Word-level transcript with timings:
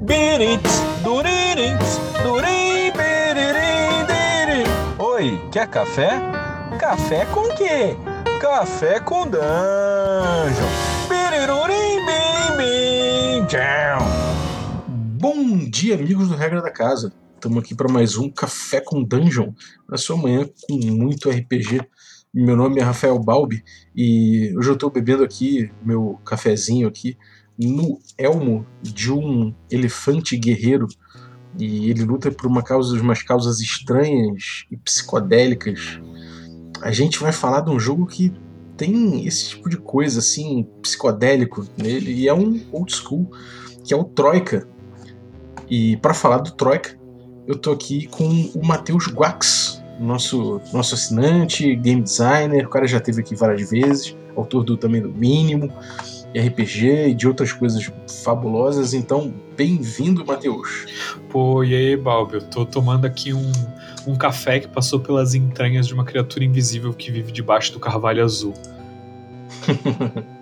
Birits, 0.00 0.80
duririts, 1.02 1.98
durim. 2.22 2.58
Oi, 4.98 5.40
quer 5.50 5.66
café? 5.66 6.10
Café 6.78 7.24
com 7.26 7.48
quê? 7.56 7.96
Café 8.40 9.00
com 9.00 9.26
dungeon. 9.26 10.68
Birirurim. 11.08 11.98
Bom 15.20 15.68
dia, 15.68 15.96
amigos 15.96 16.28
do 16.28 16.36
Regra 16.36 16.62
da 16.62 16.70
Casa. 16.70 17.12
Estamos 17.34 17.58
aqui 17.58 17.74
para 17.74 17.92
mais 17.92 18.16
um 18.16 18.30
Café 18.30 18.80
com 18.80 19.02
Dungeon, 19.02 19.52
na 19.88 19.96
sua 19.96 20.16
manhã 20.16 20.48
com 20.62 20.76
muito 20.76 21.28
RPG. 21.28 21.80
Meu 22.32 22.54
nome 22.54 22.78
é 22.78 22.84
Rafael 22.84 23.18
Balbi 23.18 23.64
e 23.96 24.54
hoje 24.56 24.68
eu 24.68 24.74
estou 24.74 24.90
bebendo 24.90 25.24
aqui 25.24 25.72
meu 25.82 26.20
cafezinho 26.24 26.86
aqui 26.86 27.16
no 27.58 27.98
elmo 28.16 28.64
de 28.80 29.12
um 29.12 29.52
elefante 29.70 30.36
guerreiro 30.36 30.86
e 31.58 31.90
ele 31.90 32.04
luta 32.04 32.30
por 32.30 32.46
uma 32.46 32.62
causa, 32.62 33.00
umas 33.00 33.22
causas 33.22 33.60
estranhas 33.60 34.64
e 34.70 34.76
psicodélicas. 34.76 36.00
A 36.80 36.92
gente 36.92 37.18
vai 37.18 37.32
falar 37.32 37.62
de 37.62 37.70
um 37.70 37.80
jogo 37.80 38.06
que 38.06 38.32
tem 38.76 39.26
esse 39.26 39.50
tipo 39.50 39.68
de 39.68 39.76
coisa 39.76 40.20
assim 40.20 40.66
psicodélico 40.80 41.66
nele 41.76 42.12
e 42.12 42.28
é 42.28 42.34
um 42.34 42.60
old 42.70 42.94
school 42.94 43.28
que 43.84 43.92
é 43.92 43.96
o 43.96 44.04
Troika. 44.04 44.68
E 45.68 45.96
para 45.96 46.14
falar 46.14 46.38
do 46.38 46.52
Troika, 46.52 46.96
eu 47.46 47.56
tô 47.56 47.72
aqui 47.72 48.06
com 48.06 48.28
o 48.54 48.64
Matheus 48.64 49.08
Guax, 49.08 49.82
nosso 49.98 50.60
nosso 50.72 50.94
assinante, 50.94 51.74
game 51.74 52.02
designer, 52.02 52.66
o 52.66 52.70
cara 52.70 52.86
já 52.86 53.00
teve 53.00 53.20
aqui 53.20 53.34
várias 53.34 53.68
vezes, 53.68 54.16
autor 54.36 54.62
do 54.62 54.76
também 54.76 55.02
do 55.02 55.10
Mínimo, 55.10 55.72
RPG 56.36 57.08
e 57.08 57.14
de 57.14 57.26
outras 57.26 57.52
coisas 57.52 57.90
fabulosas. 58.22 58.92
Então, 58.94 59.32
bem-vindo, 59.56 60.24
Matheus. 60.24 60.86
Pô, 61.30 61.64
e 61.64 61.74
aí, 61.74 61.96
Balbi? 61.96 62.34
Eu 62.34 62.42
tô 62.42 62.66
tomando 62.66 63.06
aqui 63.06 63.32
um, 63.32 63.52
um 64.06 64.16
café 64.16 64.60
que 64.60 64.68
passou 64.68 65.00
pelas 65.00 65.34
entranhas 65.34 65.86
de 65.86 65.94
uma 65.94 66.04
criatura 66.04 66.44
invisível 66.44 66.92
que 66.92 67.10
vive 67.10 67.32
debaixo 67.32 67.72
do 67.72 67.80
carvalho 67.80 68.22
azul. 68.22 68.54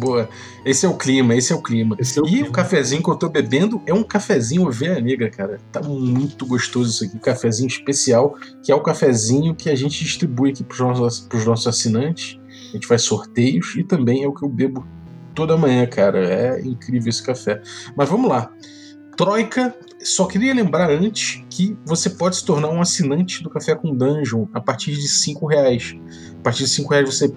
Boa. 0.00 0.28
Esse 0.64 0.86
é 0.86 0.88
o 0.88 0.96
clima, 0.96 1.34
esse 1.34 1.52
é 1.52 1.56
o 1.56 1.62
clima. 1.62 1.96
É 1.98 2.20
o 2.20 2.26
e 2.26 2.30
clima. 2.30 2.48
o 2.48 2.52
cafezinho 2.52 3.02
que 3.02 3.10
eu 3.10 3.16
tô 3.16 3.28
bebendo 3.28 3.82
é 3.86 3.92
um 3.92 4.02
cafezinho 4.02 4.66
ovelha 4.66 5.00
negra, 5.00 5.30
cara. 5.30 5.58
Tá 5.70 5.80
muito 5.82 6.46
gostoso 6.46 6.90
isso 6.90 7.04
aqui. 7.04 7.16
Um 7.16 7.20
cafezinho 7.20 7.68
especial, 7.68 8.36
que 8.62 8.72
é 8.72 8.74
o 8.74 8.80
cafezinho 8.80 9.54
que 9.54 9.70
a 9.70 9.74
gente 9.74 10.02
distribui 10.02 10.50
aqui 10.50 10.64
pros 10.64 10.80
nossos, 10.80 11.20
pros 11.20 11.44
nossos 11.44 11.66
assinantes. 11.66 12.38
A 12.70 12.72
gente 12.72 12.86
faz 12.86 13.02
sorteios 13.02 13.74
e 13.76 13.82
também 13.82 14.24
é 14.24 14.28
o 14.28 14.32
que 14.32 14.44
eu 14.44 14.48
bebo 14.48 14.86
toda 15.38 15.56
manhã, 15.56 15.86
cara. 15.86 16.18
É 16.18 16.60
incrível 16.60 17.08
esse 17.08 17.22
café. 17.22 17.62
Mas 17.96 18.08
vamos 18.08 18.28
lá. 18.28 18.52
Troika, 19.16 19.72
só 20.02 20.26
queria 20.26 20.52
lembrar 20.52 20.90
antes 20.90 21.44
que 21.48 21.78
você 21.84 22.10
pode 22.10 22.34
se 22.34 22.44
tornar 22.44 22.68
um 22.70 22.80
assinante 22.80 23.40
do 23.40 23.48
Café 23.48 23.76
com 23.76 23.94
Dungeon 23.94 24.46
a 24.52 24.60
partir 24.60 24.92
de 24.92 25.06
5 25.06 25.46
reais. 25.46 25.94
A 26.40 26.42
partir 26.42 26.64
de 26.64 26.70
5 26.70 26.90
reais 26.90 27.14
você 27.14 27.32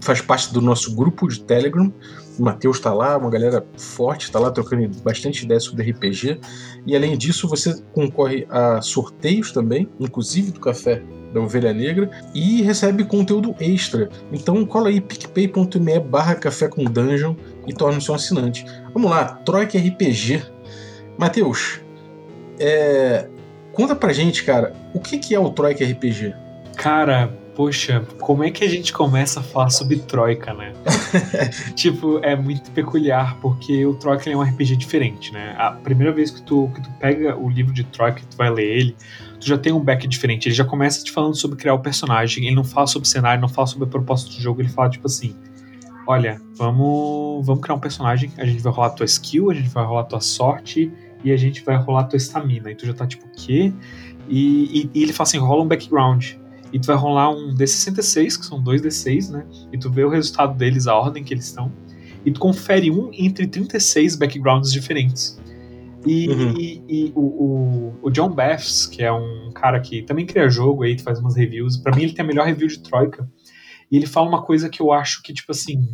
faz 0.00 0.20
parte 0.20 0.52
do 0.52 0.60
nosso 0.60 0.94
grupo 0.94 1.28
de 1.28 1.40
Telegram. 1.40 1.92
O 2.38 2.42
Matheus 2.42 2.78
está 2.78 2.92
lá, 2.92 3.16
uma 3.16 3.30
galera 3.30 3.64
forte, 3.76 4.24
está 4.24 4.38
lá 4.38 4.50
trocando 4.50 4.88
bastante 5.02 5.44
ideias 5.44 5.64
sobre 5.64 5.90
RPG. 5.90 6.40
E 6.86 6.96
além 6.96 7.16
disso, 7.16 7.48
você 7.48 7.80
concorre 7.92 8.46
a 8.48 8.80
sorteios 8.80 9.52
também, 9.52 9.88
inclusive 10.00 10.50
do 10.50 10.60
Café 10.60 11.02
da 11.32 11.40
Ovelha 11.40 11.72
Negra, 11.72 12.10
e 12.34 12.62
recebe 12.62 13.04
conteúdo 13.04 13.54
extra. 13.58 14.08
Então 14.30 14.64
cola 14.64 14.88
aí 14.88 15.00
picpay.me 15.00 15.98
barra 16.00 16.34
café 16.34 16.68
com 16.68 16.84
dungeon 16.84 17.34
e 17.66 17.72
torne-se 17.72 18.10
um 18.10 18.14
assinante. 18.14 18.66
Vamos 18.92 19.10
lá, 19.10 19.24
Troika 19.24 19.78
RPG. 19.78 20.42
Matheus, 21.18 21.80
é... 22.58 23.28
conta 23.72 23.94
pra 23.96 24.12
gente, 24.12 24.44
cara, 24.44 24.74
o 24.94 25.00
que 25.00 25.18
que 25.18 25.34
é 25.34 25.38
o 25.38 25.50
Troika 25.50 25.84
RPG? 25.84 26.34
Cara, 26.76 27.32
poxa, 27.54 28.04
como 28.20 28.42
é 28.44 28.50
que 28.50 28.64
a 28.64 28.68
gente 28.68 28.92
começa 28.92 29.40
a 29.40 29.42
falar 29.42 29.70
sobre 29.70 29.96
Troika, 29.96 30.54
né? 30.54 30.72
tipo, 31.74 32.18
é 32.22 32.34
muito 32.34 32.70
peculiar, 32.70 33.36
porque 33.40 33.84
o 33.84 33.94
Troika 33.94 34.30
é 34.30 34.36
um 34.36 34.42
RPG 34.42 34.76
diferente, 34.76 35.32
né? 35.32 35.54
A 35.58 35.70
primeira 35.70 36.12
vez 36.12 36.30
que 36.30 36.42
tu, 36.42 36.70
que 36.74 36.82
tu 36.82 36.90
pega 36.98 37.36
o 37.36 37.48
livro 37.48 37.72
de 37.72 37.84
Troika 37.84 38.20
e 38.20 38.24
tu 38.24 38.36
vai 38.36 38.50
ler 38.50 38.64
ele, 38.64 38.96
tu 39.38 39.46
já 39.46 39.58
tem 39.58 39.72
um 39.72 39.80
back 39.80 40.06
diferente. 40.06 40.48
Ele 40.48 40.54
já 40.54 40.64
começa 40.64 41.04
te 41.04 41.12
falando 41.12 41.36
sobre 41.36 41.56
criar 41.56 41.74
o 41.74 41.80
personagem, 41.80 42.46
ele 42.46 42.56
não 42.56 42.64
fala 42.64 42.86
sobre 42.86 43.08
cenário, 43.08 43.40
não 43.40 43.48
fala 43.48 43.66
sobre 43.66 43.84
a 43.84 43.90
proposta 43.90 44.30
do 44.30 44.40
jogo, 44.40 44.60
ele 44.62 44.68
fala 44.68 44.88
tipo 44.88 45.06
assim: 45.06 45.36
olha, 46.06 46.40
vamos, 46.54 47.46
vamos 47.46 47.62
criar 47.62 47.74
um 47.74 47.80
personagem, 47.80 48.30
a 48.38 48.46
gente 48.46 48.62
vai 48.62 48.72
rolar 48.72 48.90
tua 48.90 49.06
skill, 49.06 49.50
a 49.50 49.54
gente 49.54 49.68
vai 49.68 49.84
rolar 49.84 50.04
tua 50.04 50.20
sorte 50.20 50.90
e 51.22 51.30
a 51.30 51.36
gente 51.36 51.62
vai 51.62 51.76
rolar 51.76 52.04
tua 52.04 52.16
estamina. 52.16 52.70
E 52.70 52.74
tu 52.74 52.86
já 52.86 52.94
tá 52.94 53.06
tipo, 53.06 53.26
o 53.26 53.30
quê? 53.30 53.72
E, 54.28 54.80
e, 54.80 54.90
e 54.94 55.02
ele 55.02 55.12
fala 55.12 55.28
assim: 55.28 55.38
rola 55.38 55.62
um 55.62 55.68
background. 55.68 56.32
E 56.72 56.80
tu 56.80 56.86
vai 56.86 56.96
rolar 56.96 57.30
um 57.30 57.54
D66, 57.54 58.38
que 58.38 58.46
são 58.46 58.62
dois 58.62 58.80
D6, 58.80 59.30
né? 59.30 59.44
E 59.72 59.78
tu 59.78 59.90
vê 59.90 60.04
o 60.04 60.08
resultado 60.08 60.56
deles, 60.56 60.86
a 60.86 60.94
ordem 60.94 61.22
que 61.22 61.34
eles 61.34 61.46
estão. 61.46 61.70
E 62.24 62.30
tu 62.30 62.40
confere 62.40 62.90
um 62.90 63.10
entre 63.12 63.46
36 63.46 64.16
backgrounds 64.16 64.72
diferentes. 64.72 65.38
E, 66.06 66.28
Uhum. 66.28 66.54
e- 66.58 66.82
e 66.88 67.12
o, 67.14 67.20
o, 67.20 67.98
o 68.02 68.10
John 68.10 68.30
Baths, 68.30 68.86
que 68.86 69.02
é 69.02 69.12
um 69.12 69.50
cara 69.54 69.78
que 69.80 70.02
também 70.02 70.24
cria 70.26 70.48
jogo 70.48 70.82
aí, 70.82 70.96
tu 70.96 71.02
faz 71.02 71.18
umas 71.20 71.36
reviews. 71.36 71.76
Pra 71.76 71.94
mim, 71.94 72.04
ele 72.04 72.12
tem 72.12 72.24
a 72.24 72.26
melhor 72.26 72.46
review 72.46 72.66
de 72.68 72.78
Troika. 72.80 73.28
E 73.90 73.96
ele 73.96 74.06
fala 74.06 74.28
uma 74.28 74.42
coisa 74.42 74.68
que 74.68 74.80
eu 74.80 74.90
acho 74.90 75.22
que, 75.22 75.32
tipo 75.34 75.52
assim, 75.52 75.86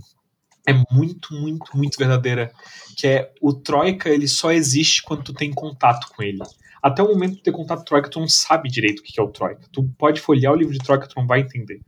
é 0.66 0.72
muito, 0.93 1.34
muito, 1.34 1.77
muito 1.77 1.99
verdadeira. 1.99 2.53
Que 2.97 3.06
é 3.06 3.33
o 3.43 3.53
Troika, 3.53 4.09
ele 4.09 4.28
só 4.28 4.53
existe 4.53 5.03
quando 5.03 5.25
tu 5.25 5.33
tem 5.34 5.53
contato 5.53 6.06
com 6.15 6.22
ele. 6.22 6.39
Até 6.88 7.03
o 7.03 7.09
momento 7.09 7.37
de 7.37 7.43
ter 7.43 7.53
contato 7.53 7.84
Troika, 7.84 8.09
tu 8.09 8.21
não 8.21 8.28
sabe 8.28 8.69
direito 8.69 9.00
o 9.00 9.03
que 9.03 9.19
é 9.19 9.22
o 9.22 9.28
Troika. 9.28 9.62
Tu 9.72 9.82
pode 9.99 10.21
folhear 10.21 10.53
o 10.53 10.56
livro 10.56 10.72
de 10.72 10.78
Troika, 10.81 11.06
tu 11.06 11.15
não 11.16 11.26
vai 11.26 11.41
entender. 11.41 11.81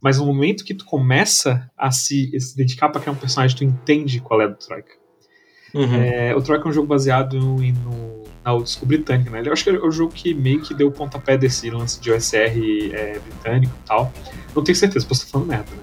Mas 0.00 0.18
no 0.18 0.26
momento 0.26 0.64
que 0.64 0.74
tu 0.74 0.84
começa 0.84 1.70
a 1.76 1.90
se, 1.90 2.30
a 2.34 2.40
se 2.40 2.56
dedicar 2.56 2.88
pra 2.88 3.00
criar 3.00 3.12
um 3.12 3.16
personagem, 3.16 3.56
tu 3.56 3.64
entende 3.64 4.20
qual 4.20 4.40
é 4.40 4.48
do 4.48 4.54
Troika. 4.54 4.92
Uhum. 5.74 5.94
É, 6.02 6.34
o 6.34 6.42
Troika 6.42 6.66
é 6.66 6.70
um 6.70 6.72
jogo 6.72 6.88
baseado 6.88 7.36
em- 7.62 7.72
no, 7.72 8.22
na 8.44 8.52
old 8.54 8.68
school 8.68 8.88
britânica, 8.88 9.30
né? 9.30 9.42
Eu 9.44 9.52
acho 9.52 9.62
que 9.62 9.70
é 9.70 9.72
o 9.74 9.90
jogo 9.90 10.12
que 10.12 10.32
meio 10.34 10.60
que 10.62 10.74
deu 10.74 10.88
o 10.88 10.92
pontapé 10.92 11.36
desse 11.36 11.68
lance 11.70 12.00
de 12.00 12.10
OSR 12.10 12.92
é, 12.94 13.18
britânico 13.18 13.72
e 13.84 13.86
tal. 13.86 14.12
Não 14.54 14.64
tenho 14.64 14.76
certeza, 14.76 15.06
posso 15.06 15.20
estar 15.24 15.32
falando 15.32 15.48
merda, 15.48 15.70
né? 15.70 15.82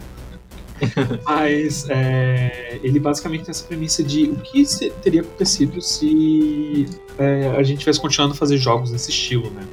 Mas 1.25 1.85
é, 1.89 2.79
ele 2.83 2.99
basicamente 2.99 3.43
tem 3.45 3.51
essa 3.51 3.63
premissa 3.65 4.03
de 4.03 4.25
o 4.25 4.35
que 4.37 4.63
teria 5.01 5.21
acontecido 5.21 5.81
se 5.81 6.85
é, 7.17 7.47
a 7.57 7.63
gente 7.63 7.79
tivesse 7.79 7.99
continuando 7.99 8.33
a 8.33 8.37
fazer 8.37 8.57
jogos 8.57 8.91
desse 8.91 9.09
estilo, 9.09 9.49
né? 9.51 9.63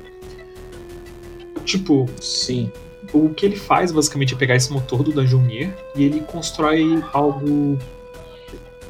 Tipo, 1.64 2.06
Sim. 2.20 2.70
o 3.12 3.30
que 3.30 3.46
ele 3.46 3.56
faz 3.56 3.90
basicamente 3.90 4.34
é 4.34 4.36
pegar 4.36 4.54
esse 4.56 4.72
motor 4.72 5.02
do 5.02 5.12
Dungeoneer 5.12 5.74
e 5.96 6.04
ele 6.04 6.20
constrói 6.20 7.02
algo 7.12 7.78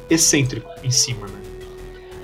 excêntrico 0.09 0.69
em 0.83 0.91
cima, 0.91 1.27
né? 1.27 1.39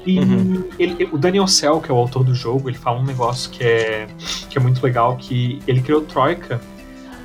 E 0.06 0.19
Uhum. 0.19 0.63
ele- 0.79 1.08
o 1.12 1.18
Daniel 1.18 1.47
Cell, 1.47 1.79
que 1.79 1.91
é 1.91 1.94
o 1.94 1.97
autor 1.97 2.23
do 2.23 2.34
jogo, 2.34 2.69
ele 2.69 2.78
fala 2.78 3.00
um 3.00 3.06
negócio 3.06 3.50
que 3.52 3.63
é, 3.63 4.08
que 4.50 4.58
é 4.58 4.62
muito 4.62 4.81
legal, 4.84 5.16
que 5.16 5.59
ele 5.68 5.79
criou 5.81 6.02
Troika 6.02 6.59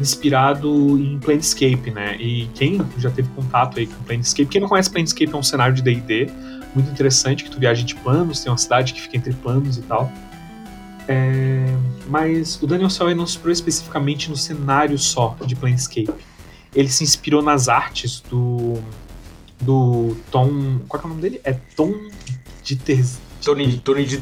inspirado 0.00 0.98
em 0.98 1.18
Planescape, 1.18 1.90
né? 1.90 2.16
E 2.16 2.48
quem 2.54 2.80
já 2.98 3.10
teve 3.10 3.28
contato 3.30 3.78
aí 3.78 3.86
com 3.86 4.02
Planescape, 4.04 4.46
quem 4.46 4.60
não 4.60 4.68
conhece 4.68 4.90
Planescape 4.90 5.32
é 5.32 5.36
um 5.36 5.42
cenário 5.42 5.74
de 5.74 5.82
D&D 5.82 6.30
muito 6.74 6.90
interessante, 6.90 7.42
que 7.42 7.50
tu 7.50 7.58
viaja 7.58 7.82
de 7.82 7.94
planos, 7.94 8.40
tem 8.40 8.52
uma 8.52 8.58
cidade 8.58 8.92
que 8.92 9.00
fica 9.00 9.16
entre 9.16 9.32
planos 9.32 9.78
e 9.78 9.82
tal. 9.82 10.12
É, 11.08 11.64
mas 12.08 12.60
o 12.62 12.66
Daniel 12.66 12.90
ele 13.00 13.14
não 13.14 13.26
se 13.26 13.36
inspirou 13.36 13.52
especificamente 13.52 14.28
no 14.28 14.36
cenário 14.36 14.98
só 14.98 15.36
de 15.46 15.56
Planescape. 15.56 16.12
Ele 16.74 16.88
se 16.88 17.02
inspirou 17.02 17.42
nas 17.42 17.68
artes 17.68 18.20
do 18.20 18.74
do 19.58 20.14
Tom, 20.30 20.80
qual 20.86 21.02
é 21.02 21.06
o 21.06 21.08
nome 21.08 21.22
dele? 21.22 21.40
É 21.42 21.54
Tom 21.74 21.94
de 22.62 22.76
Ter 22.76 23.02
Tony, 23.44 23.78
Tony 23.78 24.04
de 24.04 24.18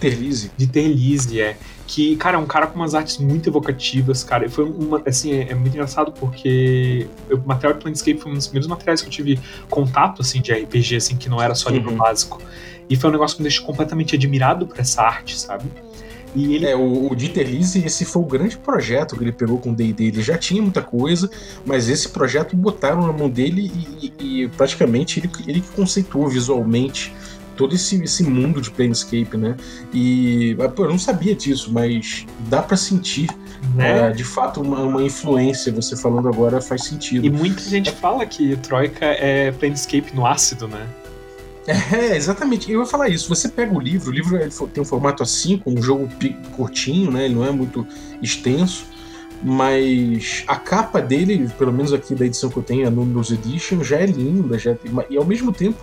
Terlizzi, 0.67 1.41
é. 1.41 1.57
Que, 1.87 2.17
cara, 2.17 2.37
é 2.37 2.41
um 2.41 2.47
cara 2.47 2.67
com 2.67 2.77
umas 2.77 2.95
artes 2.95 3.19
muito 3.19 3.49
evocativas, 3.49 4.25
cara. 4.25 4.47
E 4.47 4.49
Foi 4.49 4.65
uma, 4.65 5.03
assim, 5.07 5.33
é, 5.33 5.51
é 5.51 5.55
muito 5.55 5.75
engraçado 5.75 6.13
porque 6.13 7.07
o 7.31 7.37
material 7.47 7.75
de 7.75 7.81
Planescape 7.83 8.19
foi 8.19 8.33
um 8.33 8.35
dos 8.35 8.47
primeiros 8.47 8.69
materiais 8.69 9.03
que 9.03 9.09
eu 9.09 9.13
tive 9.13 9.39
contato, 9.69 10.23
assim, 10.23 10.41
de 10.41 10.53
RPG, 10.53 10.97
assim, 10.97 11.17
que 11.17 11.29
não 11.29 11.41
era 11.43 11.55
só 11.55 11.69
livro 11.71 11.91
Uhum. 11.91 11.97
básico. 11.99 12.41
E 12.89 12.97
foi 12.97 13.11
um 13.11 13.13
negócio 13.13 13.37
que 13.37 13.43
me 13.43 13.49
deixou 13.49 13.67
completamente 13.67 14.15
admirado 14.17 14.67
por 14.67 14.79
essa 14.81 15.03
arte, 15.03 15.39
sabe? 15.39 15.65
E 16.35 16.55
ele 16.57 16.67
É, 16.67 16.75
o, 16.75 17.13
o 17.13 17.15
Dieter 17.15 17.47
Lise, 17.49 17.85
esse 17.85 18.05
foi 18.05 18.21
o 18.23 18.25
grande 18.27 18.57
projeto 18.59 19.17
que 19.17 19.23
ele 19.23 19.31
pegou 19.31 19.59
com 19.59 19.71
o 19.71 19.75
D&D. 19.75 20.07
Ele 20.07 20.23
já 20.23 20.37
tinha 20.37 20.61
muita 20.61 20.83
coisa, 20.83 21.31
mas 21.65 21.89
esse 21.89 22.09
projeto 22.09 22.57
botaram 22.57 23.07
na 23.07 23.13
mão 23.13 23.29
dele 23.31 23.71
e, 24.01 24.13
e- 24.19 24.43
e 24.43 24.49
praticamente 24.49 25.21
ele, 25.21 25.31
ele 25.47 25.61
que 25.61 25.69
conceituou 25.69 26.27
visualmente 26.29 27.13
todo 27.57 27.75
esse, 27.75 28.03
esse 28.03 28.23
mundo 28.23 28.61
de 28.61 28.71
Planescape, 28.71 29.37
né? 29.37 29.57
E 29.93 30.57
pô, 30.75 30.85
eu 30.85 30.91
não 30.91 30.99
sabia 30.99 31.35
disso, 31.35 31.73
mas 31.73 32.27
dá 32.49 32.63
pra 32.63 32.77
sentir, 32.77 33.29
né? 33.75 34.09
é, 34.09 34.11
de 34.13 34.25
fato, 34.25 34.61
uma, 34.61 34.81
uma 34.81 35.03
influência. 35.03 35.73
Você 35.73 35.97
falando 35.97 36.29
agora 36.29 36.61
faz 36.61 36.85
sentido. 36.85 37.25
E 37.25 37.31
muita 37.31 37.63
gente 37.63 37.91
fala 37.91 38.25
que 38.27 38.57
Troika 38.57 39.05
é 39.05 39.53
Planescape 39.53 40.15
no 40.15 40.27
ácido, 40.27 40.69
né? 40.69 40.87
É, 41.67 42.17
exatamente. 42.17 42.71
Eu 42.71 42.81
ia 42.81 42.87
falar 42.87 43.09
isso. 43.09 43.29
Você 43.29 43.49
pega 43.49 43.75
o 43.75 43.81
livro, 43.81 44.11
o 44.11 44.13
livro 44.13 44.39
tem 44.69 44.83
um 44.83 44.87
formato 44.87 45.23
assim, 45.23 45.59
com 45.59 45.73
um 45.73 45.83
jogo 45.83 46.09
curtinho, 46.57 47.11
né? 47.11 47.25
Ele 47.25 47.35
não 47.35 47.45
é 47.45 47.51
muito 47.51 47.87
extenso. 48.21 48.87
Mas 49.43 50.43
a 50.47 50.57
capa 50.57 51.03
dele, 51.03 51.51
pelo 51.59 51.73
menos 51.73 51.93
aqui 51.93 52.15
da 52.15 52.25
edição 52.25 52.49
que 52.49 52.57
eu 52.57 52.63
tenho, 52.63 52.87
a 52.87 52.91
Numbers 52.91 53.31
Edition, 53.31 53.83
já 53.83 53.99
é 53.99 54.07
linda, 54.07 54.59
já 54.59 54.75
e 55.11 55.17
ao 55.19 55.25
mesmo 55.25 55.53
tempo 55.53 55.79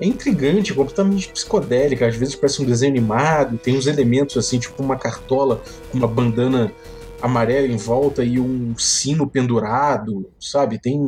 é 0.00 0.06
intrigante, 0.06 0.74
completamente 0.74 1.28
psicodélica. 1.28 2.06
Às 2.06 2.16
vezes 2.16 2.34
parece 2.34 2.62
um 2.62 2.66
desenho 2.66 2.92
animado, 2.92 3.58
tem 3.58 3.76
uns 3.76 3.86
elementos 3.86 4.36
assim, 4.36 4.58
tipo 4.58 4.82
uma 4.82 4.96
cartola 4.96 5.62
com 5.90 5.98
uma 5.98 6.08
bandana 6.08 6.72
amarela 7.20 7.66
em 7.66 7.76
volta 7.76 8.24
e 8.24 8.38
um 8.38 8.74
sino 8.76 9.26
pendurado, 9.26 10.30
sabe? 10.38 10.78
Tem 10.78 10.98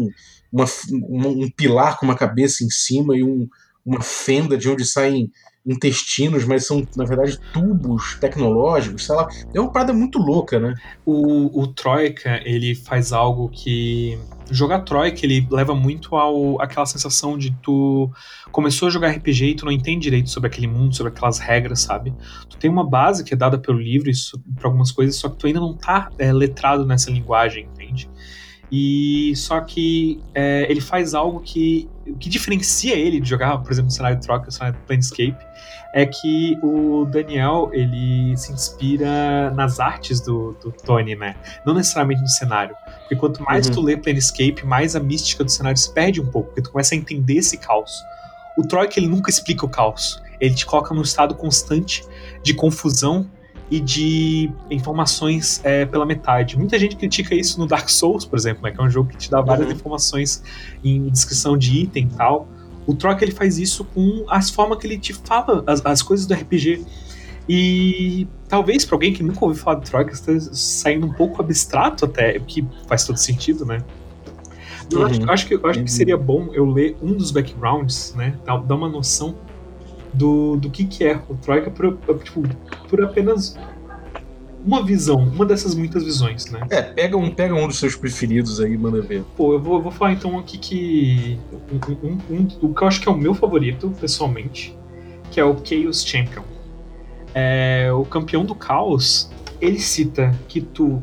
uma, 0.52 0.64
um 0.90 1.50
pilar 1.50 1.98
com 1.98 2.06
uma 2.06 2.16
cabeça 2.16 2.64
em 2.64 2.70
cima 2.70 3.16
e 3.16 3.22
um, 3.22 3.48
uma 3.84 4.00
fenda 4.00 4.56
de 4.56 4.68
onde 4.68 4.84
saem 4.84 5.30
intestinos, 5.66 6.44
mas 6.44 6.66
são, 6.66 6.86
na 6.96 7.04
verdade, 7.04 7.38
tubos 7.52 8.16
tecnológicos, 8.18 9.04
sei 9.04 9.14
lá. 9.14 9.28
É 9.52 9.60
uma 9.60 9.70
parada 9.70 9.92
muito 9.92 10.18
louca, 10.18 10.58
né? 10.58 10.74
O, 11.04 11.62
o 11.62 11.66
Troika, 11.66 12.40
ele 12.44 12.74
faz 12.74 13.12
algo 13.12 13.48
que. 13.50 14.18
Jogar 14.50 14.80
Troika, 14.80 15.24
ele 15.24 15.46
leva 15.50 15.74
muito 15.74 16.16
ao 16.16 16.60
aquela 16.60 16.86
sensação 16.86 17.36
de 17.36 17.50
tu 17.62 18.10
começou 18.50 18.88
a 18.88 18.90
jogar 18.90 19.10
RPG 19.10 19.44
e 19.46 19.54
tu 19.54 19.64
não 19.64 19.72
entende 19.72 20.04
direito 20.04 20.30
sobre 20.30 20.48
aquele 20.48 20.66
mundo, 20.66 20.94
sobre 20.94 21.12
aquelas 21.12 21.38
regras, 21.38 21.80
sabe? 21.80 22.14
Tu 22.48 22.56
tem 22.56 22.70
uma 22.70 22.88
base 22.88 23.24
que 23.24 23.34
é 23.34 23.36
dada 23.36 23.58
pelo 23.58 23.78
livro 23.78 24.10
para 24.56 24.68
algumas 24.68 24.90
coisas, 24.90 25.16
só 25.16 25.28
que 25.28 25.36
tu 25.36 25.46
ainda 25.46 25.60
não 25.60 25.74
tá 25.74 26.10
é, 26.18 26.32
letrado 26.32 26.86
nessa 26.86 27.10
linguagem, 27.10 27.68
entende? 27.72 28.08
E 28.70 29.32
só 29.36 29.60
que 29.60 30.20
é, 30.34 30.66
ele 30.70 30.80
faz 30.80 31.14
algo 31.14 31.40
que 31.40 31.88
o 32.06 32.16
que 32.16 32.28
diferencia 32.28 32.94
ele 32.94 33.20
de 33.20 33.28
jogar, 33.28 33.58
por 33.58 33.72
exemplo, 33.72 33.86
no 33.86 33.90
cenário 33.90 34.18
de 34.18 34.26
troca, 34.26 34.46
no 34.46 34.52
cenário 34.52 34.78
de 34.78 34.86
Planescape, 34.86 35.38
é 35.92 36.04
que 36.04 36.58
o 36.62 37.06
Daniel 37.06 37.70
ele 37.72 38.36
se 38.36 38.52
inspira 38.52 39.50
nas 39.52 39.80
artes 39.80 40.20
do, 40.20 40.52
do 40.62 40.70
Tony, 40.70 41.14
né? 41.14 41.34
Não 41.64 41.74
necessariamente 41.74 42.20
no 42.20 42.28
cenário. 42.28 42.76
Porque 43.00 43.16
quanto 43.16 43.42
mais 43.42 43.66
uhum. 43.66 43.72
tu 43.72 43.80
lê 43.80 43.96
Planescape, 43.96 44.64
mais 44.64 44.94
a 44.94 45.00
mística 45.00 45.42
do 45.42 45.50
cenário 45.50 45.78
se 45.78 45.92
perde 45.92 46.20
um 46.20 46.26
pouco, 46.26 46.48
porque 46.48 46.62
tu 46.62 46.70
começa 46.70 46.94
a 46.94 46.98
entender 46.98 47.34
esse 47.38 47.56
caos. 47.56 48.02
O 48.56 48.62
Troika 48.62 48.98
ele 48.98 49.08
nunca 49.08 49.30
explica 49.30 49.64
o 49.64 49.68
caos. 49.68 50.22
Ele 50.40 50.54
te 50.54 50.66
coloca 50.66 50.94
num 50.94 51.02
estado 51.02 51.34
constante 51.34 52.04
de 52.42 52.54
confusão 52.54 53.28
e 53.70 53.80
de 53.80 54.50
informações 54.70 55.60
é, 55.64 55.84
pela 55.84 56.06
metade. 56.06 56.56
Muita 56.58 56.78
gente 56.78 56.96
critica 56.96 57.34
isso 57.34 57.58
no 57.58 57.66
Dark 57.66 57.88
Souls, 57.88 58.24
por 58.24 58.38
exemplo, 58.38 58.62
né, 58.62 58.70
que 58.70 58.80
é 58.80 58.84
um 58.84 58.90
jogo 58.90 59.10
que 59.10 59.16
te 59.16 59.30
dá 59.30 59.40
várias 59.40 59.68
uhum. 59.68 59.74
informações 59.74 60.42
em 60.82 61.08
descrição 61.08 61.56
de 61.56 61.78
item 61.78 62.08
e 62.12 62.16
tal. 62.16 62.48
O 62.88 62.94
Troca 62.94 63.22
ele 63.22 63.32
faz 63.32 63.58
isso 63.58 63.84
com 63.84 64.24
as 64.30 64.48
formas 64.48 64.78
que 64.78 64.86
ele 64.86 64.98
te 64.98 65.12
fala 65.12 65.62
as, 65.66 65.84
as 65.84 66.00
coisas 66.00 66.24
do 66.24 66.32
RPG. 66.32 66.86
E 67.46 68.26
talvez 68.48 68.86
para 68.86 68.96
alguém 68.96 69.12
que 69.12 69.22
nunca 69.22 69.44
ouviu 69.44 69.62
falar 69.62 69.80
de 69.80 69.90
Troika 69.90 70.14
esteja 70.14 70.48
saindo 70.54 71.06
um 71.06 71.12
pouco 71.12 71.40
abstrato 71.42 72.06
até, 72.06 72.38
o 72.38 72.44
que 72.44 72.66
faz 72.86 73.04
todo 73.04 73.18
sentido, 73.18 73.66
né? 73.66 73.84
Eu, 74.90 75.00
uhum. 75.00 75.04
acho, 75.04 75.30
acho, 75.30 75.46
que, 75.46 75.54
eu 75.54 75.66
acho 75.66 75.84
que 75.84 75.92
seria 75.92 76.16
bom 76.16 76.48
eu 76.54 76.64
ler 76.64 76.96
um 77.02 77.12
dos 77.12 77.30
backgrounds, 77.30 78.14
né? 78.16 78.38
Dar, 78.46 78.56
dar 78.56 78.74
uma 78.74 78.88
noção 78.88 79.34
do, 80.14 80.56
do 80.56 80.70
que, 80.70 80.86
que 80.86 81.04
é 81.04 81.20
o 81.28 81.34
Troika 81.34 81.70
por, 81.70 81.94
tipo, 82.24 82.42
por 82.88 83.04
apenas 83.04 83.54
uma 84.64 84.82
visão, 84.84 85.16
uma 85.16 85.46
dessas 85.46 85.74
muitas 85.74 86.04
visões, 86.04 86.50
né? 86.50 86.66
É, 86.70 86.82
pega 86.82 87.16
um, 87.16 87.30
pega 87.30 87.54
um 87.54 87.66
dos 87.66 87.78
seus 87.78 87.96
preferidos 87.96 88.60
aí 88.60 88.76
manda 88.76 89.00
ver. 89.00 89.24
Pô, 89.36 89.54
eu 89.54 89.60
vou, 89.60 89.76
eu 89.76 89.82
vou 89.82 89.92
falar 89.92 90.12
então 90.12 90.38
aqui 90.38 90.58
que. 90.58 91.38
Um, 91.70 92.08
um, 92.08 92.18
um, 92.30 92.48
o 92.62 92.74
que 92.74 92.82
eu 92.82 92.88
acho 92.88 93.00
que 93.00 93.08
é 93.08 93.12
o 93.12 93.16
meu 93.16 93.34
favorito, 93.34 93.92
pessoalmente, 94.00 94.76
que 95.30 95.40
é 95.40 95.44
o 95.44 95.56
Chaos 95.64 96.04
Champion. 96.04 96.42
É, 97.34 97.90
o 97.92 98.04
campeão 98.04 98.44
do 98.44 98.54
caos, 98.54 99.30
ele 99.60 99.78
cita 99.78 100.34
que 100.48 100.60
tu, 100.60 101.02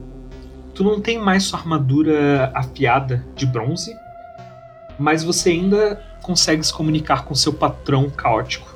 tu 0.74 0.84
não 0.84 1.00
tem 1.00 1.18
mais 1.18 1.44
sua 1.44 1.60
armadura 1.60 2.52
afiada 2.54 3.26
de 3.36 3.46
bronze, 3.46 3.96
mas 4.98 5.24
você 5.24 5.52
ainda 5.52 6.02
consegue 6.22 6.64
se 6.64 6.74
comunicar 6.74 7.26
com 7.26 7.36
seu 7.36 7.54
patrão 7.54 8.10
caótico. 8.10 8.76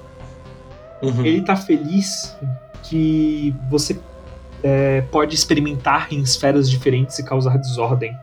Uhum. 1.01 1.25
Ele 1.25 1.41
tá 1.41 1.55
feliz 1.55 2.37
que 2.83 3.53
você 3.69 3.99
é, 4.63 5.01
pode 5.01 5.35
experimentar 5.35 6.11
em 6.11 6.19
esferas 6.21 6.69
diferentes 6.69 7.17
e 7.19 7.23
causar 7.23 7.57
desordem. 7.57 8.15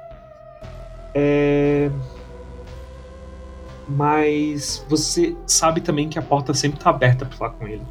É... 1.14 1.90
Mas 3.88 4.84
você 4.88 5.36
sabe 5.46 5.80
também 5.80 6.08
que 6.08 6.18
a 6.18 6.22
porta 6.22 6.52
sempre 6.52 6.78
tá 6.78 6.90
aberta 6.90 7.24
pra 7.24 7.36
falar 7.36 7.50
com 7.52 7.66
ele. 7.66 7.82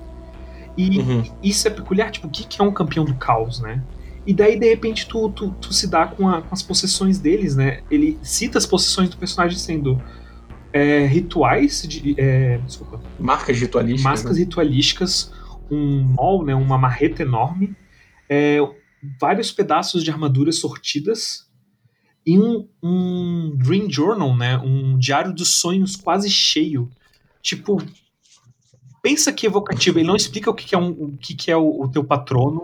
E 0.78 1.00
uhum. 1.00 1.24
isso 1.42 1.68
é 1.68 1.72
peculiar, 1.72 2.12
tipo, 2.12 2.28
o 2.28 2.30
que, 2.30 2.46
que 2.46 2.62
é 2.62 2.64
um 2.64 2.72
campeão 2.72 3.06
do 3.06 3.16
caos, 3.16 3.62
né? 3.62 3.82
E 4.28 4.34
daí, 4.34 4.60
de 4.60 4.68
repente, 4.68 5.08
tu, 5.08 5.30
tu, 5.30 5.52
tu 5.52 5.74
se 5.74 5.88
dá 5.88 6.08
com, 6.08 6.28
a, 6.28 6.42
com, 6.42 6.54
as 6.54 6.62
possessões 6.62 7.18
deles, 7.20 7.56
né? 7.56 7.80
Ele 7.90 8.20
cita 8.22 8.58
as 8.58 8.66
possessões 8.66 9.10
do 9.10 9.18
personagem 9.18 9.58
sendo 9.58 10.02
é, 10.74 11.06
rituais 11.06 11.84
de. 11.88 12.16
É, 12.18 12.58
desculpa. 12.66 13.00
Marcas 13.20 13.58
ritualísticas. 13.58 14.04
Marcas 14.04 14.38
né? 14.38 14.44
ritualísticas, 14.44 15.32
um 15.72 16.02
mol, 16.02 16.44
né, 16.44 16.54
uma 16.54 16.78
marreta 16.78 17.22
enorme, 17.22 17.76
é, 18.30 18.58
vários 19.20 19.52
pedaços 19.52 20.04
de 20.04 20.12
armadura 20.12 20.52
sortidas 20.52 21.50
e 22.26 22.40
um, 22.40 22.68
um 22.82 23.56
Dream 23.56 23.90
Journal, 23.90 24.36
né, 24.36 24.58
um 24.58 24.98
diário 24.98 25.34
dos 25.34 25.60
sonhos 25.60 25.96
quase 25.96 26.30
cheio. 26.30 26.90
Tipo, 27.42 27.82
pensa 29.02 29.32
que 29.32 29.46
evocativo. 29.46 30.00
Ele 30.00 30.08
não 30.08 30.16
explica 30.16 30.50
o 30.50 30.54
que, 30.54 30.74
é, 30.74 30.78
um, 30.78 30.90
o 30.90 31.18
que, 31.18 31.52
é 31.52 31.56
o, 31.56 31.84
o, 31.84 31.88
teu 31.88 32.04
patrono, 32.04 32.64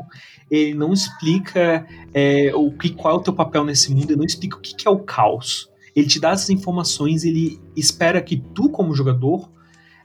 ele 0.49 0.73
não 0.73 0.91
explica 0.91 1.85
é, 2.13 2.51
o 2.55 2.71
que, 2.71 2.89
qual 2.89 3.15
é 3.15 3.17
o 3.19 3.23
teu 3.23 3.33
papel 3.33 3.63
nesse 3.63 3.93
mundo, 3.93 4.09
ele 4.09 4.17
não 4.17 4.25
explica 4.25 4.57
o 4.57 4.59
que, 4.59 4.75
que 4.75 4.87
é 4.87 4.91
o 4.91 4.99
caos 4.99 5.71
ele 5.95 6.07
te 6.07 6.19
dá 6.19 6.31
essas 6.31 6.49
informações, 6.49 7.23
ele 7.23 7.59
espera 7.75 8.21
que 8.21 8.37
tu, 8.37 8.69
como 8.69 8.95
jogador, 8.95 9.49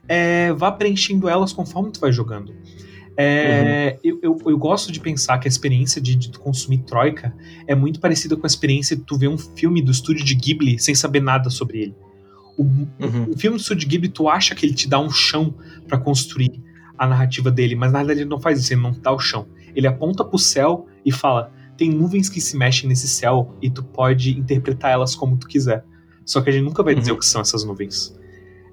é, 0.07 0.53
vá 0.53 0.71
preenchendo 0.71 1.27
elas 1.27 1.53
conforme 1.53 1.91
tu 1.91 1.99
vai 1.99 2.11
jogando. 2.11 2.53
É, 3.19 3.93
uhum. 3.93 3.99
eu, 4.03 4.19
eu, 4.21 4.51
eu, 4.51 4.57
gosto 4.59 4.91
de 4.91 4.99
pensar 4.99 5.39
que 5.39 5.47
a 5.47 5.49
experiência 5.49 5.99
de, 5.99 6.15
de 6.15 6.29
consumir 6.37 6.83
Troika 6.83 7.33
é 7.65 7.73
muito 7.73 7.99
parecida 7.99 8.35
com 8.35 8.45
a 8.45 8.47
experiência 8.47 8.95
de 8.95 9.01
tu 9.01 9.17
ver 9.17 9.27
um 9.27 9.39
filme 9.39 9.81
do 9.81 9.91
estúdio 9.91 10.23
de 10.23 10.35
Ghibli 10.35 10.77
sem 10.77 10.93
saber 10.93 11.19
nada 11.19 11.49
sobre 11.49 11.81
ele. 11.81 11.95
O, 12.55 12.63
uhum. 12.63 13.31
o 13.33 13.37
filme 13.37 13.57
do 13.57 13.61
estúdio 13.61 13.81
de 13.81 13.85
Ghibli, 13.87 14.09
tu 14.09 14.29
acha 14.29 14.53
que 14.53 14.63
ele 14.63 14.73
te 14.75 14.87
dá 14.87 14.99
um 14.99 15.09
chão 15.09 15.55
para 15.87 15.97
construir 15.97 16.61
a 16.95 17.07
narrativa 17.07 17.49
dele, 17.49 17.75
mas 17.75 17.91
na 17.91 17.99
verdade 17.99 18.21
ele 18.21 18.29
não 18.29 18.39
faz 18.39 18.59
isso, 18.59 18.73
ele 18.73 18.81
não 18.81 18.91
dá 18.91 19.11
o 19.11 19.19
chão. 19.19 19.47
Ele 19.75 19.87
aponta 19.87 20.23
pro 20.23 20.37
céu 20.37 20.87
e 21.03 21.11
fala: 21.11 21.51
tem 21.75 21.89
nuvens 21.89 22.29
que 22.29 22.39
se 22.39 22.55
mexem 22.55 22.87
nesse 22.87 23.07
céu 23.07 23.55
e 23.61 23.69
tu 23.69 23.83
pode 23.83 24.37
interpretar 24.37 24.91
elas 24.91 25.15
como 25.15 25.37
tu 25.37 25.47
quiser. 25.47 25.83
Só 26.23 26.41
que 26.41 26.49
a 26.49 26.53
gente 26.53 26.63
nunca 26.63 26.83
vai 26.83 26.93
dizer 26.93 27.11
uhum. 27.11 27.17
o 27.17 27.19
que 27.19 27.25
são 27.25 27.41
essas 27.41 27.63
nuvens. 27.63 28.15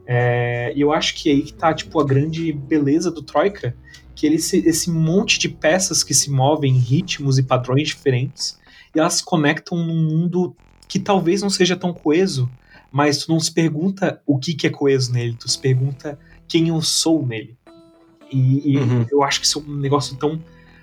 É, 0.07 0.73
e 0.77 0.81
eu 0.81 0.93
acho 0.93 1.15
que 1.15 1.31
aí 1.31 1.43
que 1.43 1.55
tá, 1.55 1.73
tipo, 1.73 1.99
a 2.01 2.05
grande 2.05 2.53
beleza 2.53 3.11
do 3.11 3.23
Troika, 3.23 3.75
que 4.15 4.27
ele 4.27 4.37
esse 4.37 4.91
monte 4.91 5.39
de 5.39 5.49
peças 5.49 6.03
que 6.05 6.15
se 6.15 6.31
movem 6.31 6.77
em 6.77 6.79
ritmos 6.79 7.39
e 7.39 7.43
padrões 7.43 7.89
diferentes, 7.89 8.59
e 8.95 9.01
elas 9.01 9.15
se 9.15 9.25
conectam 9.25 9.79
num 9.79 10.09
mundo 10.09 10.57
que 10.87 10.99
talvez 10.99 11.43
não 11.43 11.51
seja 11.51 11.77
tão 11.77 11.93
coeso, 11.93 12.49
mas 12.93 13.19
tu 13.19 13.33
não 13.33 13.41
se 13.41 13.53
pergunta 13.53 14.23
o 14.25 14.39
que, 14.39 14.55
que 14.55 14.67
é 14.67 14.71
coeso 14.71 15.13
nele, 15.13 15.37
tu 15.39 15.49
se 15.49 15.59
pergunta 15.59 16.19
quem 16.47 16.69
eu 16.69 16.81
sou 16.81 17.27
nele. 17.27 17.57
E, 18.31 18.73
e 18.73 18.79
uhum. 18.79 19.07
eu 19.11 19.23
acho 19.23 19.41
que 19.41 19.47
isso 19.47 19.59
é 19.59 19.71
um 19.71 19.77
negócio 19.77 20.17
tão 20.17 20.41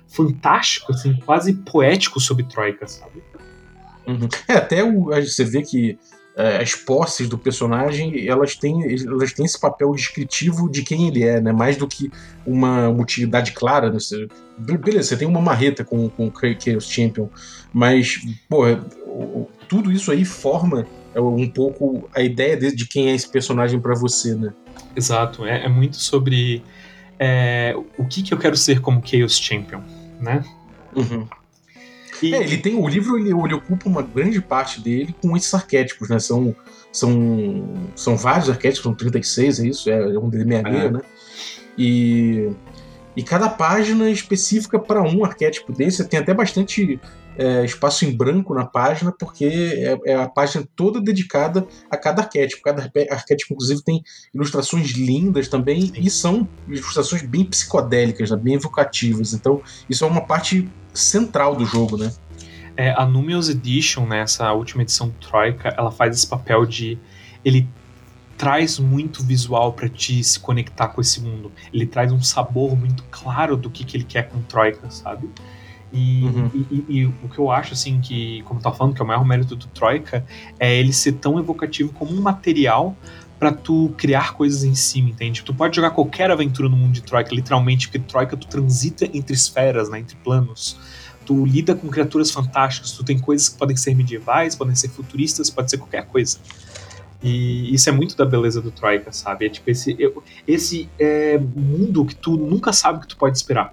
fantástico, 0.08 0.92
assim, 0.92 1.14
quase 1.24 1.54
poético 1.54 2.20
sobre 2.20 2.44
Troika, 2.44 2.86
sabe? 2.86 3.22
Uhum. 4.06 4.28
É, 4.46 4.54
até 4.54 4.84
o, 4.84 5.04
você 5.04 5.44
vê 5.44 5.62
que 5.62 5.98
as 6.36 6.74
posses 6.74 7.28
do 7.28 7.36
personagem, 7.36 8.26
elas 8.26 8.56
têm, 8.56 8.82
elas 9.04 9.32
têm 9.32 9.44
esse 9.44 9.60
papel 9.60 9.92
descritivo 9.92 10.70
de 10.70 10.82
quem 10.82 11.08
ele 11.08 11.22
é, 11.22 11.40
né? 11.40 11.52
Mais 11.52 11.76
do 11.76 11.86
que 11.86 12.10
uma 12.46 12.88
utilidade 12.88 13.52
clara. 13.52 13.90
Né? 13.90 13.98
Você, 13.98 14.26
beleza, 14.58 15.08
você 15.08 15.16
tem 15.16 15.28
uma 15.28 15.40
marreta 15.40 15.84
com, 15.84 16.08
com 16.08 16.28
o 16.28 16.32
Chaos 16.32 16.88
Champion, 16.88 17.28
mas, 17.72 18.20
porra, 18.48 18.84
tudo 19.68 19.92
isso 19.92 20.10
aí 20.10 20.24
forma 20.24 20.86
é, 21.14 21.20
um 21.20 21.48
pouco 21.48 22.08
a 22.14 22.22
ideia 22.22 22.56
de, 22.56 22.74
de 22.74 22.86
quem 22.86 23.10
é 23.10 23.14
esse 23.14 23.28
personagem 23.28 23.78
para 23.78 23.94
você, 23.94 24.34
né? 24.34 24.54
Exato, 24.96 25.44
é, 25.44 25.66
é 25.66 25.68
muito 25.68 25.96
sobre 25.96 26.62
é, 27.18 27.74
o 27.98 28.04
que, 28.06 28.22
que 28.22 28.32
eu 28.32 28.38
quero 28.38 28.56
ser 28.56 28.80
como 28.80 29.02
Chaos 29.04 29.38
Champion 29.38 29.82
né? 30.22 30.44
Uhum. 30.94 31.26
E... 32.22 32.34
É, 32.34 32.42
ele 32.42 32.58
tem 32.58 32.74
o 32.74 32.86
livro 32.86 33.18
ele, 33.18 33.30
ele, 33.30 33.54
ocupa 33.54 33.88
uma 33.88 34.02
grande 34.02 34.40
parte 34.40 34.80
dele 34.80 35.14
com 35.20 35.36
esses 35.36 35.52
arquétipos, 35.52 36.08
né? 36.08 36.18
São, 36.18 36.54
são, 36.92 37.64
são 37.96 38.16
vários 38.16 38.48
arquétipos, 38.48 38.82
são 38.82 38.94
36, 38.94 39.60
é 39.60 39.66
isso? 39.66 39.90
É, 39.90 40.14
é 40.14 40.18
um 40.18 40.30
de 40.30 40.44
meia 40.44 40.60
é. 40.60 40.90
né? 40.90 41.00
E, 41.76 42.50
e 43.16 43.22
cada 43.22 43.48
página 43.48 44.10
específica 44.10 44.78
para 44.78 45.02
um 45.02 45.24
arquétipo 45.24 45.72
desse. 45.72 46.04
Tem 46.04 46.20
até 46.20 46.32
bastante 46.32 47.00
é, 47.36 47.64
espaço 47.64 48.04
em 48.04 48.14
branco 48.14 48.54
na 48.54 48.64
página, 48.64 49.12
porque 49.12 49.44
é, 49.44 50.12
é, 50.12 50.14
a 50.14 50.28
página 50.28 50.66
toda 50.76 51.00
dedicada 51.00 51.66
a 51.90 51.96
cada 51.96 52.22
arquétipo. 52.22 52.62
Cada 52.62 52.90
arquétipo, 53.10 53.54
inclusive, 53.54 53.82
tem 53.82 54.02
ilustrações 54.34 54.90
lindas 54.90 55.48
também, 55.48 55.82
Sim. 55.82 55.92
e 55.96 56.10
são 56.10 56.48
ilustrações 56.68 57.22
bem 57.22 57.44
psicodélicas, 57.44 58.30
né, 58.30 58.36
bem 58.36 58.54
evocativas. 58.54 59.32
Então, 59.32 59.62
isso 59.88 60.04
é 60.04 60.06
uma 60.06 60.20
parte 60.20 60.68
central 60.92 61.56
do 61.56 61.64
jogo, 61.64 61.96
né? 61.96 62.12
É, 62.76 62.90
a 62.90 63.04
Numios 63.04 63.48
Edition, 63.48 64.06
né, 64.06 64.20
essa 64.20 64.50
última 64.52 64.82
edição 64.82 65.10
Troika, 65.20 65.74
ela 65.76 65.90
faz 65.90 66.16
esse 66.16 66.26
papel 66.26 66.64
de. 66.64 66.98
Ele 67.44 67.68
traz 68.36 68.78
muito 68.78 69.22
visual 69.22 69.72
para 69.72 69.88
ti 69.88 70.22
se 70.24 70.40
conectar 70.40 70.88
com 70.88 71.00
esse 71.00 71.20
mundo. 71.20 71.52
Ele 71.72 71.86
traz 71.86 72.10
um 72.10 72.22
sabor 72.22 72.76
muito 72.76 73.04
claro 73.10 73.56
do 73.56 73.70
que, 73.70 73.84
que 73.84 73.96
ele 73.96 74.04
quer 74.04 74.28
com 74.28 74.40
Troika, 74.42 74.90
sabe? 74.90 75.28
E, 75.92 76.24
uhum. 76.24 76.50
e, 76.54 76.58
e, 76.70 76.98
e, 77.00 77.06
o 77.06 77.28
que 77.28 77.38
eu 77.38 77.50
acho, 77.50 77.74
assim, 77.74 78.00
que, 78.00 78.42
como 78.42 78.60
tava 78.60 78.74
falando, 78.74 78.94
que 78.94 79.02
é 79.02 79.04
o 79.04 79.08
maior 79.08 79.24
mérito 79.24 79.54
do 79.54 79.66
Troika, 79.66 80.24
é 80.58 80.74
ele 80.74 80.92
ser 80.92 81.12
tão 81.12 81.38
evocativo 81.38 81.92
como 81.92 82.12
um 82.12 82.20
material 82.20 82.96
para 83.38 83.52
tu 83.52 83.92
criar 83.96 84.34
coisas 84.34 84.62
em 84.62 84.74
cima, 84.74 85.10
entende? 85.10 85.42
Tu 85.42 85.52
pode 85.52 85.74
jogar 85.74 85.90
qualquer 85.90 86.30
aventura 86.30 86.68
no 86.68 86.76
mundo 86.76 86.92
de 86.92 87.02
Troika, 87.02 87.34
literalmente, 87.34 87.88
porque 87.88 87.98
Troika 87.98 88.36
tu 88.36 88.46
transita 88.46 89.04
entre 89.12 89.34
esferas, 89.34 89.90
né, 89.90 89.98
entre 89.98 90.16
planos. 90.16 90.78
Tu 91.26 91.44
lida 91.44 91.74
com 91.74 91.88
criaturas 91.88 92.30
fantásticas, 92.30 92.92
tu 92.92 93.04
tem 93.04 93.18
coisas 93.18 93.48
que 93.48 93.58
podem 93.58 93.76
ser 93.76 93.94
medievais, 93.94 94.54
podem 94.54 94.74
ser 94.74 94.88
futuristas, 94.90 95.50
pode 95.50 95.70
ser 95.70 95.78
qualquer 95.78 96.06
coisa. 96.06 96.38
E 97.22 97.74
isso 97.74 97.88
é 97.88 97.92
muito 97.92 98.16
da 98.16 98.24
beleza 98.24 98.60
do 98.60 98.70
Troika, 98.70 99.12
sabe? 99.12 99.46
É 99.46 99.48
tipo 99.48 99.68
esse, 99.70 99.96
esse 100.46 100.88
é, 100.98 101.36
mundo 101.38 102.04
que 102.04 102.14
tu 102.14 102.36
nunca 102.36 102.72
sabe 102.72 102.98
o 102.98 103.00
que 103.00 103.08
tu 103.08 103.16
pode 103.16 103.36
esperar. 103.36 103.72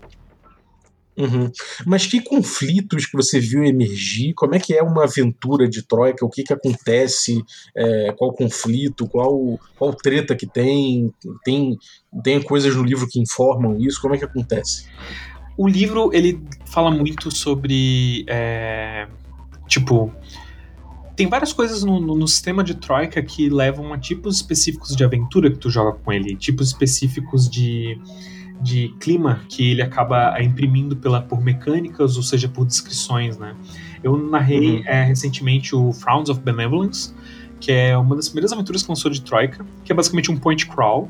Uhum. 1.19 1.51
Mas 1.85 2.07
que 2.07 2.21
conflitos 2.21 3.05
que 3.05 3.17
você 3.17 3.41
viu 3.41 3.61
emergir? 3.65 4.33
Como 4.33 4.55
é 4.55 4.59
que 4.59 4.73
é 4.73 4.81
uma 4.81 5.03
aventura 5.03 5.67
de 5.67 5.85
Troika? 5.85 6.25
O 6.25 6.29
que, 6.29 6.43
que 6.43 6.53
acontece? 6.53 7.43
É, 7.75 8.13
qual 8.17 8.31
conflito? 8.31 9.05
Qual, 9.05 9.59
qual 9.77 9.93
treta 9.93 10.33
que 10.33 10.47
tem? 10.47 11.13
tem? 11.43 11.77
Tem 12.23 12.41
coisas 12.41 12.73
no 12.73 12.83
livro 12.83 13.05
que 13.05 13.19
informam 13.19 13.77
isso? 13.77 14.01
Como 14.01 14.15
é 14.15 14.17
que 14.17 14.23
acontece? 14.23 14.87
O 15.57 15.67
livro 15.67 16.09
ele 16.13 16.41
fala 16.65 16.89
muito 16.89 17.35
sobre 17.35 18.23
é, 18.27 19.05
tipo 19.67 20.13
tem 21.17 21.27
várias 21.27 21.51
coisas 21.51 21.83
no, 21.83 21.99
no, 21.99 22.15
no, 22.15 22.25
sistema 22.29 22.63
de 22.63 22.75
Troika 22.75 23.21
que 23.21 23.49
levam 23.49 23.91
a 23.91 23.97
tipos 23.97 24.37
específicos 24.37 24.95
de 24.95 25.03
aventura 25.03 25.51
que 25.51 25.57
tu 25.57 25.69
joga 25.69 25.99
com 25.99 26.13
ele, 26.13 26.33
tipos 26.33 26.69
específicos 26.69 27.49
de 27.49 27.99
de 28.61 28.89
clima 28.99 29.41
que 29.47 29.71
ele 29.71 29.81
acaba 29.81 30.41
imprimindo 30.41 30.95
pela, 30.95 31.21
por 31.21 31.41
mecânicas, 31.41 32.17
ou 32.17 32.23
seja, 32.23 32.47
por 32.47 32.65
descrições, 32.65 33.37
né? 33.37 33.55
Eu 34.03 34.17
narrei 34.17 34.77
uhum. 34.77 34.83
é, 34.85 35.03
recentemente 35.03 35.75
o 35.75 35.91
Frowns 35.93 36.29
of 36.29 36.41
Benevolence, 36.41 37.13
que 37.59 37.71
é 37.71 37.97
uma 37.97 38.15
das 38.15 38.27
primeiras 38.27 38.51
aventuras 38.51 38.83
que 38.83 38.89
lançou 38.89 39.11
de 39.11 39.21
Troika, 39.21 39.65
que 39.83 39.91
é 39.91 39.95
basicamente 39.95 40.31
um 40.31 40.37
point 40.37 40.65
crawl, 40.67 41.09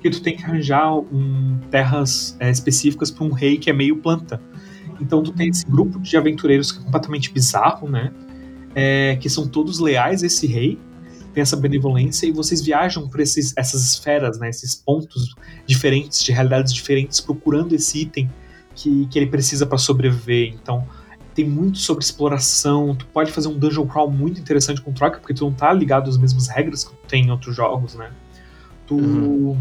que 0.00 0.10
tu 0.10 0.20
tem 0.20 0.36
que 0.36 0.44
arranjar 0.44 0.94
um, 0.94 1.58
terras 1.70 2.36
é, 2.38 2.50
específicas 2.50 3.10
para 3.10 3.24
um 3.24 3.32
rei 3.32 3.56
que 3.56 3.70
é 3.70 3.72
meio 3.72 3.96
planta. 3.96 4.40
Então 5.00 5.22
tu 5.22 5.32
tem 5.32 5.48
esse 5.48 5.64
grupo 5.66 5.98
de 5.98 6.16
aventureiros 6.16 6.70
que 6.70 6.80
é 6.80 6.82
completamente 6.82 7.32
bizarro, 7.32 7.88
né? 7.88 8.12
É, 8.74 9.16
que 9.20 9.30
são 9.30 9.46
todos 9.46 9.78
leais 9.78 10.22
a 10.22 10.26
esse 10.26 10.46
rei, 10.46 10.78
tem 11.34 11.42
essa 11.42 11.56
benevolência 11.56 12.26
e 12.26 12.32
vocês 12.32 12.62
viajam 12.62 13.08
por 13.08 13.20
esses, 13.20 13.52
essas 13.56 13.84
esferas, 13.84 14.38
né, 14.38 14.48
esses 14.48 14.74
pontos 14.74 15.34
diferentes, 15.66 16.22
de 16.22 16.32
realidades 16.32 16.72
diferentes, 16.72 17.20
procurando 17.20 17.74
esse 17.74 18.02
item 18.02 18.30
que, 18.74 19.06
que 19.06 19.18
ele 19.18 19.26
precisa 19.26 19.66
para 19.66 19.76
sobreviver. 19.76 20.54
Então, 20.54 20.86
tem 21.34 21.44
muito 21.44 21.78
sobre 21.78 22.04
exploração. 22.04 22.94
Tu 22.94 23.06
pode 23.06 23.32
fazer 23.32 23.48
um 23.48 23.58
dungeon 23.58 23.86
crawl 23.86 24.10
muito 24.10 24.40
interessante 24.40 24.80
com 24.80 24.92
troca, 24.92 25.18
porque 25.18 25.34
tu 25.34 25.44
não 25.44 25.52
tá 25.52 25.72
ligado 25.72 26.08
às 26.08 26.16
mesmas 26.16 26.48
regras 26.48 26.84
que 26.84 26.90
tu 26.90 27.06
tem 27.08 27.24
em 27.24 27.30
outros 27.30 27.56
jogos, 27.56 27.94
né? 27.94 28.10
Tu, 28.86 28.94
uhum. 28.94 29.60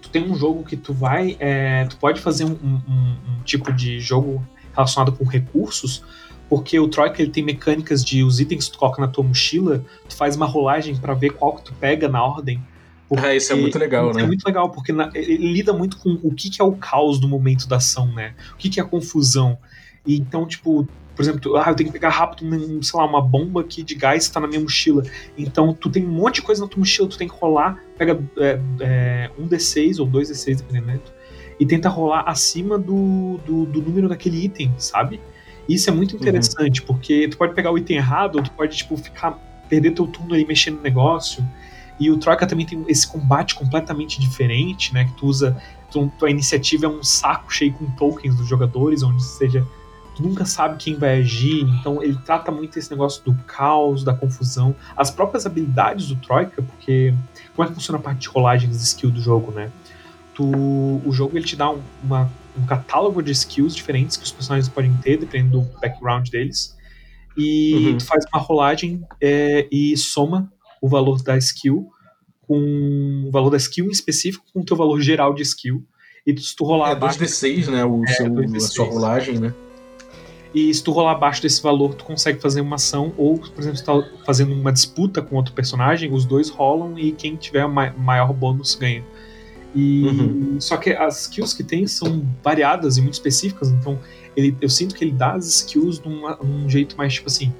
tu 0.00 0.08
tem 0.08 0.30
um 0.30 0.36
jogo 0.36 0.62
que 0.62 0.76
tu 0.76 0.94
vai. 0.94 1.36
É, 1.40 1.84
tu 1.86 1.96
pode 1.96 2.20
fazer 2.20 2.44
um, 2.44 2.52
um, 2.52 2.80
um 2.88 3.42
tipo 3.44 3.72
de 3.72 3.98
jogo 3.98 4.46
relacionado 4.74 5.12
com 5.12 5.24
recursos, 5.24 6.04
porque 6.52 6.78
o 6.78 6.86
Troika 6.86 7.22
ele 7.22 7.30
tem 7.30 7.42
mecânicas 7.42 8.04
de 8.04 8.22
os 8.22 8.38
itens 8.38 8.66
que 8.66 8.72
tu 8.72 8.78
coloca 8.78 9.00
na 9.00 9.08
tua 9.08 9.24
mochila, 9.24 9.82
tu 10.06 10.14
faz 10.14 10.36
uma 10.36 10.44
rolagem 10.44 10.94
para 10.94 11.14
ver 11.14 11.30
qual 11.30 11.56
que 11.56 11.64
tu 11.64 11.72
pega 11.72 12.10
na 12.10 12.22
ordem. 12.22 12.62
Ah, 13.16 13.34
isso 13.34 13.54
é 13.54 13.56
muito 13.56 13.78
legal, 13.78 14.10
isso 14.10 14.18
né? 14.18 14.24
É 14.24 14.26
muito 14.26 14.44
legal, 14.44 14.68
porque 14.68 14.92
na, 14.92 15.10
ele 15.14 15.50
lida 15.50 15.72
muito 15.72 15.96
com 15.96 16.20
o 16.22 16.30
que, 16.30 16.50
que 16.50 16.60
é 16.60 16.64
o 16.64 16.72
caos 16.72 17.18
do 17.18 17.26
momento 17.26 17.66
da 17.66 17.76
ação, 17.76 18.12
né? 18.12 18.34
O 18.52 18.58
que, 18.58 18.68
que 18.68 18.78
é 18.78 18.82
a 18.82 18.86
confusão. 18.86 19.56
E 20.06 20.14
então, 20.14 20.46
tipo, 20.46 20.86
por 21.16 21.22
exemplo, 21.22 21.40
tu, 21.40 21.56
ah, 21.56 21.64
eu 21.68 21.74
tenho 21.74 21.88
que 21.88 21.92
pegar 21.94 22.10
rápido, 22.10 22.44
sei 22.84 23.00
lá, 23.00 23.06
uma 23.06 23.22
bomba 23.22 23.62
aqui 23.62 23.82
de 23.82 23.94
gás 23.94 24.28
que 24.28 24.34
tá 24.34 24.38
na 24.38 24.46
minha 24.46 24.60
mochila. 24.60 25.02
Então, 25.38 25.72
tu 25.72 25.88
tem 25.88 26.04
um 26.04 26.12
monte 26.12 26.34
de 26.34 26.42
coisa 26.42 26.60
na 26.60 26.68
tua 26.68 26.80
mochila, 26.80 27.08
tu 27.08 27.16
tem 27.16 27.28
que 27.28 27.34
rolar, 27.34 27.82
pega 27.96 28.22
é, 28.36 28.60
é, 28.80 29.30
um 29.38 29.48
D6 29.48 30.00
ou 30.00 30.04
dois 30.04 30.30
D6, 30.30 30.56
dependendo, 30.56 31.00
e 31.58 31.64
tenta 31.64 31.88
rolar 31.88 32.24
acima 32.26 32.78
do, 32.78 33.38
do, 33.38 33.64
do 33.64 33.80
número 33.80 34.06
daquele 34.06 34.44
item, 34.44 34.70
sabe? 34.76 35.18
Isso 35.68 35.88
é 35.88 35.92
muito 35.92 36.12
uhum. 36.12 36.20
interessante, 36.20 36.80
uhum. 36.80 36.86
porque 36.86 37.28
tu 37.28 37.36
pode 37.36 37.54
pegar 37.54 37.70
o 37.70 37.78
item 37.78 37.96
errado, 37.96 38.36
ou 38.36 38.42
tu 38.42 38.50
pode, 38.52 38.76
tipo, 38.76 38.96
ficar. 38.96 39.38
perder 39.68 39.92
teu 39.92 40.06
turno 40.06 40.34
aí 40.34 40.44
mexendo 40.46 40.76
no 40.76 40.82
negócio. 40.82 41.44
E 41.98 42.10
o 42.10 42.16
Troika 42.16 42.46
também 42.46 42.66
tem 42.66 42.84
esse 42.88 43.06
combate 43.06 43.54
completamente 43.54 44.20
diferente, 44.20 44.92
né? 44.92 45.04
Que 45.04 45.12
tu 45.12 45.26
usa. 45.26 45.56
Tu, 45.90 46.10
tua 46.18 46.30
iniciativa 46.30 46.86
é 46.86 46.88
um 46.88 47.02
saco 47.02 47.52
cheio 47.52 47.72
com 47.74 47.86
tokens 47.92 48.34
dos 48.34 48.48
jogadores, 48.48 49.02
onde 49.02 49.22
seja. 49.22 49.66
Tu 50.16 50.22
nunca 50.22 50.44
sabe 50.44 50.76
quem 50.76 50.94
vai 50.94 51.20
agir, 51.20 51.62
então 51.62 52.02
ele 52.02 52.18
trata 52.22 52.52
muito 52.52 52.78
esse 52.78 52.90
negócio 52.90 53.24
do 53.24 53.34
caos, 53.44 54.04
da 54.04 54.12
confusão, 54.12 54.74
as 54.94 55.10
próprias 55.10 55.46
habilidades 55.46 56.08
do 56.08 56.16
Troika, 56.16 56.60
porque 56.60 57.14
como 57.56 57.66
é 57.66 57.70
que 57.70 57.74
funciona 57.74 57.98
a 57.98 58.02
parte 58.02 58.20
de 58.20 58.28
rolagens 58.28 58.76
de 58.76 58.84
skill 58.84 59.10
do 59.10 59.20
jogo, 59.20 59.52
né? 59.52 59.70
Tu, 60.34 60.44
o 60.44 61.12
jogo 61.12 61.36
ele 61.36 61.46
te 61.46 61.56
dá 61.56 61.70
um, 61.70 61.80
uma 62.04 62.30
um 62.56 62.66
catálogo 62.66 63.22
de 63.22 63.32
skills 63.32 63.74
diferentes 63.74 64.16
que 64.16 64.24
os 64.24 64.32
personagens 64.32 64.68
podem 64.68 64.94
ter, 64.98 65.18
dependendo 65.18 65.60
do 65.60 65.80
background 65.80 66.28
deles. 66.28 66.76
E 67.36 67.74
uhum. 67.74 67.98
tu 67.98 68.04
faz 68.04 68.24
uma 68.32 68.40
rolagem 68.40 69.02
é, 69.20 69.66
e 69.70 69.96
soma 69.96 70.52
o 70.80 70.88
valor 70.88 71.22
da 71.22 71.36
skill 71.38 71.88
com 72.42 73.24
o 73.26 73.30
valor 73.30 73.50
da 73.50 73.56
skill 73.56 73.86
em 73.86 73.90
específico 73.90 74.44
com 74.52 74.60
o 74.60 74.64
teu 74.64 74.76
valor 74.76 75.00
geral 75.00 75.32
de 75.32 75.42
skill. 75.42 75.84
E 76.26 76.38
se 76.38 76.54
tu 76.54 76.64
rolar 76.64 76.90
é, 76.90 76.92
abaixo. 76.92 77.18
2D6, 77.18 77.68
né? 77.68 77.84
O 77.84 78.04
é, 78.04 78.08
seu, 78.08 78.26
2D6. 78.26 78.56
a 78.56 78.60
sua 78.60 78.84
rolagem, 78.84 79.38
né? 79.38 79.54
E 80.54 80.72
se 80.72 80.84
tu 80.84 80.92
rolar 80.92 81.12
abaixo 81.12 81.40
desse 81.40 81.62
valor, 81.62 81.94
tu 81.94 82.04
consegue 82.04 82.38
fazer 82.38 82.60
uma 82.60 82.76
ação, 82.76 83.14
ou, 83.16 83.38
por 83.38 83.58
exemplo, 83.58 83.78
se 83.78 83.84
tu 83.84 84.02
tá 84.02 84.08
fazendo 84.26 84.52
uma 84.52 84.70
disputa 84.70 85.22
com 85.22 85.36
outro 85.36 85.54
personagem, 85.54 86.12
os 86.12 86.26
dois 86.26 86.50
rolam 86.50 86.98
e 86.98 87.12
quem 87.12 87.36
tiver 87.36 87.66
maior 87.66 88.32
bônus 88.34 88.74
ganha. 88.74 89.02
E 89.74 90.04
uhum. 90.04 90.60
só 90.60 90.76
que 90.76 90.90
as 90.90 91.22
skills 91.22 91.54
que 91.54 91.64
tem 91.64 91.86
são 91.86 92.26
variadas 92.42 92.96
e 92.98 93.00
muito 93.00 93.14
específicas, 93.14 93.70
então 93.70 93.98
ele, 94.36 94.56
eu 94.60 94.68
sinto 94.68 94.94
que 94.94 95.04
ele 95.04 95.12
dá 95.12 95.32
as 95.32 95.46
skills 95.46 96.00
num 96.00 96.68
jeito 96.68 96.96
mais 96.96 97.14
tipo 97.14 97.28
assim. 97.28 97.52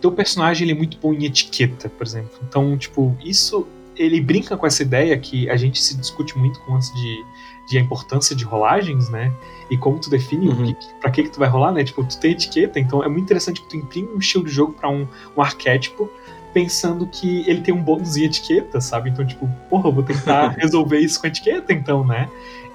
Teu 0.00 0.12
personagem 0.12 0.64
ele 0.64 0.72
é 0.72 0.76
muito 0.76 0.96
bom 0.98 1.12
em 1.12 1.24
etiqueta, 1.24 1.88
por 1.88 2.06
exemplo. 2.06 2.30
Então, 2.48 2.78
tipo, 2.78 3.16
isso 3.24 3.66
ele 3.96 4.20
brinca 4.20 4.56
com 4.56 4.64
essa 4.64 4.82
ideia 4.82 5.18
que 5.18 5.50
a 5.50 5.56
gente 5.56 5.82
se 5.82 5.96
discute 5.96 6.38
muito 6.38 6.60
com 6.60 6.76
antes 6.76 6.92
de, 6.94 7.24
de 7.68 7.78
a 7.78 7.80
importância 7.80 8.34
de 8.34 8.44
rolagens, 8.44 9.08
né? 9.10 9.32
E 9.68 9.76
como 9.76 9.98
tu 9.98 10.08
define 10.08 10.48
uhum. 10.48 10.72
que, 10.72 10.94
pra 11.00 11.10
que, 11.10 11.24
que 11.24 11.30
tu 11.30 11.40
vai 11.40 11.48
rolar, 11.48 11.72
né? 11.72 11.82
Tipo, 11.82 12.04
tu 12.04 12.18
tem 12.20 12.32
etiqueta, 12.32 12.78
então 12.78 13.02
é 13.02 13.08
muito 13.08 13.24
interessante 13.24 13.60
que 13.60 13.68
tu 13.68 13.76
imprime 13.76 14.08
um 14.08 14.18
estilo 14.18 14.44
de 14.44 14.52
jogo 14.52 14.72
para 14.72 14.88
um, 14.88 15.06
um 15.36 15.42
arquétipo 15.42 16.08
pensando 16.52 17.06
que 17.06 17.48
ele 17.48 17.60
tem 17.60 17.72
um 17.74 17.82
bônus 17.82 18.16
em 18.16 18.24
etiqueta, 18.24 18.80
sabe? 18.80 19.10
Então, 19.10 19.24
tipo, 19.24 19.48
porra, 19.68 19.88
eu 19.88 19.92
vou 19.92 20.02
tentar 20.02 20.48
resolver 20.58 20.98
isso 20.98 21.20
com 21.20 21.26
etiqueta, 21.26 21.72
então, 21.72 22.04
né? 22.04 22.28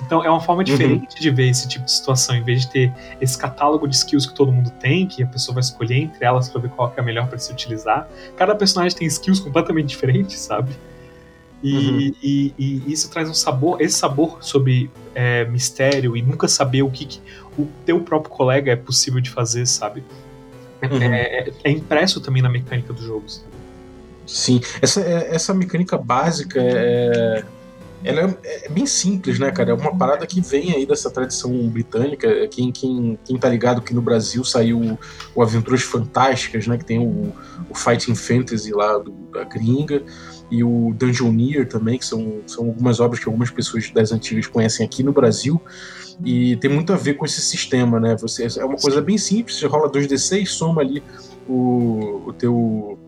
Então 0.05 0.23
é 0.23 0.29
uma 0.29 0.41
forma 0.41 0.63
diferente 0.63 1.15
uhum. 1.15 1.21
de 1.21 1.29
ver 1.29 1.49
esse 1.49 1.67
tipo 1.67 1.85
de 1.85 1.91
situação, 1.91 2.35
em 2.35 2.43
vez 2.43 2.61
de 2.61 2.69
ter 2.69 2.93
esse 3.21 3.37
catálogo 3.37 3.87
de 3.87 3.95
skills 3.95 4.25
que 4.25 4.33
todo 4.33 4.51
mundo 4.51 4.69
tem, 4.71 5.07
que 5.07 5.23
a 5.23 5.27
pessoa 5.27 5.55
vai 5.55 5.61
escolher 5.61 5.95
entre 5.95 6.25
elas 6.25 6.49
para 6.49 6.61
ver 6.61 6.69
qual 6.69 6.93
é 6.95 6.99
a 6.99 7.03
melhor 7.03 7.27
para 7.27 7.37
se 7.37 7.51
utilizar. 7.51 8.07
Cada 8.35 8.53
personagem 8.53 8.97
tem 8.97 9.07
skills 9.07 9.39
completamente 9.39 9.87
diferentes, 9.87 10.39
sabe? 10.39 10.73
E, 11.63 11.75
uhum. 11.75 12.13
e, 12.21 12.53
e, 12.59 12.91
isso 12.91 13.09
traz 13.09 13.29
um 13.29 13.33
sabor, 13.33 13.81
esse 13.81 13.97
sabor 13.97 14.43
sobre 14.43 14.91
é, 15.15 15.45
mistério 15.45 16.17
e 16.17 16.21
nunca 16.21 16.45
saber 16.49 16.81
o 16.81 16.91
que, 16.91 17.05
que, 17.05 17.21
o 17.57 17.65
teu 17.85 18.01
próprio 18.01 18.29
colega 18.29 18.73
é 18.73 18.75
possível 18.75 19.21
de 19.21 19.29
fazer, 19.29 19.65
sabe? 19.65 20.03
Uhum. 20.81 21.01
É, 21.01 21.21
é, 21.21 21.53
é, 21.63 21.71
impresso 21.71 22.19
também 22.19 22.41
na 22.41 22.49
mecânica 22.49 22.91
dos 22.91 23.05
jogos. 23.05 23.45
Sim, 24.25 24.61
essa, 24.81 25.01
é, 25.01 25.35
essa 25.35 25.53
mecânica 25.53 25.97
básica 25.97 26.59
é, 26.59 27.43
ela 28.03 28.37
é, 28.43 28.65
é, 28.65 28.69
bem 28.69 28.85
simples, 28.85 29.39
né, 29.39 29.49
cara? 29.51 29.71
É 29.71 29.73
uma 29.73 29.95
parada 29.95 30.27
que 30.27 30.41
vem 30.41 30.73
aí 30.73 30.85
dessa 30.85 31.09
tradição 31.09 31.51
britânica. 31.69 32.47
Quem, 32.49 32.71
quem, 32.71 33.17
quem 33.23 33.37
tá 33.37 33.47
ligado 33.47 33.81
que 33.81 33.93
no 33.93 34.01
Brasil 34.01 34.43
saiu 34.43 34.97
o 35.33 35.41
Aventuras 35.41 35.83
Fantásticas, 35.83 36.67
né? 36.67 36.77
Que 36.77 36.85
tem 36.85 36.99
o, 36.99 37.33
o 37.69 37.75
Fighting 37.75 38.15
Fantasy 38.15 38.71
lá 38.71 38.97
do, 38.97 39.11
da 39.31 39.43
gringa 39.45 40.03
e 40.51 40.63
o 40.63 40.93
Dungeoneer 40.93 41.67
também, 41.67 41.97
que 41.97 42.05
são, 42.05 42.41
são 42.45 42.65
algumas 42.65 42.99
obras 42.99 43.19
que 43.19 43.27
algumas 43.27 43.49
pessoas 43.49 43.89
das 43.89 44.11
antigas 44.11 44.47
conhecem 44.47 44.85
aqui 44.85 45.01
no 45.01 45.13
Brasil. 45.13 45.61
E 46.23 46.57
tem 46.57 46.69
muito 46.69 46.93
a 46.93 46.97
ver 46.97 47.15
com 47.15 47.25
esse 47.25 47.41
sistema, 47.41 47.99
né? 47.99 48.15
Você, 48.17 48.47
é 48.59 48.65
uma 48.65 48.77
coisa 48.77 49.01
bem 49.01 49.17
simples, 49.17 49.57
você 49.57 49.65
rola 49.65 49.89
2d6, 49.89 50.45
soma 50.47 50.81
ali 50.81 51.01
o, 51.47 52.23
o 52.27 52.33
teu 52.33 52.99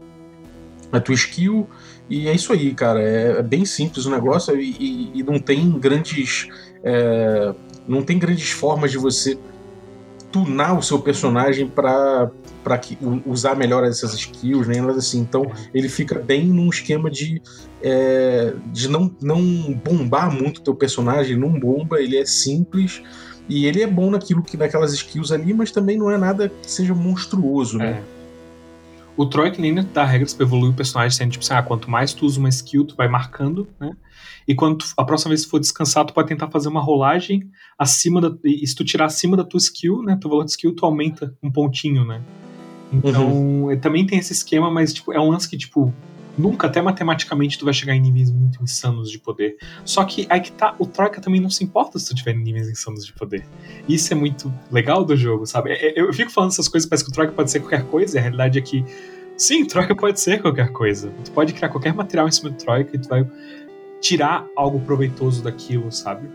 a 0.91 0.99
tua 0.99 1.15
skill 1.15 1.67
e 2.09 2.27
é 2.27 2.33
isso 2.33 2.53
aí, 2.53 2.73
cara. 2.73 3.01
É, 3.01 3.39
é 3.39 3.43
bem 3.43 3.65
simples 3.65 4.05
o 4.05 4.11
negócio 4.11 4.59
e, 4.59 4.75
e, 4.79 5.19
e 5.19 5.23
não 5.23 5.39
tem 5.39 5.71
grandes. 5.79 6.47
É, 6.83 7.53
não 7.87 8.01
tem 8.01 8.17
grandes 8.19 8.51
formas 8.51 8.91
de 8.91 8.97
você 8.97 9.37
tunar 10.31 10.77
o 10.77 10.81
seu 10.81 10.99
personagem 10.99 11.67
para 11.67 12.29
para 12.63 12.81
usar 13.27 13.55
melhor 13.55 13.83
essas 13.83 14.15
skills, 14.15 14.67
nem 14.67 14.81
né? 14.81 14.91
assim. 14.93 15.19
Então 15.19 15.51
ele 15.71 15.87
fica 15.87 16.17
bem 16.17 16.47
num 16.47 16.67
esquema 16.67 17.11
de, 17.11 17.39
é, 17.79 18.55
de 18.73 18.89
não, 18.89 19.15
não 19.21 19.39
bombar 19.71 20.31
muito 20.31 20.57
o 20.57 20.61
teu 20.61 20.73
personagem, 20.73 21.37
não 21.37 21.59
bomba, 21.59 22.01
ele 22.01 22.17
é 22.17 22.25
simples 22.25 23.03
e 23.47 23.67
ele 23.67 23.83
é 23.83 23.87
bom 23.87 24.09
naquilo 24.09 24.41
que 24.41 24.57
naquelas 24.57 24.93
skills 24.93 25.31
ali, 25.31 25.53
mas 25.53 25.69
também 25.69 25.95
não 25.95 26.09
é 26.09 26.17
nada 26.17 26.49
que 26.49 26.71
seja 26.71 26.95
monstruoso, 26.95 27.77
né? 27.77 28.01
É. 28.11 28.14
O 29.17 29.25
Troy 29.25 29.51
que 29.51 29.61
nem 29.61 29.73
dá 29.73 30.03
regras 30.03 30.33
pra 30.33 30.45
evoluir 30.45 30.71
o 30.71 30.75
personagem, 30.75 31.17
sendo 31.17 31.31
tipo 31.31 31.43
assim, 31.43 31.53
ah, 31.53 31.63
quanto 31.63 31.89
mais 31.89 32.13
tu 32.13 32.25
usa 32.25 32.39
uma 32.39 32.49
skill, 32.49 32.85
tu 32.85 32.95
vai 32.95 33.07
marcando, 33.07 33.67
né? 33.79 33.95
E 34.47 34.53
quando 34.53 34.79
tu, 34.79 34.85
a 34.97 35.03
próxima 35.03 35.29
vez 35.29 35.43
que 35.43 35.49
for 35.49 35.59
descansar, 35.59 36.05
tu 36.05 36.13
pode 36.13 36.27
tentar 36.27 36.49
fazer 36.49 36.67
uma 36.67 36.81
rolagem 36.81 37.49
acima 37.79 38.21
da. 38.21 38.35
E 38.43 38.65
se 38.67 38.75
tu 38.75 38.83
tirar 38.83 39.05
acima 39.05 39.35
da 39.35 39.43
tua 39.43 39.57
skill, 39.57 40.03
né? 40.03 40.17
Teu 40.19 40.29
valor 40.29 40.43
de 40.43 40.51
skill, 40.51 40.75
tu 40.75 40.85
aumenta 40.85 41.35
um 41.41 41.51
pontinho, 41.51 42.05
né? 42.05 42.21
Então, 42.91 43.31
uhum. 43.31 43.79
também 43.79 44.05
tem 44.05 44.19
esse 44.19 44.33
esquema, 44.33 44.69
mas 44.69 44.93
tipo, 44.93 45.11
é 45.11 45.19
um 45.19 45.29
lance 45.29 45.49
que, 45.49 45.57
tipo, 45.57 45.93
nunca, 46.37 46.67
até 46.67 46.81
matematicamente, 46.81 47.57
tu 47.57 47.65
vai 47.65 47.73
chegar 47.73 47.95
em 47.95 48.01
níveis 48.01 48.31
muito 48.31 48.61
insanos 48.61 49.09
de 49.11 49.19
poder. 49.19 49.57
Só 49.83 50.03
que 50.03 50.25
aí 50.29 50.39
que 50.39 50.51
tá, 50.51 50.75
o 50.79 50.85
Troika 50.85 51.21
também 51.21 51.39
não 51.39 51.49
se 51.49 51.63
importa 51.63 51.97
se 51.99 52.07
tu 52.07 52.15
tiver 52.15 52.35
em 52.35 52.43
níveis 52.43 52.69
insanos 52.69 53.05
de 53.05 53.13
poder. 53.13 53.45
Isso 53.87 54.13
é 54.13 54.15
muito 54.15 54.53
legal 54.71 55.03
do 55.03 55.15
jogo, 55.15 55.45
sabe? 55.45 55.71
É, 55.71 55.99
é, 55.99 56.01
eu 56.01 56.13
fico 56.13 56.31
falando 56.31 56.51
essas 56.51 56.67
coisas, 56.67 56.87
parece 56.87 57.03
que 57.03 57.11
o 57.11 57.13
Troika 57.13 57.33
pode 57.33 57.51
ser 57.51 57.59
qualquer 57.59 57.83
coisa, 57.85 58.17
e 58.17 58.19
a 58.19 58.21
realidade 58.21 58.59
é 58.59 58.61
que, 58.61 58.83
sim, 59.37 59.65
Troika 59.65 59.95
pode 59.95 60.19
ser 60.19 60.41
qualquer 60.41 60.71
coisa. 60.71 61.11
Tu 61.23 61.31
pode 61.31 61.53
criar 61.53 61.69
qualquer 61.69 61.93
material 61.93 62.27
em 62.27 62.31
cima 62.31 62.49
do 62.49 62.57
Troika 62.57 62.95
e 62.95 62.99
tu 62.99 63.07
vai 63.07 63.27
tirar 64.01 64.45
algo 64.55 64.79
proveitoso 64.81 65.43
daquilo, 65.43 65.91
sabe? 65.91 66.27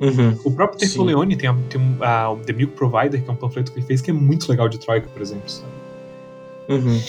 Uhum, 0.00 0.36
o 0.44 0.50
próprio 0.50 0.78
Tertulione 0.78 1.36
tem, 1.36 1.48
a, 1.48 1.54
tem 1.68 1.96
a, 2.00 2.30
o 2.30 2.36
The 2.38 2.52
Milk 2.52 2.74
Provider, 2.74 3.22
que 3.22 3.30
é 3.30 3.32
um 3.32 3.36
panfleto 3.36 3.72
que 3.72 3.78
ele 3.78 3.86
fez, 3.86 4.00
que 4.00 4.10
é 4.10 4.14
muito 4.14 4.48
legal 4.50 4.68
de 4.68 4.78
Troika, 4.78 5.08
por 5.08 5.22
exemplo, 5.22 5.48
sabe? 5.48 5.83
Uhum. 6.68 7.00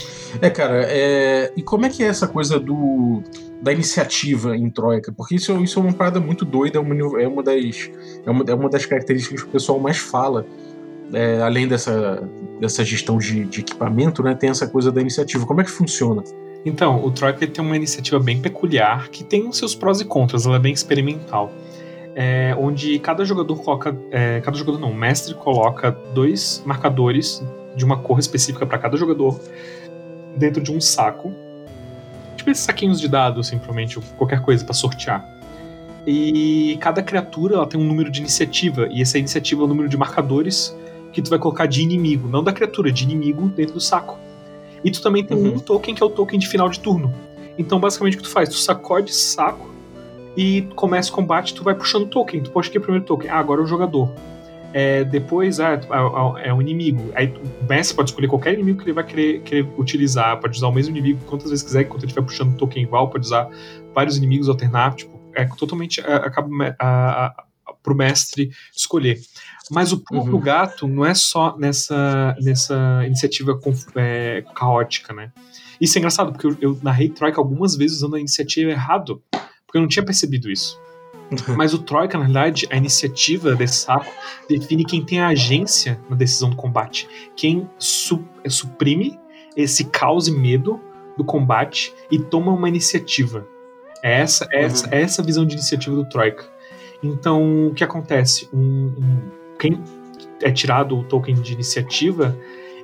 É, 0.42 0.50
cara, 0.50 0.84
é... 0.84 1.52
e 1.56 1.62
como 1.62 1.86
é 1.86 1.90
que 1.90 2.04
é 2.04 2.08
essa 2.08 2.28
coisa 2.28 2.60
do 2.60 3.24
da 3.62 3.72
iniciativa 3.72 4.56
em 4.56 4.70
Troika? 4.70 5.12
Porque 5.12 5.36
isso, 5.36 5.52
isso 5.64 5.80
é 5.80 5.82
uma 5.82 5.94
parada 5.94 6.20
muito 6.20 6.46
doida, 6.46 6.78
é 6.78 6.82
uma, 6.82 7.22
é 7.22 7.28
uma, 7.28 7.42
das, 7.42 7.90
é 8.26 8.30
uma, 8.30 8.44
é 8.48 8.54
uma 8.54 8.70
das 8.70 8.86
características 8.86 9.42
que 9.42 9.50
o 9.50 9.52
pessoal 9.52 9.80
mais 9.80 9.98
fala. 9.98 10.46
É, 11.14 11.40
além 11.42 11.68
dessa, 11.68 12.28
dessa 12.60 12.84
gestão 12.84 13.18
de, 13.18 13.46
de, 13.46 13.62
equipamento, 13.62 14.24
né, 14.24 14.34
tem 14.34 14.50
essa 14.50 14.68
coisa 14.68 14.92
da 14.92 15.00
iniciativa. 15.00 15.46
Como 15.46 15.62
é 15.62 15.64
que 15.64 15.70
funciona? 15.70 16.24
Então, 16.66 17.06
o 17.06 17.12
Troika 17.12 17.46
tem 17.46 17.64
uma 17.64 17.76
iniciativa 17.76 18.20
bem 18.20 18.42
peculiar, 18.42 19.10
que 19.10 19.24
tem 19.24 19.48
os 19.48 19.58
seus 19.58 19.76
prós 19.76 20.02
e 20.02 20.06
contras, 20.06 20.48
ela 20.48 20.56
é 20.56 20.60
bem 20.60 20.74
experimental. 20.74 21.52
É, 22.16 22.56
onde 22.58 22.98
cada 23.00 23.24
jogador 23.24 23.56
coloca. 23.58 23.96
É, 24.10 24.42
cada 24.42 24.58
jogador 24.58 24.80
não, 24.80 24.92
o 24.92 24.96
mestre 24.96 25.34
coloca 25.36 25.92
dois 26.14 26.64
marcadores 26.66 27.44
de 27.76 27.84
uma 27.84 27.98
cor 27.98 28.20
específica 28.20 28.66
para 28.66 28.78
cada 28.78 28.98
jogador 28.98 29.40
dentro 30.36 30.62
de 30.62 30.72
um 30.72 30.80
saco. 30.80 31.34
Tipo 32.36 32.50
esses 32.50 32.64
saquinhos 32.64 33.00
de 33.00 33.08
dados, 33.08 33.48
simplesmente, 33.48 34.00
qualquer 34.18 34.42
coisa 34.42 34.64
para 34.64 34.74
sortear. 34.74 35.28
E 36.06 36.78
cada 36.80 37.02
criatura 37.02 37.56
ela 37.56 37.66
tem 37.66 37.80
um 37.80 37.84
número 37.84 38.12
de 38.12 38.20
iniciativa, 38.20 38.88
e 38.92 39.02
essa 39.02 39.18
iniciativa 39.18 39.62
é 39.62 39.66
o 39.66 39.68
número 39.68 39.90
de 39.90 39.98
marcadores 39.98 40.76
que 41.12 41.22
tu 41.22 41.30
vai 41.30 41.40
colocar 41.40 41.66
de 41.66 41.82
inimigo, 41.82 42.28
não 42.28 42.44
da 42.44 42.52
criatura, 42.52 42.92
de 42.92 43.04
inimigo 43.04 43.48
dentro 43.48 43.74
do 43.74 43.82
saco. 43.82 44.20
E 44.84 44.92
tu 44.92 45.02
também 45.02 45.24
tem 45.24 45.36
uhum. 45.36 45.56
um 45.56 45.60
token 45.60 45.96
que 45.96 46.04
é 46.04 46.06
o 46.06 46.10
token 46.10 46.38
de 46.38 46.48
final 46.48 46.70
de 46.70 46.80
turno. 46.80 47.12
Então, 47.58 47.80
basicamente, 47.80 48.16
o 48.16 48.18
que 48.18 48.24
tu 48.24 48.30
faz? 48.30 48.50
Tu 48.50 48.56
sacode 48.56 49.10
esse 49.12 49.34
saco 49.34 49.74
e 50.38 50.64
começa 50.76 51.10
o 51.10 51.14
combate, 51.14 51.54
tu 51.54 51.64
vai 51.64 51.74
puxando 51.74 52.08
token. 52.08 52.44
Tu 52.44 52.52
pode 52.52 52.70
que 52.70 52.78
é 52.78 52.80
o 52.80 52.84
primeiro 52.84 53.06
token? 53.06 53.30
Ah, 53.30 53.40
agora 53.40 53.62
é 53.62 53.64
o 53.64 53.68
jogador. 53.68 54.12
É, 54.78 55.06
depois 55.06 55.62
ah, 55.62 55.80
é, 56.44 56.50
é 56.50 56.54
um 56.54 56.62
inimigo. 56.62 57.10
Aí 57.16 57.34
o 57.62 57.66
mestre 57.66 57.96
pode 57.96 58.10
escolher 58.10 58.28
qualquer 58.28 58.56
inimigo 58.56 58.80
que 58.80 58.84
ele 58.84 58.92
vai 58.92 59.06
querer, 59.06 59.42
querer 59.42 59.66
utilizar. 59.78 60.38
Pode 60.42 60.58
usar 60.58 60.68
o 60.68 60.72
mesmo 60.74 60.94
inimigo 60.98 61.24
quantas 61.28 61.50
vezes 61.50 61.64
quiser, 61.64 61.84
enquanto 61.84 62.04
ele 62.04 62.08
estiver 62.08 62.26
puxando 62.26 62.58
token 62.58 62.84
igual, 62.84 63.10
pode 63.10 63.26
usar 63.26 63.50
vários 63.94 64.18
inimigos 64.18 64.50
alternar. 64.50 64.94
Tipo, 64.94 65.18
é 65.34 65.46
totalmente. 65.46 66.02
É, 66.02 66.16
acaba 66.16 66.50
pro 67.82 67.96
mestre 67.96 68.52
escolher. 68.76 69.18
Mas 69.72 69.94
o 69.94 70.00
pulo 70.00 70.34
uhum. 70.34 70.42
gato 70.42 70.90
não 70.90 71.06
é 71.06 71.14
só 71.14 71.58
nessa, 71.58 72.36
nessa 72.42 73.02
iniciativa 73.06 73.58
é, 73.96 74.44
caótica, 74.54 75.14
né? 75.14 75.32
Isso 75.80 75.98
é 75.98 76.00
engraçado, 76.00 76.34
porque 76.34 76.48
eu, 76.48 76.58
eu 76.60 76.80
narrei 76.84 77.08
Troika 77.08 77.40
algumas 77.40 77.78
vezes 77.78 77.98
usando 77.98 78.18
a 78.18 78.20
iniciativa 78.20 78.72
errado, 78.72 79.24
porque 79.66 79.78
eu 79.78 79.82
não 79.82 79.88
tinha 79.88 80.04
percebido 80.04 80.52
isso. 80.52 80.78
Mas 81.56 81.74
o 81.74 81.80
Troika, 81.80 82.18
na 82.18 82.26
verdade, 82.26 82.68
a 82.70 82.78
iniciativa 82.78 83.56
desse 83.56 83.80
saco 83.80 84.12
define 84.48 84.86
quem 84.86 85.04
tem 85.04 85.20
a 85.20 85.30
agência 85.30 86.00
na 86.10 86.16
decisão 86.16 86.50
do 86.50 86.56
combate. 86.56 87.08
Quem 87.36 87.70
su 87.78 88.24
é, 88.44 88.50
suprime 88.50 89.20
esse 89.56 89.86
caos 89.86 90.28
e 90.28 90.32
medo 90.32 90.80
do 91.18 91.24
combate 91.24 91.94
e 92.12 92.20
toma 92.20 92.52
uma 92.52 92.68
iniciativa. 92.68 93.48
É 94.04 94.20
essa, 94.20 94.48
é 94.52 94.64
essa, 94.64 94.88
é 94.94 95.02
essa 95.02 95.24
visão 95.24 95.46
de 95.46 95.56
iniciativa 95.56 95.96
do 95.96 96.08
Troika. 96.08 96.46
Então, 97.02 97.68
o 97.68 97.74
que 97.74 97.84
acontece? 97.84 98.50
Um, 98.54 98.94
um, 98.98 99.32
quem 99.58 99.82
é 100.42 100.52
tirado 100.52 100.98
o 100.98 101.04
token 101.04 101.36
de 101.36 101.54
iniciativa, 101.54 102.38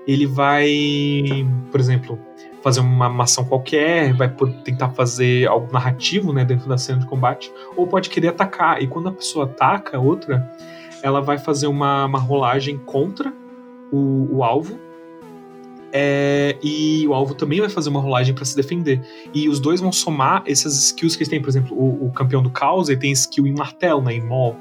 ele 0.07 0.25
vai, 0.25 1.45
por 1.71 1.79
exemplo, 1.79 2.19
fazer 2.61 2.79
uma, 2.79 3.23
ação 3.23 3.43
qualquer, 3.43 4.13
vai 4.13 4.29
tentar 4.63 4.89
fazer 4.89 5.47
algo 5.47 5.71
narrativo 5.71 6.31
né, 6.31 6.45
dentro 6.45 6.67
da 6.67 6.77
cena 6.77 6.99
de 6.99 7.07
combate, 7.07 7.51
ou 7.75 7.87
pode 7.87 8.09
querer 8.09 8.29
atacar. 8.29 8.81
E 8.81 8.87
quando 8.87 9.09
a 9.09 9.11
pessoa 9.11 9.45
ataca 9.45 9.97
a 9.97 9.99
outra, 9.99 10.49
ela 11.01 11.21
vai 11.21 11.37
fazer 11.37 11.67
uma, 11.67 12.05
uma 12.05 12.19
rolagem 12.19 12.77
contra 12.77 13.33
o, 13.91 14.37
o 14.37 14.43
alvo. 14.43 14.79
É, 15.93 16.57
e 16.63 17.05
o 17.05 17.13
alvo 17.13 17.35
também 17.35 17.59
vai 17.59 17.69
fazer 17.69 17.89
uma 17.89 17.99
rolagem 17.99 18.33
para 18.33 18.45
se 18.45 18.55
defender. 18.55 19.01
E 19.33 19.49
os 19.49 19.59
dois 19.59 19.81
vão 19.81 19.91
somar 19.91 20.43
essas 20.45 20.75
skills 20.85 21.15
que 21.15 21.23
eles 21.23 21.29
têm. 21.29 21.41
Por 21.41 21.49
exemplo, 21.49 21.75
o, 21.75 22.07
o 22.07 22.11
campeão 22.11 22.41
do 22.41 22.49
caos 22.49 22.87
ele 22.89 22.99
tem 22.99 23.11
skill 23.11 23.45
em 23.45 23.53
martelo, 23.53 24.01
né, 24.01 24.13
em 24.13 24.21
mol. 24.21 24.55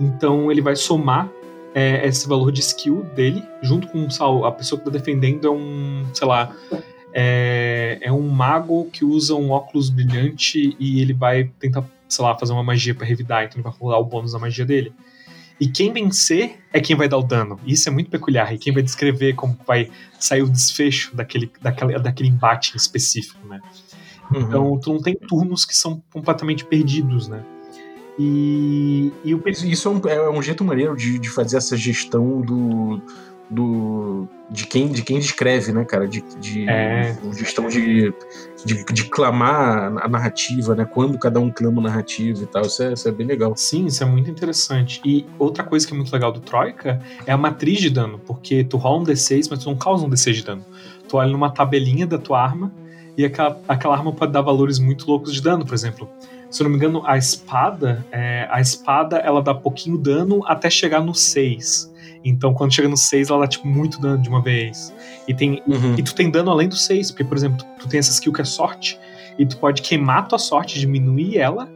Então 0.00 0.50
ele 0.50 0.60
vai 0.60 0.74
somar 0.74 1.30
é, 1.74 2.06
esse 2.06 2.28
valor 2.28 2.50
de 2.50 2.60
skill 2.60 3.02
dele, 3.14 3.44
junto 3.62 3.88
com 3.88 4.06
a 4.44 4.52
pessoa 4.52 4.80
que 4.80 4.88
está 4.88 4.98
defendendo 4.98 5.46
é 5.46 5.50
um, 5.50 6.06
sei 6.12 6.26
lá, 6.26 6.54
é, 7.12 7.98
é 8.00 8.12
um 8.12 8.28
mago 8.28 8.88
que 8.92 9.04
usa 9.04 9.34
um 9.34 9.50
óculos 9.50 9.90
brilhante 9.90 10.76
e 10.78 11.00
ele 11.00 11.12
vai 11.12 11.50
tentar, 11.58 11.84
sei 12.08 12.24
lá, 12.24 12.36
fazer 12.36 12.52
uma 12.52 12.64
magia 12.64 12.94
para 12.94 13.06
revidar, 13.06 13.44
então 13.44 13.56
ele 13.56 13.62
vai 13.62 13.72
rolar 13.72 13.98
o 13.98 14.04
bônus 14.04 14.32
da 14.32 14.38
magia 14.38 14.64
dele. 14.64 14.92
E 15.60 15.66
quem 15.66 15.92
vencer 15.92 16.56
é 16.72 16.80
quem 16.80 16.94
vai 16.94 17.08
dar 17.08 17.18
o 17.18 17.22
dano. 17.22 17.58
Isso 17.66 17.88
é 17.88 17.92
muito 17.92 18.08
peculiar. 18.10 18.54
E 18.54 18.58
quem 18.58 18.72
vai 18.72 18.80
descrever 18.80 19.34
como 19.34 19.58
vai 19.66 19.90
sair 20.18 20.42
o 20.42 20.48
desfecho 20.48 21.14
daquele, 21.16 21.50
daquele, 21.60 21.98
daquele 21.98 22.28
embate 22.28 22.76
específico, 22.76 23.44
né? 23.44 23.60
Uhum. 24.32 24.40
Então, 24.40 24.78
tu 24.78 24.92
não 24.92 25.02
tem 25.02 25.16
turnos 25.16 25.64
que 25.64 25.74
são 25.74 26.00
completamente 26.12 26.64
perdidos, 26.64 27.26
né? 27.26 27.42
E, 28.18 29.12
e 29.24 29.34
o... 29.34 29.42
Isso 29.46 29.88
é 29.88 29.90
um, 29.90 30.08
é 30.08 30.30
um 30.30 30.42
jeito 30.42 30.64
maneiro 30.64 30.96
de, 30.96 31.18
de 31.18 31.30
fazer 31.30 31.56
essa 31.56 31.76
gestão 31.76 32.40
do, 32.40 33.00
do 33.48 34.28
de 34.50 34.66
quem 34.66 34.88
de 34.88 35.02
quem 35.02 35.18
descreve, 35.18 35.72
né, 35.72 35.84
cara, 35.84 36.08
de, 36.08 36.22
de 36.40 36.68
é. 36.68 37.16
gestão 37.34 37.68
de, 37.68 38.12
de, 38.64 38.84
de, 38.84 39.04
clamar 39.04 39.92
a 40.02 40.08
narrativa, 40.08 40.74
né, 40.74 40.84
quando 40.84 41.18
cada 41.18 41.38
um 41.38 41.50
clama 41.50 41.80
a 41.80 41.84
narrativa 41.84 42.42
e 42.42 42.46
tal, 42.46 42.62
isso 42.62 42.82
é, 42.82 42.92
isso 42.92 43.08
é, 43.08 43.12
bem 43.12 43.26
legal. 43.26 43.54
Sim, 43.56 43.86
isso 43.86 44.02
é 44.02 44.06
muito 44.06 44.30
interessante. 44.30 45.00
E 45.04 45.26
outra 45.38 45.62
coisa 45.62 45.86
que 45.86 45.92
é 45.92 45.96
muito 45.96 46.12
legal 46.12 46.32
do 46.32 46.40
Troika 46.40 47.00
é 47.26 47.32
a 47.32 47.36
matriz 47.36 47.78
de 47.78 47.90
dano, 47.90 48.18
porque 48.26 48.64
tu 48.64 48.76
rola 48.78 49.00
um 49.00 49.04
D6, 49.04 49.48
mas 49.50 49.62
tu 49.62 49.68
não 49.68 49.76
causa 49.76 50.04
um 50.04 50.10
D6 50.10 50.32
de 50.32 50.44
dano. 50.44 50.64
Tu 51.08 51.16
olha 51.16 51.30
numa 51.30 51.50
tabelinha 51.50 52.06
da 52.06 52.18
tua 52.18 52.42
arma 52.42 52.72
e 53.16 53.24
aquela, 53.24 53.60
aquela 53.68 53.96
arma 53.96 54.12
pode 54.12 54.32
dar 54.32 54.42
valores 54.42 54.78
muito 54.78 55.06
loucos 55.06 55.32
de 55.32 55.42
dano, 55.42 55.64
por 55.64 55.74
exemplo. 55.74 56.08
Se 56.50 56.62
eu 56.62 56.64
não 56.64 56.70
me 56.70 56.76
engano, 56.76 57.02
a 57.04 57.16
espada, 57.18 58.04
é, 58.10 58.48
a 58.50 58.60
espada 58.60 59.18
ela 59.18 59.42
dá 59.42 59.54
pouquinho 59.54 59.98
dano 59.98 60.42
até 60.46 60.70
chegar 60.70 61.00
no 61.00 61.14
6. 61.14 61.92
Então, 62.24 62.52
quando 62.52 62.72
chega 62.72 62.88
no 62.88 62.96
6, 62.96 63.30
ela 63.30 63.40
dá, 63.40 63.46
tipo, 63.46 63.66
muito 63.66 64.00
dano 64.00 64.20
de 64.20 64.28
uma 64.28 64.42
vez. 64.42 64.92
E, 65.26 65.34
tem, 65.34 65.62
uhum. 65.66 65.94
e 65.96 66.02
tu 66.02 66.14
tem 66.14 66.30
dano 66.30 66.50
além 66.50 66.68
do 66.68 66.76
6, 66.76 67.10
porque, 67.10 67.24
por 67.24 67.36
exemplo, 67.36 67.58
tu, 67.58 67.66
tu, 67.80 67.88
tem 67.88 67.98
essa 67.98 68.10
skill 68.10 68.32
que 68.32 68.40
é 68.40 68.44
sorte, 68.44 68.98
e 69.38 69.46
tu 69.46 69.56
pode 69.58 69.82
queimar 69.82 70.26
tua 70.26 70.38
sorte, 70.38 70.78
diminuir 70.80 71.38
ela, 71.38 71.68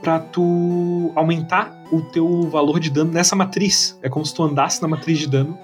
para 0.00 0.18
tu 0.18 1.12
aumentar 1.14 1.84
o 1.92 2.02
teu 2.02 2.48
valor 2.48 2.80
de 2.80 2.90
dano 2.90 3.12
nessa 3.12 3.36
matriz. 3.36 3.98
É 4.02 4.08
como 4.08 4.24
se 4.24 4.34
tu 4.34 4.42
andasse 4.42 4.80
na 4.80 4.88
matriz 4.88 5.18
de 5.18 5.28
dano 5.28 5.56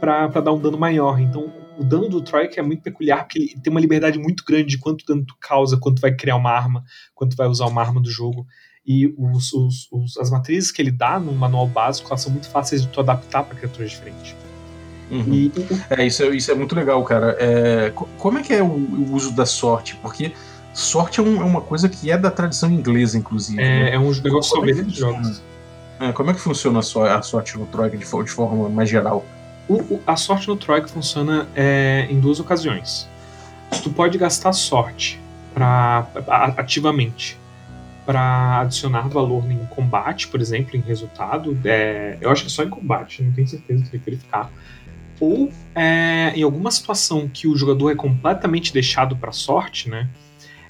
para 0.00 0.28
dar 0.40 0.52
um 0.52 0.58
dano 0.58 0.78
maior. 0.78 1.20
Então, 1.20 1.52
o 1.78 1.84
dano 1.84 2.08
do 2.08 2.20
Troika 2.20 2.58
é 2.58 2.62
muito 2.62 2.82
peculiar, 2.82 3.24
porque 3.24 3.38
ele 3.38 3.60
tem 3.62 3.70
uma 3.70 3.80
liberdade 3.80 4.18
muito 4.18 4.44
grande 4.44 4.70
de 4.70 4.78
quanto 4.78 5.04
dano 5.06 5.24
tu 5.24 5.34
causa, 5.40 5.76
quanto 5.76 6.00
vai 6.00 6.14
criar 6.14 6.36
uma 6.36 6.50
arma, 6.50 6.84
quanto 7.14 7.36
vai 7.36 7.46
usar 7.46 7.66
uma 7.66 7.82
arma 7.82 8.00
do 8.00 8.10
jogo. 8.10 8.46
E 8.86 9.12
os, 9.18 9.52
os, 9.52 9.88
os, 9.90 10.16
as 10.16 10.30
matrizes 10.30 10.70
que 10.70 10.80
ele 10.80 10.92
dá 10.92 11.18
no 11.18 11.32
manual 11.32 11.66
básico, 11.66 12.08
elas 12.08 12.22
são 12.22 12.30
muito 12.30 12.48
fáceis 12.48 12.82
de 12.82 12.88
tu 12.88 13.00
adaptar 13.00 13.42
para 13.42 13.56
criaturas 13.56 13.90
diferentes. 13.90 14.36
Uhum. 15.10 15.32
E, 15.32 15.52
é, 15.90 16.06
isso, 16.06 16.22
é, 16.22 16.28
isso 16.28 16.50
é 16.50 16.54
muito 16.54 16.74
legal, 16.74 17.02
cara. 17.04 17.36
É, 17.38 17.92
como 18.18 18.38
é 18.38 18.42
que 18.42 18.52
é 18.52 18.62
o, 18.62 18.66
o 18.66 19.12
uso 19.12 19.32
da 19.32 19.44
sorte? 19.44 19.96
Porque 19.96 20.32
sorte 20.72 21.20
é, 21.20 21.22
um, 21.22 21.40
é, 21.40 21.44
uma 21.44 21.60
coisa 21.60 21.88
que 21.88 22.10
é 22.10 22.18
da 22.18 22.30
tradição 22.30 22.70
inglesa, 22.70 23.18
inclusive. 23.18 23.60
É, 23.60 23.64
né? 23.64 23.94
é 23.94 23.98
um 23.98 24.10
negócio 24.12 24.54
sobre 24.54 24.72
é 24.72 24.84
jogos. 24.88 25.42
É, 25.98 26.12
como 26.12 26.30
é 26.30 26.34
que 26.34 26.40
funciona 26.40 26.78
a, 26.78 26.82
so, 26.82 27.00
a 27.00 27.22
sorte 27.22 27.58
no 27.58 27.66
Troika 27.66 27.96
de, 27.96 28.04
de 28.04 28.30
forma 28.30 28.68
mais 28.68 28.88
geral? 28.88 29.24
O, 29.68 29.74
o, 29.94 30.02
a 30.06 30.16
sorte 30.16 30.48
no 30.48 30.56
Troika 30.56 30.88
funciona 30.88 31.48
é, 31.54 32.06
em 32.10 32.20
duas 32.20 32.38
ocasiões. 32.38 33.08
Tu 33.82 33.90
pode 33.90 34.16
gastar 34.16 34.52
sorte 34.52 35.20
pra, 35.52 36.06
ativamente 36.56 37.38
para 38.04 38.60
adicionar 38.60 39.08
valor 39.08 39.50
em 39.50 39.66
combate, 39.66 40.28
por 40.28 40.40
exemplo, 40.40 40.76
em 40.76 40.80
resultado. 40.80 41.58
É, 41.64 42.16
eu 42.20 42.30
acho 42.30 42.42
que 42.42 42.48
é 42.48 42.50
só 42.50 42.62
em 42.62 42.70
combate, 42.70 43.22
não 43.22 43.32
tenho 43.32 43.48
certeza, 43.48 43.84
tem 43.90 43.98
que 43.98 44.06
verificar. 44.06 44.50
Ou 45.18 45.50
é, 45.74 46.32
em 46.36 46.42
alguma 46.42 46.70
situação 46.70 47.28
que 47.28 47.48
o 47.48 47.56
jogador 47.56 47.90
é 47.90 47.96
completamente 47.96 48.72
deixado 48.72 49.16
para 49.16 49.32
sorte, 49.32 49.88
né? 49.90 50.08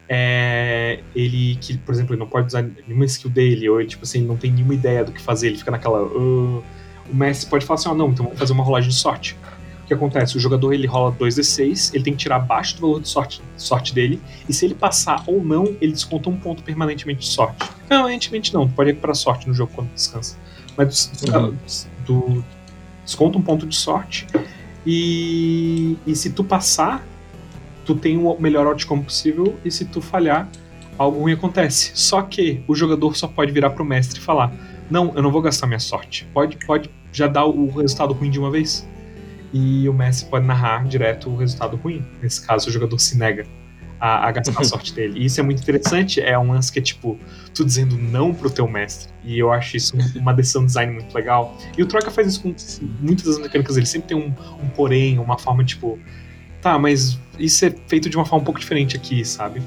É, 0.09 1.01
ele, 1.15 1.57
que, 1.61 1.77
por 1.79 1.93
exemplo, 1.93 2.15
ele 2.15 2.21
não 2.21 2.29
pode 2.29 2.47
usar 2.47 2.63
nenhuma 2.63 3.05
skill 3.05 3.29
dele, 3.29 3.69
ou 3.69 3.81
ele, 3.81 3.89
tipo 3.89 4.05
assim, 4.05 4.23
não 4.23 4.37
tem 4.37 4.53
nenhuma 4.53 4.73
ideia 4.73 5.05
do 5.05 5.13
que 5.13 5.21
fazer, 5.21 5.49
ele 5.49 5.59
fica 5.59 5.71
naquela. 5.71 6.03
Uh, 6.03 6.63
o 7.11 7.14
mestre 7.14 7.49
pode 7.49 7.64
falar 7.64 7.79
assim: 7.79 7.88
ah, 7.88 7.95
não, 7.95 8.11
então 8.11 8.25
vamos 8.25 8.38
fazer 8.38 8.53
uma 8.53 8.64
rolagem 8.64 8.90
de 8.90 8.97
sorte. 8.97 9.37
O 9.85 9.87
que 9.87 9.95
acontece? 9.95 10.37
O 10.37 10.40
jogador 10.40 10.73
ele 10.73 10.87
rola 10.87 11.12
2d6, 11.12 11.95
ele 11.95 12.03
tem 12.03 12.12
que 12.12 12.19
tirar 12.19 12.37
abaixo 12.37 12.75
do 12.75 12.81
valor 12.81 13.01
de 13.01 13.09
sorte, 13.09 13.40
sorte 13.57 13.95
dele, 13.95 14.21
e 14.49 14.53
se 14.53 14.64
ele 14.64 14.75
passar 14.75 15.23
ou 15.29 15.45
não, 15.45 15.77
ele 15.81 15.92
desconta 15.92 16.29
um 16.29 16.37
ponto 16.37 16.62
permanentemente 16.64 17.21
de 17.21 17.27
sorte. 17.27 17.69
Permanentemente 17.88 18.53
não, 18.53 18.69
pode 18.69 18.90
recuperar 18.90 19.14
sorte 19.14 19.47
no 19.47 19.55
jogo 19.55 19.71
quando 19.75 19.88
descansa. 19.95 20.37
Mas 20.77 21.12
uhum. 21.33 21.55
do, 22.05 22.45
desconta 23.05 23.38
um 23.38 23.42
ponto 23.42 23.64
de 23.64 23.77
sorte, 23.77 24.27
e, 24.85 25.97
e 26.05 26.16
se 26.16 26.31
tu 26.31 26.42
passar, 26.42 27.07
tu 27.85 27.95
tem 27.95 28.16
o 28.16 28.37
melhor 28.40 28.66
outcome 28.66 29.05
possível, 29.05 29.57
e 29.64 29.71
se 29.71 29.85
tu 29.85 30.01
falhar, 30.01 30.49
algo 30.99 31.21
ruim 31.21 31.33
acontece. 31.33 31.92
Só 31.95 32.23
que 32.23 32.62
o 32.66 32.75
jogador 32.75 33.16
só 33.16 33.29
pode 33.29 33.53
virar 33.53 33.71
pro 33.71 33.85
mestre 33.85 34.21
e 34.21 34.23
falar: 34.23 34.53
Não, 34.90 35.12
eu 35.14 35.22
não 35.22 35.31
vou 35.31 35.42
gastar 35.42 35.66
minha 35.66 35.81
sorte. 35.81 36.27
Pode, 36.33 36.59
pode 36.66 36.90
já 37.12 37.27
dar 37.27 37.46
o 37.46 37.68
resultado 37.70 38.12
ruim 38.12 38.31
de 38.31 38.38
uma 38.38 38.51
vez 38.51 38.87
e 39.53 39.88
o 39.88 39.92
Messi 39.92 40.27
pode 40.27 40.46
narrar 40.46 40.87
direto 40.87 41.31
o 41.31 41.37
resultado 41.37 41.77
ruim. 41.77 42.05
Nesse 42.22 42.44
caso, 42.46 42.68
o 42.68 42.72
jogador 42.72 42.99
se 42.99 43.16
nega 43.16 43.46
a, 44.01 44.29
a 44.29 44.33
gastar 44.33 44.61
a 44.61 44.64
sorte 44.64 44.92
dele. 44.92 45.20
E 45.20 45.25
isso 45.25 45.40
é 45.40 45.42
muito 45.42 45.62
interessante, 45.62 46.20
é 46.20 46.38
um 46.38 46.53
lance 46.53 46.70
que 46.70 46.79
é 46.79 46.83
tipo, 46.83 47.18
tu 47.55 47.64
dizendo 47.64 47.96
não 47.96 48.35
pro 48.35 48.51
teu 48.51 48.68
mestre. 48.68 49.12
E 49.25 49.38
eu 49.38 49.53
acho 49.53 49.77
isso 49.77 49.96
uma 50.16 50.33
decisão 50.33 50.62
de 50.62 50.68
design 50.68 50.92
muito 50.92 51.14
legal. 51.14 51.57
E 51.77 51.83
o 51.83 51.87
Troika 51.87 52.11
faz 52.11 52.29
isso 52.29 52.42
com 52.42 52.55
muitas 53.01 53.25
das 53.27 53.38
mecânicas, 53.38 53.77
ele 53.77 53.87
sempre 53.87 54.09
tem 54.09 54.16
um, 54.16 54.33
um 54.62 54.68
porém, 54.68 55.18
uma 55.18 55.38
forma 55.38 55.64
tipo, 55.64 55.99
tá, 56.61 56.79
mas 56.79 57.18
isso 57.38 57.64
é 57.64 57.75
feito 57.87 58.09
de 58.09 58.16
uma 58.16 58.25
forma 58.25 58.42
um 58.42 58.44
pouco 58.44 58.61
diferente 58.61 58.96
aqui, 58.96 59.25
sabe? 59.25 59.62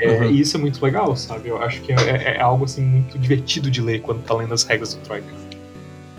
É, 0.00 0.22
uhum. 0.22 0.30
E 0.30 0.40
isso 0.40 0.56
é 0.56 0.60
muito 0.60 0.82
legal, 0.82 1.14
sabe? 1.14 1.48
Eu 1.48 1.60
acho 1.62 1.80
que 1.82 1.92
é, 1.92 1.96
é, 1.96 2.36
é, 2.36 2.40
algo 2.40 2.64
assim 2.64 2.82
muito 2.82 3.18
divertido 3.18 3.70
de 3.70 3.80
ler 3.80 4.00
quando 4.00 4.22
tá 4.22 4.34
lendo 4.34 4.54
as 4.54 4.64
regras 4.64 4.94
do 4.94 5.00
Troika. 5.02 5.28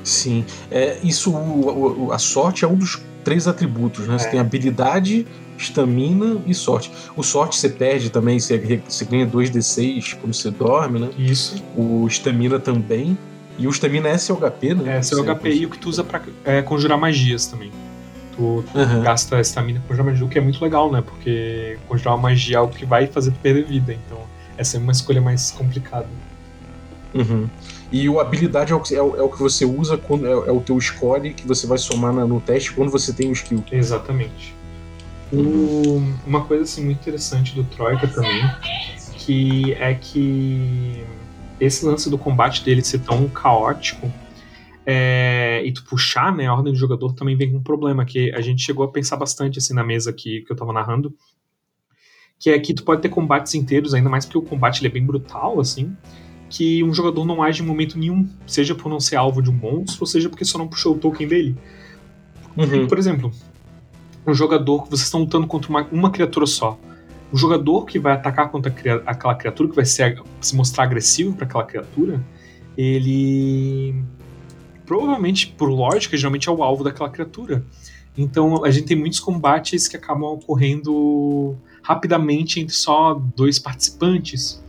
Sim. 0.04 0.46
É, 0.70 0.98
isso, 1.04 1.32
o, 1.32 2.08
o, 2.08 2.12
a 2.12 2.20
sorte 2.20 2.63
é 2.63 2.67
um 2.67 2.76
dos 2.76 3.02
três 3.24 3.48
atributos, 3.48 4.08
né? 4.08 4.15
É. 4.15 4.17
Você 4.20 4.30
tem 4.30 4.39
habilidade, 4.39 5.28
estamina 5.58 6.41
e 6.46 6.54
sorte. 6.54 6.91
O 7.15 7.24
sorte 7.24 7.58
você 7.58 7.70
perde 7.70 8.10
também, 8.10 8.39
você, 8.39 8.82
você 8.88 9.06
ganha 9.06 9.26
2d6 9.26 10.17
quando 10.20 10.34
você 10.34 10.52
dorme, 10.52 11.00
né? 11.00 11.10
Isso. 11.17 11.63
O 11.76 12.08
estamina 12.08 12.60
também. 12.60 13.17
E 13.58 13.67
o 13.67 13.70
estamina 13.70 14.10
é 14.10 14.15
SLHP, 14.15 14.74
né? 14.74 14.98
É, 14.98 15.00
SLHP 15.00 15.50
e 15.50 15.65
o 15.65 15.70
que 15.70 15.78
tu 15.78 15.89
usa 15.89 16.04
pra 16.04 16.22
é, 16.46 16.62
conjurar 16.62 16.98
magias 16.98 17.46
também. 17.46 17.72
Tu 18.41 18.77
uhum. 18.77 19.01
gasta 19.04 19.39
estamina 19.39 19.82
magia, 20.04 20.25
o 20.25 20.30
que 20.30 20.38
é 20.38 20.41
muito 20.41 20.62
legal, 20.63 20.91
né? 20.91 21.01
Porque 21.01 21.77
conjurar 21.88 22.15
uma 22.15 22.23
magia 22.23 22.56
é 22.56 22.60
algo 22.60 22.73
que 22.73 22.86
vai 22.86 23.08
fazer 23.08 23.32
perder 23.41 23.65
vida, 23.65 23.93
então 23.93 24.17
essa 24.58 24.77
é 24.77 24.80
uma 24.80 24.91
escolha 24.91 25.21
mais 25.21 25.51
complicada. 25.51 26.08
Uhum. 27.13 27.47
E 27.91 28.08
o 28.08 28.19
habilidade 28.19 28.71
é 28.71 28.75
o, 28.75 28.80
que, 28.80 28.95
é 28.95 29.01
o, 29.01 29.15
é 29.17 29.21
o 29.21 29.30
que 29.30 29.39
você 29.39 29.65
usa, 29.65 29.97
quando, 29.97 30.25
é, 30.25 30.32
é, 30.32 30.51
o 30.51 30.62
teu 30.62 30.80
score 30.80 31.34
que 31.34 31.45
você 31.45 31.67
vai 31.67 31.77
somar 31.77 32.13
na, 32.13 32.25
no 32.25 32.39
teste 32.39 32.71
quando 32.71 32.89
você 32.89 33.12
tem 33.12 33.30
o 33.30 33.34
skill. 33.34 33.63
Exatamente. 33.71 34.56
O, 35.32 36.01
uma 36.25 36.43
coisa 36.45 36.63
assim, 36.63 36.84
muito 36.84 36.99
interessante 36.99 37.54
do 37.54 37.63
Troika 37.65 38.08
também, 38.08 38.49
que 39.17 39.73
é 39.73 39.93
que 39.93 41.04
esse 41.60 41.86
lance 41.86 42.10
do 42.10 42.17
combate 42.17 42.63
dele 42.63 42.82
ser 42.82 42.99
tão 42.99 43.27
caótico 43.27 44.12
é, 44.93 45.65
e 45.65 45.71
tu 45.71 45.86
puxar 45.86 46.36
né, 46.36 46.47
a 46.47 46.54
ordem 46.54 46.73
do 46.73 46.77
jogador 46.77 47.13
também 47.13 47.38
vem 47.38 47.49
com 47.49 47.60
um 47.60 47.63
problema, 47.63 48.04
que 48.04 48.30
a 48.34 48.41
gente 48.41 48.62
chegou 48.62 48.84
a 48.84 48.91
pensar 48.91 49.15
bastante 49.15 49.58
assim 49.58 49.73
na 49.73 49.86
mesa 49.86 50.10
aqui 50.10 50.41
que 50.41 50.51
eu 50.51 50.56
tava 50.56 50.73
narrando, 50.73 51.15
que 52.38 52.49
é 52.49 52.60
que 52.60 52.73
tu 52.73 52.84
pode 52.84 53.01
ter 53.01 53.08
combates 53.08 53.56
inteiros, 53.56 53.93
ainda 53.93 54.10
mais 54.10 54.25
porque 54.25 54.39
o 54.39 54.41
combate 54.41 54.86
é 54.86 54.89
bem 54.89 55.06
brutal, 55.06 55.62
assim, 55.62 55.95
que 56.49 56.84
um 56.84 56.93
jogador 56.93 57.23
não 57.23 57.41
age 57.41 57.63
em 57.63 57.65
momento 57.65 57.97
nenhum, 57.97 58.27
seja 58.45 58.75
por 58.75 58.89
não 58.89 58.99
ser 58.99 59.15
alvo 59.15 59.41
de 59.41 59.49
um 59.49 59.54
monstro, 59.54 60.01
ou 60.01 60.08
seja 60.08 60.27
porque 60.27 60.43
só 60.43 60.58
não 60.58 60.67
puxou 60.67 60.93
o 60.93 60.99
token 60.99 61.25
dele. 61.25 61.56
Uhum. 62.58 62.86
Por 62.86 62.99
exemplo, 62.99 63.32
um 64.27 64.34
jogador 64.34 64.84
que 64.84 64.89
vocês 64.89 65.06
estão 65.06 65.21
lutando 65.21 65.47
contra 65.47 65.69
uma, 65.69 65.88
uma 65.89 66.12
criatura 66.12 66.45
só. 66.45 66.77
O 67.32 67.38
jogador 67.38 67.86
que 67.86 67.97
vai 67.97 68.12
atacar 68.12 68.51
contra 68.51 68.73
aquela 69.06 69.36
criatura, 69.36 69.69
que 69.69 69.75
vai 69.75 69.86
ser, 69.86 70.21
se 70.41 70.54
mostrar 70.54 70.84
agressivo 70.84 71.34
para 71.34 71.45
aquela 71.45 71.63
criatura, 71.63 72.21
ele 72.77 74.04
provavelmente, 74.91 75.47
por 75.47 75.69
lógica, 75.69 76.17
geralmente 76.17 76.49
é 76.49 76.51
o 76.51 76.62
alvo 76.62 76.84
daquela 76.84 77.10
criatura. 77.10 77.63
Então 78.17 78.65
a 78.65 78.69
gente 78.69 78.88
tem 78.88 78.97
muitos 78.97 79.21
combates 79.21 79.88
que 79.88 79.95
acabam 79.95 80.34
ocorrendo 80.34 81.56
rapidamente 81.82 82.60
entre 82.60 82.75
só 82.75 83.13
dois 83.34 83.58
participantes. 83.58 84.62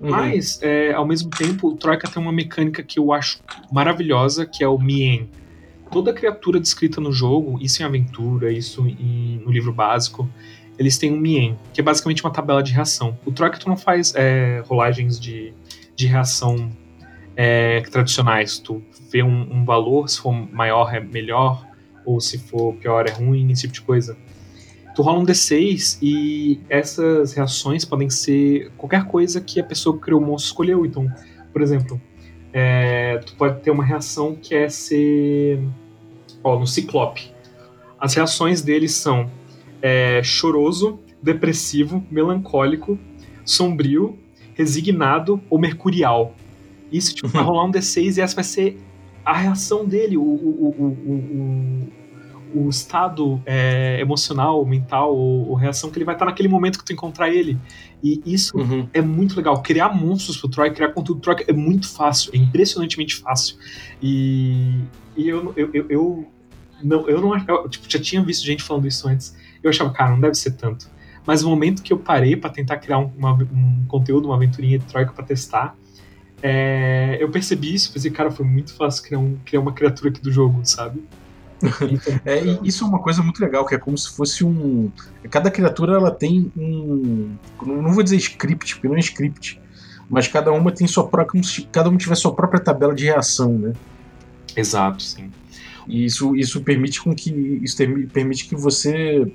Uhum. 0.00 0.10
Mas, 0.10 0.60
é, 0.62 0.92
ao 0.92 1.06
mesmo 1.06 1.30
tempo, 1.30 1.68
o 1.68 1.76
Troika 1.76 2.10
tem 2.10 2.20
uma 2.20 2.32
mecânica 2.32 2.82
que 2.82 2.98
eu 2.98 3.12
acho 3.12 3.38
maravilhosa, 3.70 4.44
que 4.44 4.64
é 4.64 4.68
o 4.68 4.80
Mien. 4.80 5.30
Toda 5.92 6.12
criatura 6.12 6.58
descrita 6.58 7.00
no 7.00 7.12
jogo, 7.12 7.56
isso 7.62 7.80
em 7.80 7.84
aventura, 7.84 8.50
isso 8.50 8.84
em, 8.84 9.40
no 9.44 9.52
livro 9.52 9.72
básico, 9.72 10.28
eles 10.76 10.98
têm 10.98 11.12
um 11.12 11.20
Mien, 11.20 11.56
que 11.72 11.80
é 11.80 11.84
basicamente 11.84 12.24
uma 12.24 12.32
tabela 12.32 12.64
de 12.64 12.72
reação. 12.72 13.16
O 13.24 13.30
Troika 13.30 13.58
tu 13.58 13.68
não 13.68 13.76
faz 13.76 14.12
é, 14.16 14.60
rolagens 14.66 15.20
de, 15.20 15.52
de 15.94 16.08
reação 16.08 16.68
é, 17.36 17.80
tradicionais. 17.82 18.58
Tu 18.58 18.82
vê 19.10 19.22
um, 19.22 19.58
um 19.58 19.64
valor, 19.64 20.08
se 20.08 20.18
for 20.18 20.32
maior 20.32 20.92
é 20.94 21.00
melhor, 21.00 21.66
ou 22.04 22.20
se 22.20 22.38
for 22.38 22.74
pior 22.74 23.06
é 23.06 23.12
ruim, 23.12 23.50
esse 23.52 23.62
tipo 23.62 23.74
de 23.74 23.82
coisa 23.82 24.16
tu 24.96 25.02
rola 25.02 25.18
um 25.18 25.26
D6 25.26 25.98
e 26.00 26.58
essas 26.70 27.34
reações 27.34 27.84
podem 27.84 28.08
ser 28.08 28.72
qualquer 28.78 29.04
coisa 29.04 29.42
que 29.42 29.60
a 29.60 29.64
pessoa 29.64 29.94
que 29.94 30.02
criou 30.02 30.22
o 30.22 30.24
monstro 30.24 30.52
escolheu. 30.52 30.86
Então, 30.86 31.06
por 31.52 31.60
exemplo, 31.60 32.00
é, 32.50 33.18
tu 33.18 33.36
pode 33.36 33.60
ter 33.60 33.70
uma 33.70 33.84
reação 33.84 34.34
que 34.34 34.54
é 34.54 34.70
ser. 34.70 35.60
Ó, 36.42 36.58
no 36.58 36.66
Ciclope. 36.66 37.30
As 38.00 38.14
reações 38.14 38.62
deles 38.62 38.92
são 38.94 39.30
é, 39.82 40.22
choroso, 40.22 40.98
depressivo, 41.22 42.02
melancólico, 42.10 42.98
sombrio, 43.44 44.18
resignado 44.54 45.42
ou 45.50 45.58
mercurial. 45.58 46.34
Isso, 46.92 47.14
tipo, 47.14 47.28
vai 47.28 47.42
rolar 47.42 47.64
um 47.64 47.70
D6 47.70 48.16
e 48.16 48.20
essa 48.20 48.34
vai 48.34 48.44
ser 48.44 48.78
a 49.24 49.36
reação 49.36 49.84
dele, 49.84 50.16
o, 50.16 50.22
o, 50.22 50.74
o, 50.78 51.14
o 51.14 51.88
o 52.54 52.68
estado 52.68 53.40
é, 53.44 54.00
emocional, 54.00 54.64
mental, 54.64 55.14
ou, 55.14 55.48
ou, 55.48 55.54
reação 55.54 55.90
que 55.90 55.98
ele 55.98 56.04
vai 56.04 56.14
estar 56.14 56.24
naquele 56.24 56.48
momento 56.48 56.78
que 56.78 56.84
tu 56.84 56.92
encontrar 56.92 57.28
ele. 57.28 57.58
E 58.02 58.22
isso 58.24 58.56
uhum. 58.56 58.88
é 58.94 59.02
muito 59.02 59.36
legal. 59.36 59.60
Criar 59.62 59.94
monstros 59.94 60.36
pro 60.38 60.48
Troy, 60.48 60.70
criar 60.70 60.92
conteúdo 60.92 61.20
pro 61.20 61.34
Troy 61.34 61.44
é 61.48 61.52
muito 61.52 61.88
fácil, 61.88 62.30
é 62.34 62.38
impressionantemente 62.38 63.16
fácil. 63.16 63.56
E, 64.02 64.80
e 65.16 65.28
eu, 65.28 65.52
eu, 65.56 65.70
eu, 65.74 65.86
eu, 65.90 66.26
não, 66.82 67.08
eu 67.08 67.20
não 67.20 67.68
tipo, 67.68 67.84
já 67.88 67.98
tinha 67.98 68.22
visto 68.22 68.44
gente 68.44 68.62
falando 68.62 68.86
isso 68.86 69.06
antes. 69.08 69.36
Eu 69.62 69.68
achava, 69.68 69.90
cara, 69.90 70.12
não 70.12 70.20
deve 70.20 70.34
ser 70.34 70.52
tanto. 70.52 70.88
Mas 71.26 71.42
no 71.42 71.50
momento 71.50 71.82
que 71.82 71.92
eu 71.92 71.98
parei 71.98 72.36
para 72.36 72.50
tentar 72.50 72.76
criar 72.78 72.98
um, 72.98 73.10
uma, 73.16 73.32
um 73.32 73.84
conteúdo, 73.88 74.26
uma 74.28 74.36
aventurinha 74.36 74.78
de 74.78 74.84
Troika 74.84 75.12
para 75.12 75.24
testar, 75.24 75.76
é, 76.42 77.16
eu 77.20 77.30
percebi 77.30 77.74
isso, 77.74 77.92
pensei, 77.92 78.10
cara, 78.10 78.30
foi 78.30 78.44
muito 78.44 78.74
fácil 78.74 79.02
criar, 79.02 79.18
um, 79.18 79.36
criar 79.44 79.60
uma 79.60 79.72
criatura 79.72 80.10
aqui 80.10 80.20
do 80.20 80.30
jogo, 80.30 80.60
sabe? 80.64 81.02
é, 82.24 82.40
isso 82.62 82.84
é 82.84 82.86
uma 82.86 82.98
coisa 82.98 83.22
muito 83.22 83.40
legal, 83.40 83.64
que 83.64 83.74
é 83.74 83.78
como 83.78 83.96
se 83.96 84.14
fosse 84.14 84.44
um. 84.44 84.90
Cada 85.30 85.50
criatura 85.50 85.96
ela 85.96 86.10
tem 86.10 86.52
um. 86.56 87.34
Não 87.64 87.92
vou 87.92 88.02
dizer 88.02 88.16
script, 88.16 88.74
porque 88.74 88.88
não 88.88 88.96
é 88.96 89.00
script, 89.00 89.60
mas 90.08 90.28
cada 90.28 90.52
uma 90.52 90.70
tem 90.70 90.86
sua 90.86 91.08
própria. 91.08 91.40
cada 91.72 91.88
uma 91.88 91.98
tiver 91.98 92.14
sua 92.14 92.34
própria 92.34 92.60
tabela 92.60 92.94
de 92.94 93.06
reação, 93.06 93.58
né? 93.58 93.72
Exato, 94.54 95.02
sim. 95.02 95.30
E 95.88 96.04
isso, 96.04 96.36
isso 96.36 96.60
permite 96.60 97.02
com 97.02 97.14
que. 97.14 97.30
Isso 97.62 97.76
permite 98.12 98.46
que 98.46 98.54
você 98.54 99.32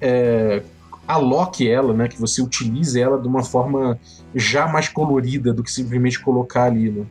é, 0.00 0.62
aloque 1.06 1.68
ela, 1.68 1.92
né? 1.92 2.08
Que 2.08 2.20
você 2.20 2.42
utilize 2.42 3.00
ela 3.00 3.20
de 3.20 3.28
uma 3.28 3.42
forma 3.42 3.98
já 4.34 4.66
mais 4.66 4.88
colorida 4.88 5.52
do 5.52 5.62
que 5.62 5.70
simplesmente 5.70 6.20
colocar 6.20 6.64
ali, 6.64 6.90
né? 6.90 7.04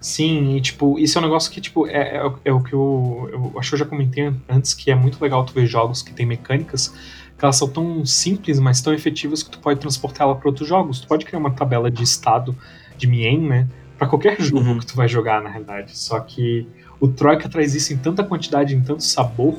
Sim, 0.00 0.56
e 0.56 0.60
tipo, 0.60 0.96
isso 0.98 1.18
é 1.18 1.20
um 1.20 1.24
negócio 1.24 1.50
que, 1.50 1.60
tipo, 1.60 1.86
é, 1.88 2.18
é, 2.18 2.32
é 2.44 2.52
o 2.52 2.62
que 2.62 2.72
eu, 2.72 3.28
eu 3.32 3.58
acho 3.58 3.70
que 3.70 3.74
eu 3.74 3.78
já 3.80 3.84
comentei 3.84 4.32
antes, 4.48 4.72
que 4.72 4.92
é 4.92 4.94
muito 4.94 5.20
legal 5.20 5.44
tu 5.44 5.52
ver 5.52 5.66
jogos 5.66 6.02
que 6.02 6.12
tem 6.12 6.24
mecânicas 6.24 6.94
que 7.38 7.44
elas 7.44 7.56
são 7.56 7.68
tão 7.68 8.04
simples, 8.04 8.58
mas 8.58 8.80
tão 8.80 8.92
efetivas 8.92 9.44
que 9.44 9.50
tu 9.50 9.60
pode 9.60 9.78
transportar 9.78 10.26
ela 10.26 10.34
para 10.34 10.48
outros 10.48 10.68
jogos. 10.68 11.00
Tu 11.00 11.06
pode 11.06 11.24
criar 11.24 11.38
uma 11.38 11.52
tabela 11.52 11.88
de 11.88 12.02
estado 12.02 12.54
de 12.96 13.06
Mien, 13.06 13.40
né? 13.40 13.68
Para 13.96 14.08
qualquer 14.08 14.40
jogo 14.42 14.68
uhum. 14.68 14.78
que 14.80 14.86
tu 14.86 14.96
vai 14.96 15.06
jogar, 15.06 15.40
na 15.40 15.48
realidade. 15.48 15.96
Só 15.96 16.18
que 16.18 16.66
o 16.98 17.06
Troika 17.06 17.48
traz 17.48 17.76
isso 17.76 17.92
em 17.92 17.96
tanta 17.96 18.24
quantidade, 18.24 18.74
em 18.74 18.82
tanto 18.82 19.04
sabor, 19.04 19.56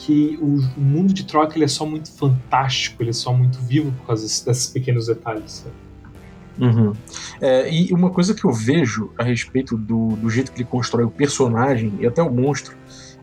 que 0.00 0.38
o, 0.40 0.56
o 0.78 0.80
mundo 0.80 1.12
de 1.12 1.24
Troika 1.24 1.56
ele 1.56 1.66
é 1.66 1.68
só 1.68 1.84
muito 1.84 2.10
fantástico, 2.10 3.02
ele 3.02 3.10
é 3.10 3.12
só 3.12 3.34
muito 3.34 3.58
vivo 3.60 3.92
por 3.92 4.06
causa 4.06 4.22
desses 4.22 4.66
pequenos 4.66 5.06
detalhes. 5.06 5.66
Uhum. 6.58 6.92
É, 7.40 7.72
e 7.72 7.92
uma 7.92 8.10
coisa 8.10 8.34
que 8.34 8.44
eu 8.44 8.52
vejo 8.52 9.10
a 9.18 9.22
respeito 9.22 9.76
do, 9.76 10.16
do 10.16 10.30
jeito 10.30 10.52
que 10.52 10.58
ele 10.58 10.68
constrói 10.68 11.04
o 11.04 11.10
personagem 11.10 11.92
e 12.00 12.06
até 12.06 12.22
o 12.22 12.30
monstro 12.30 12.74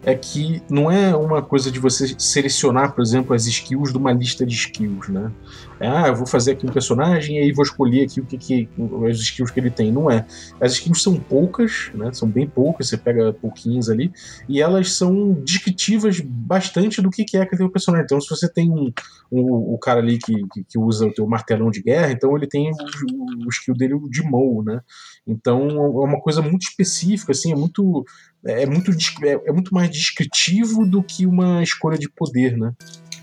é 0.03 0.13
que 0.13 0.61
não 0.69 0.89
é 0.89 1.15
uma 1.15 1.41
coisa 1.41 1.71
de 1.71 1.79
você 1.79 2.15
selecionar, 2.17 2.93
por 2.93 3.01
exemplo, 3.01 3.33
as 3.33 3.47
skills 3.47 3.91
de 3.91 3.97
uma 3.97 4.11
lista 4.11 4.45
de 4.45 4.53
skills, 4.53 5.09
né? 5.09 5.31
É, 5.79 5.87
ah, 5.87 6.07
eu 6.07 6.15
vou 6.15 6.25
fazer 6.25 6.51
aqui 6.51 6.65
um 6.65 6.71
personagem 6.71 7.37
e 7.37 7.39
aí 7.39 7.51
vou 7.51 7.63
escolher 7.63 8.05
aqui 8.05 8.19
o 8.19 8.25
que, 8.25 8.37
que 8.37 8.69
as 9.09 9.17
skills 9.17 9.51
que 9.51 9.59
ele 9.59 9.69
tem. 9.69 9.91
Não 9.91 10.09
é. 10.09 10.25
As 10.59 10.73
skills 10.73 11.03
são 11.03 11.19
poucas, 11.19 11.91
né? 11.93 12.11
São 12.13 12.27
bem 12.27 12.47
poucas, 12.47 12.89
você 12.89 12.97
pega 12.97 13.31
pouquinhas 13.33 13.89
ali, 13.89 14.11
e 14.49 14.61
elas 14.61 14.93
são 14.93 15.33
descritivas 15.33 16.19
bastante 16.19 17.01
do 17.01 17.09
que, 17.09 17.23
que 17.23 17.37
é 17.37 17.41
aquele 17.41 17.59
teu 17.59 17.69
personagem. 17.69 18.05
Então, 18.05 18.19
se 18.19 18.29
você 18.29 18.51
tem 18.51 18.71
um, 18.71 18.91
um 19.31 19.73
o 19.73 19.77
cara 19.77 19.99
ali 19.99 20.17
que, 20.17 20.33
que, 20.53 20.63
que, 20.63 20.79
usa 20.79 21.05
o 21.05 21.13
teu 21.13 21.27
martelão 21.27 21.69
de 21.69 21.81
guerra, 21.81 22.11
então 22.11 22.35
ele 22.35 22.47
tem 22.47 22.71
o, 22.71 23.45
o 23.45 23.49
skill 23.49 23.75
dele 23.75 23.99
de 24.09 24.23
Moe, 24.23 24.65
né? 24.65 24.81
Então 25.27 25.67
é 25.69 26.05
uma 26.05 26.21
coisa 26.21 26.41
muito 26.41 26.63
específica, 26.63 27.31
assim, 27.31 27.51
é 27.51 27.55
muito 27.55 28.05
é 28.45 28.65
muito, 28.65 28.91
é, 29.23 29.49
é 29.49 29.51
muito 29.51 29.73
mais 29.73 29.89
descritivo 29.89 30.85
do 30.85 31.03
que 31.03 31.25
uma 31.25 31.61
escolha 31.61 31.97
de 31.97 32.09
poder, 32.09 32.57
né? 32.57 32.73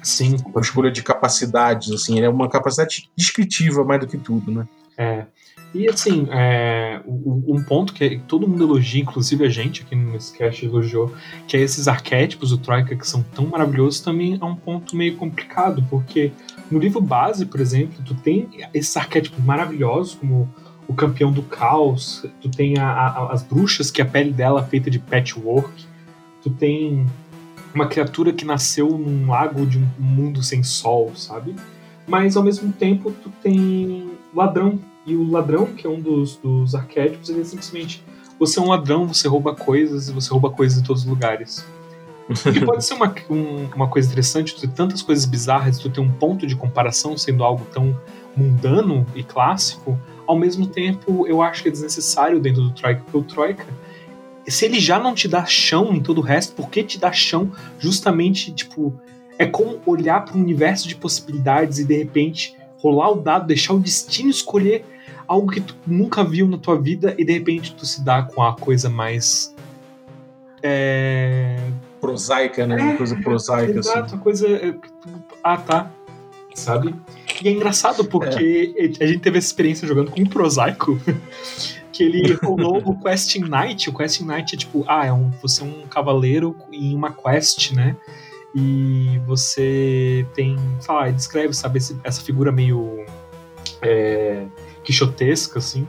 Sim. 0.04 0.36
Uma 0.46 0.60
escolha 0.60 0.92
de 0.92 1.02
capacidades, 1.02 1.90
assim, 1.90 2.20
é 2.20 2.28
uma 2.28 2.48
capacidade 2.48 3.10
descritiva 3.16 3.82
mais 3.82 4.00
do 4.00 4.06
que 4.06 4.18
tudo, 4.18 4.52
né? 4.52 4.68
É. 4.96 5.24
E 5.74 5.88
assim, 5.88 6.28
é, 6.30 7.00
um 7.04 7.60
ponto 7.64 7.92
que 7.92 8.20
todo 8.28 8.46
mundo 8.46 8.62
elogia, 8.62 9.02
inclusive 9.02 9.44
a 9.44 9.48
gente 9.48 9.82
aqui 9.82 9.96
no 9.96 10.16
cast 10.32 10.64
elogiou, 10.64 11.12
que 11.48 11.56
é 11.56 11.60
esses 11.60 11.88
arquétipos 11.88 12.50
do 12.50 12.58
Troika 12.58 12.94
que 12.94 13.06
são 13.06 13.24
tão 13.34 13.46
maravilhosos, 13.46 13.98
também 13.98 14.38
é 14.40 14.44
um 14.44 14.54
ponto 14.54 14.94
meio 14.94 15.16
complicado, 15.16 15.84
porque 15.90 16.30
no 16.70 16.78
livro 16.78 17.00
base, 17.00 17.44
por 17.44 17.60
exemplo, 17.60 17.96
tu 18.04 18.14
tem 18.14 18.48
esses 18.72 18.96
arquétipos 18.96 19.42
maravilhosos, 19.44 20.14
como 20.14 20.48
o 20.86 20.94
campeão 20.94 21.32
do 21.32 21.42
caos, 21.42 22.24
tu 22.40 22.48
tem 22.48 22.78
a, 22.78 22.88
a, 22.88 23.32
as 23.32 23.42
bruxas, 23.42 23.90
que 23.90 24.00
a 24.00 24.06
pele 24.06 24.30
dela 24.30 24.60
é 24.60 24.64
feita 24.64 24.88
de 24.88 25.00
patchwork, 25.00 25.72
tu 26.40 26.50
tem 26.50 27.04
uma 27.74 27.86
criatura 27.86 28.32
que 28.32 28.44
nasceu 28.44 28.88
num 28.96 29.30
lago 29.30 29.66
de 29.66 29.78
um 29.78 29.88
mundo 29.98 30.42
sem 30.42 30.62
sol, 30.62 31.12
sabe? 31.16 31.54
Mas 32.06 32.36
ao 32.36 32.42
mesmo 32.42 32.72
tempo 32.72 33.10
tu 33.10 33.30
tem 33.42 34.10
ladrão, 34.34 34.78
e 35.06 35.14
o 35.14 35.30
ladrão, 35.30 35.66
que 35.66 35.86
é 35.86 35.90
um 35.90 36.00
dos, 36.00 36.36
dos 36.36 36.74
arquétipos, 36.74 37.28
ele 37.28 37.42
é 37.42 37.44
simplesmente 37.44 38.02
você 38.38 38.58
é 38.58 38.62
um 38.62 38.68
ladrão, 38.68 39.06
você 39.06 39.28
rouba 39.28 39.54
coisas, 39.54 40.08
e 40.08 40.12
você 40.12 40.30
rouba 40.30 40.50
coisas 40.50 40.78
em 40.78 40.82
todos 40.82 41.02
os 41.02 41.08
lugares. 41.08 41.64
E 42.52 42.60
pode 42.64 42.84
ser 42.84 42.94
uma, 42.94 43.14
um, 43.30 43.66
uma 43.74 43.88
coisa 43.88 44.08
interessante, 44.08 44.54
tu 44.54 44.62
ter 44.62 44.68
tantas 44.68 45.02
coisas 45.02 45.24
bizarras, 45.24 45.78
tu 45.78 45.90
ter 45.90 46.00
um 46.00 46.10
ponto 46.10 46.46
de 46.46 46.56
comparação 46.56 47.16
sendo 47.16 47.44
algo 47.44 47.64
tão 47.72 47.98
mundano 48.36 49.06
e 49.14 49.22
clássico, 49.22 49.98
ao 50.26 50.36
mesmo 50.36 50.66
tempo, 50.66 51.26
eu 51.26 51.42
acho 51.42 51.62
que 51.62 51.68
é 51.68 51.72
desnecessário 51.72 52.40
dentro 52.40 52.62
do 52.62 52.70
Troika, 52.70 53.02
porque 53.02 53.18
o 53.18 53.22
Troika, 53.22 53.66
se 54.46 54.64
ele 54.64 54.78
já 54.78 54.98
não 54.98 55.14
te 55.14 55.26
dá 55.26 55.44
chão 55.44 55.94
em 55.94 56.00
todo 56.00 56.18
o 56.18 56.22
resto, 56.22 56.54
por 56.54 56.68
que 56.68 56.82
te 56.82 56.98
dá 56.98 57.12
chão 57.12 57.50
justamente, 57.78 58.52
tipo, 58.52 58.92
é 59.38 59.46
como 59.46 59.80
olhar 59.86 60.24
para 60.24 60.36
um 60.36 60.40
universo 60.40 60.86
de 60.86 60.94
possibilidades 60.94 61.78
e 61.78 61.84
de 61.84 61.96
repente 61.96 62.56
rolar 62.78 63.10
o 63.10 63.16
dado, 63.16 63.46
deixar 63.46 63.74
o 63.74 63.78
destino 63.78 64.30
escolher 64.30 64.84
algo 65.26 65.50
que 65.50 65.60
tu 65.60 65.74
nunca 65.86 66.22
viu 66.22 66.46
na 66.46 66.58
tua 66.58 66.78
vida 66.78 67.14
e 67.16 67.24
de 67.24 67.32
repente 67.32 67.74
tu 67.74 67.86
se 67.86 68.04
dá 68.04 68.22
com 68.22 68.42
a 68.42 68.54
coisa 68.54 68.90
mais. 68.90 69.54
É... 70.62 71.56
Prosaica, 72.00 72.66
né? 72.66 72.76
Uma 72.76 72.96
coisa 72.96 73.16
prosaica. 73.16 73.78
Exato, 73.78 74.06
assim. 74.06 74.16
a 74.16 74.18
coisa. 74.18 74.48
É, 74.48 74.74
ah, 75.42 75.56
tá. 75.56 75.90
Sabe? 76.54 76.94
E 77.42 77.48
é 77.48 77.50
engraçado 77.50 78.04
porque 78.04 78.74
é. 78.76 79.04
a 79.04 79.06
gente 79.06 79.20
teve 79.20 79.38
essa 79.38 79.48
experiência 79.48 79.88
jogando 79.88 80.10
com 80.10 80.20
um 80.20 80.26
prosaico. 80.26 81.00
Que 81.94 82.02
ele 82.02 82.34
rolou 82.42 82.82
o 82.84 82.98
Questing 82.98 83.44
Knight. 83.44 83.88
O 83.88 83.94
Questing 83.94 84.24
Knight 84.24 84.54
é 84.54 84.58
tipo, 84.58 84.84
ah, 84.88 85.06
é 85.06 85.12
um, 85.12 85.30
você 85.40 85.62
é 85.62 85.64
um 85.64 85.86
cavaleiro 85.86 86.56
em 86.72 86.94
uma 86.94 87.12
quest, 87.12 87.72
né? 87.72 87.96
E 88.54 89.20
você 89.26 90.26
tem, 90.34 90.56
sei 90.80 90.94
lá, 90.94 91.10
descreve, 91.10 91.54
sabe, 91.54 91.78
esse, 91.78 91.96
essa 92.02 92.20
figura 92.20 92.50
meio 92.50 93.04
é, 93.80 94.44
quixotesca, 94.82 95.60
assim. 95.60 95.86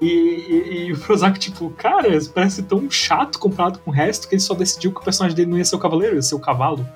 E, 0.00 0.06
e, 0.06 0.86
e 0.86 0.92
o 0.92 0.98
Prozac, 0.98 1.38
tipo, 1.38 1.70
cara, 1.70 2.08
parece 2.32 2.62
tão 2.62 2.90
chato 2.90 3.38
comparado 3.38 3.78
com 3.80 3.90
o 3.90 3.94
resto 3.94 4.28
que 4.28 4.34
ele 4.34 4.42
só 4.42 4.54
decidiu 4.54 4.92
que 4.92 5.00
o 5.00 5.04
personagem 5.04 5.36
dele 5.36 5.50
não 5.50 5.58
ia 5.58 5.64
ser 5.64 5.76
o 5.76 5.78
cavaleiro, 5.78 6.16
ia 6.16 6.22
ser 6.22 6.34
o 6.34 6.40
cavalo. 6.40 6.86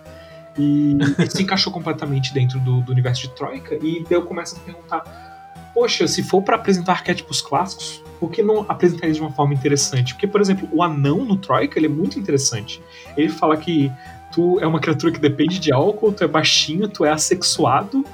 E 0.59 0.97
se 1.31 1.43
encaixou 1.43 1.73
completamente 1.73 2.35
dentro 2.35 2.61
do, 2.61 2.81
do, 2.83 2.93
universo 2.93 3.23
de 3.23 3.31
Troika. 3.31 3.75
E 3.77 4.05
daí 4.09 4.19
eu 4.19 4.23
começo 4.23 4.57
a 4.57 4.61
perguntar: 4.61 5.32
poxa, 5.75 6.07
se 6.07 6.23
for 6.23 6.43
para 6.43 6.57
apresentar 6.57 6.93
arquétipos 6.93 7.41
clássicos, 7.41 8.03
por 8.21 8.31
que 8.31 8.43
não 8.43 8.65
apresentar 8.69 9.07
eles 9.07 9.17
de 9.17 9.23
uma 9.23 9.33
forma 9.33 9.55
interessante? 9.55 10.15
Porque, 10.15 10.27
por 10.27 10.41
exemplo, 10.41 10.69
o 10.73 10.83
anão 10.83 11.25
no 11.25 11.37
Troika 11.37 11.79
ele 11.79 11.87
é 11.87 11.89
muito 11.89 12.19
interessante. 12.19 12.83
Ele 13.17 13.29
fala 13.29 13.57
que 13.57 13.91
tu 14.33 14.61
é 14.61 14.67
uma 14.67 14.81
criatura 14.81 15.13
que 15.13 15.19
depende 15.19 15.59
de 15.59 15.73
álcool, 15.73 16.13
tu 16.13 16.23
é 16.23 16.29
baixinho, 16.29 16.89
tu 16.89 17.05
é 17.05 17.11
assexuado 17.11 18.05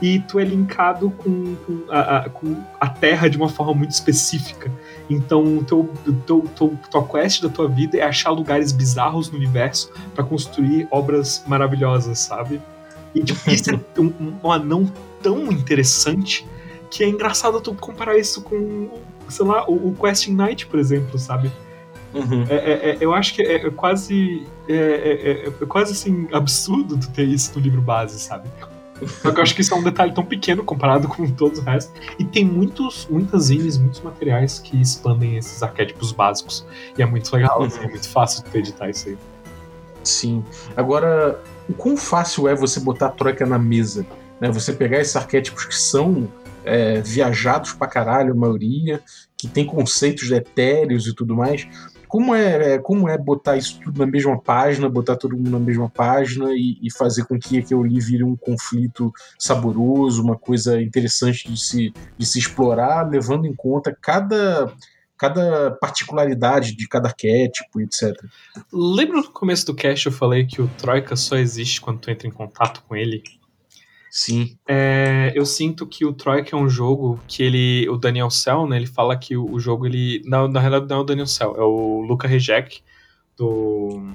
e 0.00 0.18
tu 0.18 0.40
é 0.40 0.44
linkado 0.44 1.10
com, 1.10 1.54
com, 1.54 1.84
a, 1.88 2.16
a, 2.16 2.28
com 2.28 2.56
a 2.80 2.88
Terra 2.88 3.28
de 3.28 3.36
uma 3.36 3.48
forma 3.48 3.72
muito 3.72 3.92
específica. 3.92 4.70
Então, 5.08 5.62
teu, 5.62 5.88
teu, 6.26 6.40
teu, 6.56 6.78
tua 6.90 7.06
quest 7.06 7.40
da 7.40 7.48
tua 7.48 7.68
vida 7.68 7.96
é 7.96 8.02
achar 8.02 8.30
lugares 8.30 8.72
bizarros 8.72 9.30
no 9.30 9.38
universo 9.38 9.92
para 10.12 10.24
construir 10.24 10.88
obras 10.90 11.44
maravilhosas, 11.46 12.18
sabe? 12.18 12.60
E 13.14 13.22
tipo, 13.22 13.48
isso 13.48 13.70
é 13.70 13.78
um, 14.00 14.34
um 14.42 14.50
anão 14.50 14.90
tão 15.22 15.52
interessante 15.52 16.44
que 16.92 17.02
é 17.02 17.08
engraçado 17.08 17.58
tu 17.58 17.74
comparar 17.74 18.18
isso 18.18 18.42
com, 18.42 18.90
sei 19.26 19.46
lá, 19.46 19.66
o, 19.66 19.88
o 19.88 19.96
Questing 19.98 20.34
Knight, 20.34 20.66
por 20.66 20.78
exemplo, 20.78 21.18
sabe? 21.18 21.50
Uhum. 22.12 22.44
É, 22.50 22.54
é, 22.54 22.90
é, 22.90 22.98
eu 23.00 23.14
acho 23.14 23.32
que 23.32 23.40
é, 23.40 23.54
é 23.54 23.70
quase. 23.70 24.46
É, 24.68 25.48
é, 25.62 25.66
quase 25.66 25.92
assim, 25.92 26.28
absurdo 26.30 26.98
tu 26.98 27.10
ter 27.10 27.24
isso 27.24 27.50
no 27.56 27.62
livro 27.62 27.80
base, 27.80 28.20
sabe? 28.20 28.46
Só 29.22 29.32
que 29.32 29.38
eu 29.38 29.42
acho 29.42 29.54
que 29.54 29.62
isso 29.62 29.74
é 29.74 29.76
um 29.76 29.82
detalhe 29.82 30.12
tão 30.12 30.24
pequeno 30.24 30.62
comparado 30.62 31.08
com 31.08 31.26
todos 31.30 31.60
os 31.60 31.64
restos. 31.64 31.98
E 32.18 32.24
tem 32.24 32.44
muitos, 32.44 33.08
muitas 33.10 33.48
ilhas, 33.48 33.78
muitos 33.78 34.00
materiais 34.02 34.58
que 34.58 34.80
expandem 34.80 35.38
esses 35.38 35.62
arquétipos 35.62 36.12
básicos. 36.12 36.64
E 36.96 37.02
é 37.02 37.06
muito 37.06 37.32
legal, 37.34 37.62
assim, 37.62 37.82
é 37.82 37.88
muito 37.88 38.08
fácil 38.08 38.44
de 38.44 38.58
editar 38.58 38.90
isso 38.90 39.08
aí. 39.08 39.18
Sim. 40.04 40.44
Agora, 40.76 41.40
o 41.68 41.72
quão 41.72 41.96
fácil 41.96 42.46
é 42.46 42.54
você 42.54 42.78
botar 42.78 43.06
a 43.06 43.10
troika 43.10 43.46
na 43.46 43.58
mesa? 43.58 44.06
Né? 44.38 44.52
Você 44.52 44.74
pegar 44.74 45.00
esses 45.00 45.16
arquétipos 45.16 45.64
que 45.64 45.74
são 45.74 46.28
é, 46.64 47.00
viajados 47.00 47.72
pra 47.72 47.86
caralho, 47.86 48.32
a 48.32 48.36
maioria, 48.36 49.00
que 49.36 49.48
tem 49.48 49.66
conceitos 49.66 50.30
etéreos 50.30 51.06
e 51.06 51.14
tudo 51.14 51.34
mais, 51.34 51.66
como 52.12 52.34
é, 52.34 52.74
é, 52.74 52.78
como 52.78 53.08
é 53.08 53.16
botar 53.16 53.56
isso 53.56 53.80
tudo 53.82 53.98
na 53.98 54.06
mesma 54.06 54.38
página, 54.38 54.86
botar 54.86 55.16
todo 55.16 55.34
mundo 55.34 55.48
na 55.48 55.58
mesma 55.58 55.88
página 55.88 56.52
e, 56.52 56.78
e 56.82 56.92
fazer 56.92 57.24
com 57.24 57.38
que 57.38 57.56
aquilo 57.56 57.82
ali 57.82 57.98
vire 57.98 58.22
um 58.22 58.36
conflito 58.36 59.10
saboroso, 59.38 60.22
uma 60.22 60.36
coisa 60.36 60.78
interessante 60.82 61.50
de 61.50 61.58
se, 61.58 61.94
de 62.18 62.26
se 62.26 62.38
explorar, 62.38 63.08
levando 63.08 63.46
em 63.46 63.54
conta 63.54 63.96
cada 63.98 64.70
cada 65.16 65.70
particularidade 65.80 66.74
de 66.74 66.88
cada 66.88 67.08
arquétipo, 67.08 67.80
etc. 67.80 68.20
Lembra 68.72 69.18
no 69.18 69.30
começo 69.30 69.64
do 69.64 69.74
cast 69.74 70.04
eu 70.04 70.12
falei 70.12 70.44
que 70.44 70.60
o 70.60 70.68
Troika 70.76 71.14
só 71.14 71.36
existe 71.36 71.80
quando 71.80 72.00
tu 72.00 72.10
entra 72.10 72.26
em 72.26 72.32
contato 72.32 72.82
com 72.88 72.96
ele? 72.96 73.22
Sim. 74.14 74.58
É, 74.68 75.32
eu 75.34 75.46
sinto 75.46 75.86
que 75.86 76.04
o 76.04 76.12
Troika 76.12 76.54
é 76.54 76.58
um 76.58 76.68
jogo 76.68 77.18
que 77.26 77.42
ele. 77.42 77.88
O 77.88 77.96
Daniel 77.96 78.28
Cell, 78.28 78.66
né? 78.66 78.76
Ele 78.76 78.86
fala 78.86 79.16
que 79.16 79.38
o, 79.38 79.50
o 79.50 79.58
jogo 79.58 79.86
ele. 79.86 80.20
Não, 80.26 80.46
na 80.46 80.60
realidade 80.60 80.90
não 80.90 80.98
é 80.98 81.00
o 81.00 81.04
Daniel 81.04 81.26
Cell, 81.26 81.54
é 81.56 81.62
o 81.62 82.02
Luca 82.02 82.28
Rejec 82.28 82.82
do. 83.38 84.12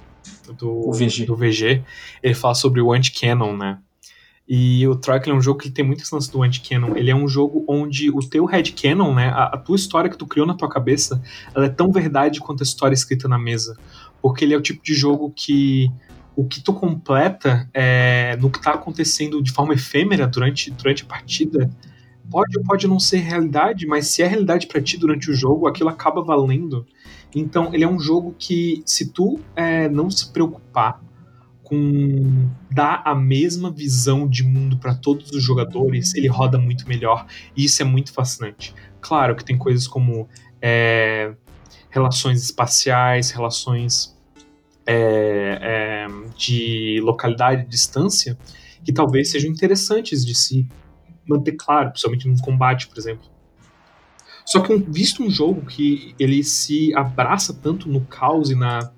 Do 0.56 0.92
VG. 0.92 1.26
do 1.26 1.36
VG. 1.36 1.84
Ele 2.22 2.36
fala 2.36 2.54
sobre 2.54 2.80
o 2.80 2.94
anti-canon, 2.94 3.58
né? 3.58 3.80
E 4.48 4.88
o 4.88 4.96
Troika 4.96 5.32
é 5.32 5.34
um 5.34 5.42
jogo 5.42 5.60
que 5.60 5.72
tem 5.72 5.84
muitas 5.84 6.12
lance 6.12 6.32
do 6.32 6.44
anti-canon. 6.44 6.96
Ele 6.96 7.10
é 7.10 7.16
um 7.16 7.28
jogo 7.28 7.66
onde 7.68 8.12
o 8.12 8.20
teu 8.20 8.46
headcanon, 8.46 9.16
né, 9.16 9.30
a, 9.30 9.46
a 9.46 9.58
tua 9.58 9.76
história 9.76 10.12
que 10.12 10.18
tu 10.18 10.28
criou 10.28 10.46
na 10.46 10.54
tua 10.54 10.70
cabeça, 10.70 11.22
ela 11.56 11.66
é 11.66 11.70
tão 11.70 11.92
verdade 11.92 12.40
quanto 12.40 12.62
a 12.62 12.64
história 12.64 12.94
escrita 12.94 13.28
na 13.28 13.40
mesa. 13.40 13.76
Porque 14.22 14.46
ele 14.46 14.54
é 14.54 14.58
o 14.58 14.62
tipo 14.62 14.84
de 14.84 14.94
jogo 14.94 15.34
que 15.36 15.92
o 16.38 16.46
que 16.46 16.62
tu 16.62 16.72
completa 16.72 17.68
é, 17.74 18.38
no 18.40 18.52
que 18.52 18.62
tá 18.62 18.74
acontecendo 18.74 19.42
de 19.42 19.52
forma 19.52 19.74
efêmera 19.74 20.28
durante, 20.28 20.70
durante 20.70 21.02
a 21.02 21.08
partida 21.08 21.68
pode 22.30 22.62
pode 22.64 22.88
não 22.88 23.00
ser 23.00 23.18
realidade, 23.18 23.88
mas 23.88 24.08
se 24.08 24.22
é 24.22 24.28
realidade 24.28 24.68
para 24.68 24.80
ti 24.80 24.98
durante 24.98 25.32
o 25.32 25.34
jogo, 25.34 25.66
aquilo 25.66 25.90
acaba 25.90 26.22
valendo. 26.22 26.86
Então, 27.34 27.74
ele 27.74 27.84
é 27.84 27.88
um 27.88 28.00
jogo 28.00 28.36
que, 28.38 28.84
se 28.86 29.12
tu 29.12 29.40
é, 29.56 29.90
não 29.90 30.12
se 30.12 30.32
preocupar 30.32 31.02
com 31.64 32.50
dar 32.70 33.02
a 33.04 33.16
mesma 33.16 33.72
visão 33.72 34.28
de 34.28 34.44
mundo 34.44 34.78
para 34.78 34.94
todos 34.94 35.32
os 35.32 35.44
jogadores, 35.44 36.14
ele 36.14 36.28
roda 36.28 36.60
muito 36.60 36.88
melhor. 36.88 37.26
E 37.56 37.66
isso 37.66 37.82
é 37.82 37.86
muito 37.86 38.14
fascinante. 38.14 38.76
Claro 39.02 39.36
que 39.36 39.44
tem 39.44 39.58
coisas 39.58 39.88
como 39.88 40.30
é, 40.62 41.34
relações 41.90 42.44
espaciais, 42.44 43.32
relações 43.32 44.17
é, 44.88 45.60
é, 45.62 46.08
de 46.38 47.00
localidade 47.04 47.64
e 47.64 47.68
distância, 47.68 48.38
que 48.84 48.94
talvez 48.94 49.32
sejam 49.32 49.52
interessantes 49.52 50.26
de 50.26 50.34
se 50.34 50.66
manter 51.28 51.52
claro, 51.54 51.90
principalmente 51.90 52.28
num 52.28 52.38
combate, 52.38 52.88
por 52.88 52.98
exemplo. 52.98 53.26
Só 54.46 54.62
que 54.62 54.74
visto 54.78 55.22
um 55.22 55.30
jogo 55.30 55.66
que 55.66 56.16
ele 56.18 56.42
se 56.42 56.96
abraça 56.96 57.54
tanto 57.54 57.90
no 57.90 58.00
caos 58.02 58.50
e 58.50 58.56
na 58.56 58.92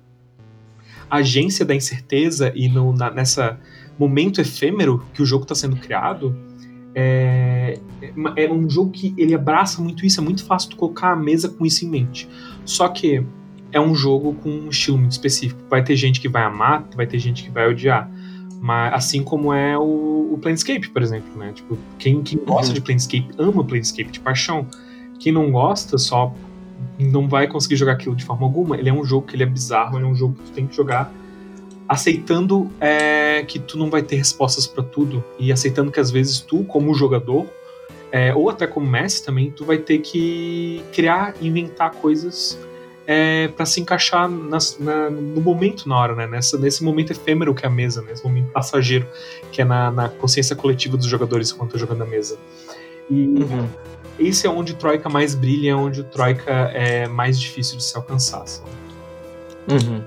agência 1.10 1.64
da 1.64 1.74
incerteza 1.74 2.52
e 2.54 2.68
no, 2.68 2.92
na, 2.92 3.10
nessa 3.10 3.58
momento 3.98 4.40
efêmero 4.40 5.04
que 5.12 5.20
o 5.20 5.26
jogo 5.26 5.42
está 5.42 5.54
sendo 5.54 5.76
criado, 5.76 6.34
é, 6.94 7.78
é, 8.36 8.50
um 8.50 8.68
jogo 8.68 8.90
que 8.90 9.14
ele 9.18 9.34
abraça 9.34 9.82
muito 9.82 10.06
isso, 10.06 10.20
é 10.20 10.24
muito 10.24 10.44
fácil 10.44 10.70
tu 10.70 10.76
colocar 10.76 11.12
a 11.12 11.16
mesa 11.16 11.48
com 11.48 11.66
isso 11.66 11.84
em 11.84 11.88
mente. 11.88 12.28
Só 12.64 12.88
que 12.88 13.24
é 13.72 13.80
um 13.80 13.94
jogo 13.94 14.34
com 14.34 14.50
um 14.50 14.68
estilo 14.68 14.98
muito 14.98 15.12
específico. 15.12 15.60
Vai 15.68 15.82
ter 15.82 15.96
gente 15.96 16.20
que 16.20 16.28
vai 16.28 16.42
amar, 16.42 16.84
vai 16.94 17.06
ter 17.06 17.18
gente 17.18 17.42
que 17.42 17.50
vai 17.50 17.68
odiar. 17.68 18.10
Mas, 18.60 18.92
assim 18.92 19.22
como 19.22 19.52
é 19.52 19.76
o, 19.78 20.30
o 20.32 20.38
Planescape, 20.40 20.88
por 20.90 21.02
exemplo, 21.02 21.36
né? 21.38 21.52
Tipo, 21.54 21.78
quem, 21.98 22.22
quem 22.22 22.38
gosta 22.38 22.68
uhum. 22.68 22.74
de 22.74 22.80
Planescape 22.80 23.28
ama 23.38 23.64
Planescape 23.64 24.10
de 24.10 24.20
paixão. 24.20 24.66
Quem 25.18 25.32
não 25.32 25.50
gosta 25.50 25.96
só 25.98 26.34
não 26.98 27.28
vai 27.28 27.46
conseguir 27.46 27.76
jogar 27.76 27.92
aquilo 27.92 28.14
de 28.14 28.24
forma 28.24 28.46
alguma. 28.46 28.76
Ele 28.76 28.88
é 28.88 28.92
um 28.92 29.04
jogo 29.04 29.26
que 29.26 29.36
ele 29.36 29.42
é 29.42 29.46
bizarro, 29.46 29.98
ele 29.98 30.06
é 30.06 30.08
um 30.08 30.14
jogo 30.14 30.34
que 30.34 30.44
tu 30.44 30.52
tem 30.52 30.66
que 30.66 30.76
jogar 30.76 31.12
aceitando 31.90 32.70
é, 32.80 33.42
que 33.42 33.58
tu 33.58 33.76
não 33.76 33.90
vai 33.90 34.00
ter 34.00 34.14
respostas 34.14 34.64
para 34.64 34.80
tudo 34.80 35.24
e 35.40 35.50
aceitando 35.50 35.90
que 35.90 35.98
às 35.98 36.08
vezes 36.08 36.38
tu, 36.38 36.62
como 36.62 36.94
jogador, 36.94 37.46
é, 38.12 38.32
ou 38.32 38.48
até 38.48 38.64
como 38.64 38.86
mestre 38.86 39.26
também, 39.26 39.50
tu 39.50 39.64
vai 39.64 39.76
ter 39.76 39.98
que 39.98 40.84
criar, 40.92 41.34
inventar 41.42 41.90
coisas 41.90 42.56
é, 43.12 43.48
para 43.48 43.66
se 43.66 43.80
encaixar 43.80 44.30
nas, 44.30 44.78
na, 44.78 45.10
no 45.10 45.40
momento 45.40 45.88
na 45.88 45.98
hora, 45.98 46.14
né? 46.14 46.28
Nessa, 46.28 46.56
nesse 46.56 46.84
momento 46.84 47.10
efêmero 47.10 47.52
que 47.52 47.66
é 47.66 47.68
a 47.68 47.70
mesa, 47.70 48.00
né? 48.02 48.10
nesse 48.10 48.22
momento 48.22 48.52
passageiro 48.52 49.04
que 49.50 49.60
é 49.60 49.64
na, 49.64 49.90
na 49.90 50.08
consciência 50.08 50.54
coletiva 50.54 50.96
dos 50.96 51.06
jogadores 51.06 51.50
enquanto 51.50 51.76
jogando 51.76 52.02
a 52.02 52.06
mesa. 52.06 52.38
E 53.10 53.26
uhum. 53.26 53.68
esse 54.16 54.46
é 54.46 54.50
onde 54.50 54.74
o 54.74 54.76
Troika 54.76 55.08
mais 55.08 55.34
brilha, 55.34 55.72
é 55.72 55.74
onde 55.74 56.02
o 56.02 56.04
Troika 56.04 56.52
é 56.72 57.08
mais 57.08 57.40
difícil 57.40 57.78
de 57.78 57.82
se 57.82 57.96
alcançar. 57.96 58.44
Uhum. 59.68 60.04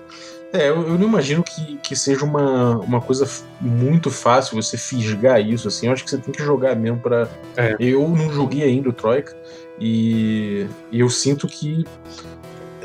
É, 0.54 0.70
eu, 0.70 0.88
eu, 0.88 0.98
não 0.98 1.10
imagino 1.10 1.44
que, 1.44 1.78
que 1.80 1.98
seja 1.98 2.24
uma, 2.24 2.78
uma 2.78 3.02
coisa 3.02 3.30
muito 3.60 4.10
fácil 4.10 4.56
você 4.56 4.78
fisgar 4.78 5.42
isso, 5.42 5.68
assim. 5.68 5.88
Eu 5.88 5.94
acho 5.94 6.06
que 6.06 6.10
você 6.10 6.20
tem 6.20 6.34
que 6.34 6.42
jogar 6.42 6.74
mesmo 6.78 7.00
para 7.00 7.28
é. 7.58 7.76
Eu 7.82 8.08
não 8.08 8.32
joguei 8.32 8.64
ainda 8.64 8.88
o 8.88 8.94
Troika 8.94 9.36
e 9.78 10.68
eu 10.90 11.10
sinto 11.10 11.48
que 11.48 11.84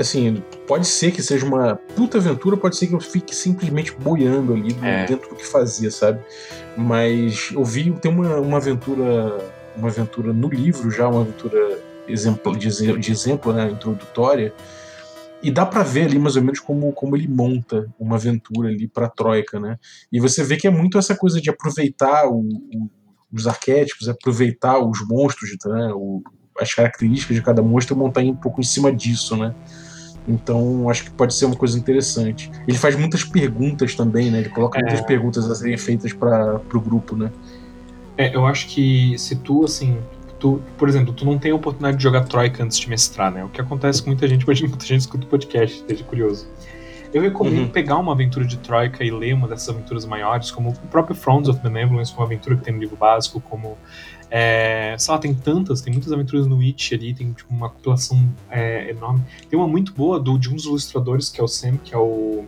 assim, 0.02 0.42
pode 0.66 0.86
ser 0.86 1.10
que 1.10 1.22
seja 1.22 1.44
uma 1.44 1.76
puta 1.96 2.18
aventura, 2.18 2.56
pode 2.56 2.76
ser 2.76 2.86
que 2.86 2.94
eu 2.94 3.00
fique 3.00 3.34
simplesmente 3.34 3.92
boiando 3.92 4.54
ali 4.54 4.76
é. 4.82 5.06
dentro 5.06 5.30
do 5.30 5.36
que 5.36 5.44
fazia, 5.44 5.90
sabe? 5.90 6.20
Mas 6.76 7.50
eu 7.52 7.64
vi, 7.64 7.90
tem 7.92 8.10
uma, 8.10 8.36
uma 8.36 8.58
aventura, 8.58 9.38
uma 9.76 9.88
aventura 9.88 10.32
no 10.32 10.48
livro 10.48 10.90
já, 10.90 11.08
uma 11.08 11.22
aventura 11.22 11.78
exemplo, 12.06 12.56
de, 12.56 12.98
de 12.98 13.12
exemplo, 13.12 13.52
né, 13.52 13.70
introdutória, 13.70 14.54
e 15.42 15.50
dá 15.50 15.64
para 15.64 15.82
ver 15.82 16.06
ali 16.06 16.18
mais 16.18 16.36
ou 16.36 16.42
menos 16.42 16.60
como, 16.60 16.92
como 16.92 17.16
ele 17.16 17.28
monta 17.28 17.92
uma 17.98 18.16
aventura 18.16 18.68
ali 18.68 18.88
para 18.88 19.08
Troika, 19.08 19.60
né? 19.60 19.78
E 20.10 20.18
você 20.18 20.42
vê 20.42 20.56
que 20.56 20.66
é 20.66 20.70
muito 20.70 20.98
essa 20.98 21.14
coisa 21.14 21.40
de 21.40 21.48
aproveitar 21.48 22.26
o, 22.26 22.40
o, 22.40 22.90
os 23.32 23.46
arquétipos, 23.46 24.08
aproveitar 24.08 24.80
os 24.80 24.98
monstros, 25.06 25.50
né? 25.64 25.92
O, 25.94 26.22
as 26.60 26.74
características 26.74 27.36
de 27.36 27.42
cada 27.42 27.62
monstro 27.62 27.94
e 27.94 27.98
montar 27.98 28.22
um 28.22 28.34
pouco 28.34 28.60
em 28.60 28.64
cima 28.64 28.92
disso, 28.92 29.36
né? 29.36 29.54
Então, 30.26 30.88
acho 30.90 31.04
que 31.04 31.10
pode 31.10 31.34
ser 31.34 31.46
uma 31.46 31.56
coisa 31.56 31.78
interessante. 31.78 32.50
Ele 32.66 32.76
faz 32.76 32.96
muitas 32.96 33.24
perguntas 33.24 33.94
também, 33.94 34.30
né? 34.30 34.40
Ele 34.40 34.48
coloca 34.48 34.78
é... 34.78 34.82
muitas 34.82 35.00
perguntas 35.02 35.50
a 35.50 35.54
serem 35.54 35.76
feitas 35.76 36.12
para 36.12 36.60
o 36.74 36.80
grupo, 36.80 37.16
né? 37.16 37.30
É, 38.16 38.34
eu 38.34 38.44
acho 38.44 38.66
que 38.66 39.16
se 39.16 39.36
tu, 39.36 39.64
assim, 39.64 39.98
tu, 40.38 40.60
por 40.76 40.88
exemplo, 40.88 41.12
tu 41.12 41.24
não 41.24 41.38
tem 41.38 41.52
a 41.52 41.54
oportunidade 41.54 41.96
de 41.96 42.02
jogar 42.02 42.24
Troika 42.24 42.62
antes 42.62 42.78
de 42.78 42.88
mestrar, 42.88 43.32
né? 43.32 43.44
O 43.44 43.48
que 43.48 43.60
acontece 43.60 44.02
com 44.02 44.10
muita 44.10 44.26
gente, 44.26 44.42
imagina 44.42 44.68
muita 44.68 44.84
gente 44.84 45.00
escuta 45.00 45.24
o 45.24 45.28
podcast, 45.28 45.76
esteja 45.76 46.04
curioso. 46.04 46.46
Eu 47.12 47.22
recomendo 47.22 47.60
uhum. 47.60 47.68
pegar 47.68 47.96
uma 47.96 48.12
aventura 48.12 48.44
de 48.44 48.58
Troika 48.58 49.02
e 49.02 49.10
ler 49.10 49.32
uma 49.32 49.48
dessas 49.48 49.68
aventuras 49.70 50.04
maiores, 50.04 50.50
como 50.50 50.70
o 50.70 50.88
próprio 50.88 51.16
Fronts 51.16 51.48
of 51.48 51.60
Benevolence, 51.60 52.12
uma 52.14 52.26
aventura 52.26 52.56
que 52.56 52.62
tem 52.62 52.74
no 52.74 52.80
livro 52.80 52.96
básico, 52.96 53.40
como 53.40 53.78
é, 54.30 54.94
sei 54.98 55.12
lá, 55.12 55.18
tem 55.18 55.34
tantas, 55.34 55.80
tem 55.80 55.92
muitas 55.92 56.12
aventuras 56.12 56.46
no 56.46 56.56
Witch 56.56 56.92
ali, 56.92 57.14
tem 57.14 57.32
tipo, 57.32 57.52
uma 57.52 57.70
compilação 57.70 58.28
é, 58.50 58.90
enorme. 58.90 59.22
Tem 59.48 59.58
uma 59.58 59.68
muito 59.68 59.92
boa 59.92 60.20
do, 60.20 60.38
de 60.38 60.48
um 60.50 60.54
dos 60.54 60.66
ilustradores, 60.66 61.30
que 61.30 61.40
é 61.40 61.44
o 61.44 61.48
Sam, 61.48 61.78
que 61.78 61.94
é 61.94 61.98
o 61.98 62.44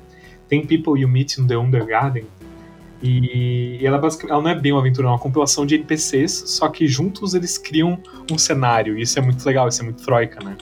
Tem 0.49 0.65
People 0.67 1.01
You 1.01 1.09
Meet 1.09 1.39
in 1.39 1.47
the 1.47 1.57
Undergarden. 1.57 2.27
E, 3.03 3.79
e 3.81 3.87
ela, 3.87 3.97
basicamente, 3.97 4.33
ela 4.33 4.43
não 4.43 4.51
é 4.51 4.55
bem 4.55 4.73
uma 4.73 4.81
aventura, 4.81 5.09
é 5.09 5.11
uma 5.11 5.19
compilação 5.19 5.65
de 5.65 5.75
NPCs, 5.75 6.45
só 6.47 6.69
que 6.69 6.87
juntos 6.87 7.33
eles 7.33 7.57
criam 7.57 7.99
um 8.31 8.37
cenário. 8.37 8.99
E 8.99 9.03
isso 9.03 9.19
é 9.19 9.23
muito 9.23 9.45
legal, 9.45 9.69
isso 9.69 9.81
é 9.81 9.85
muito 9.85 10.03
troika, 10.03 10.45
né? 10.45 10.57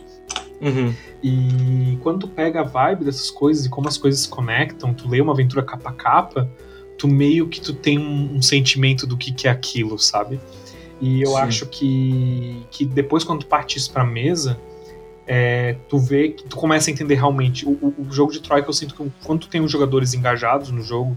Uhum. 0.61 0.95
E 1.23 1.99
quando 2.01 2.21
tu 2.21 2.29
pega 2.29 2.61
a 2.61 2.65
vibe 2.65 3.05
dessas 3.05 3.31
coisas 3.31 3.67
e 3.67 3.69
como 3.69 3.89
as 3.89 3.99
coisas 3.99 4.21
se 4.21 4.29
conectam, 4.29 4.95
tu 4.95 5.09
lê 5.09 5.21
uma 5.21 5.33
aventura 5.33 5.63
capa 5.65 5.91
a 5.91 5.93
capa, 5.93 6.49
tu 6.97 7.09
meio 7.09 7.49
que 7.49 7.61
tu 7.61 7.73
tem 7.73 7.99
um, 7.99 8.37
um 8.37 8.43
sentimento 8.43 9.07
do 9.07 9.17
que, 9.17 9.33
que 9.33 9.49
é 9.49 9.51
aquilo, 9.51 9.99
sabe? 9.99 10.41
E 11.01 11.23
eu 11.23 11.31
Sim. 11.31 11.39
acho 11.39 11.67
que, 11.67 12.67
que 12.71 12.85
depois, 12.85 13.25
quando 13.25 13.41
tu 13.41 13.47
parte 13.47 13.79
isso 13.79 13.93
pra 13.93 14.05
mesa, 14.05 14.59
é, 15.27 15.77
tu 15.89 15.99
vê 15.99 16.31
que 16.31 16.45
tu 16.45 16.57
começa 16.57 16.91
a 16.91 16.93
entender 16.93 17.15
realmente. 17.15 17.67
O, 17.67 17.73
o, 17.73 17.95
o, 18.09 18.13
jogo 18.13 18.33
de 18.33 18.41
Troika, 18.41 18.69
eu 18.69 18.73
sinto 18.73 18.95
que 18.95 19.13
quando 19.23 19.41
tu 19.41 19.49
tem 19.49 19.61
os 19.61 19.71
jogadores 19.71 20.15
engajados 20.15 20.71
no 20.71 20.83
jogo, 20.83 21.17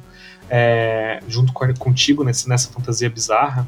é, 0.50 1.20
junto 1.28 1.54
com, 1.54 1.74
contigo 1.76 2.24
nesse, 2.24 2.48
nessa 2.48 2.70
fantasia 2.72 3.10
bizarra, 3.10 3.68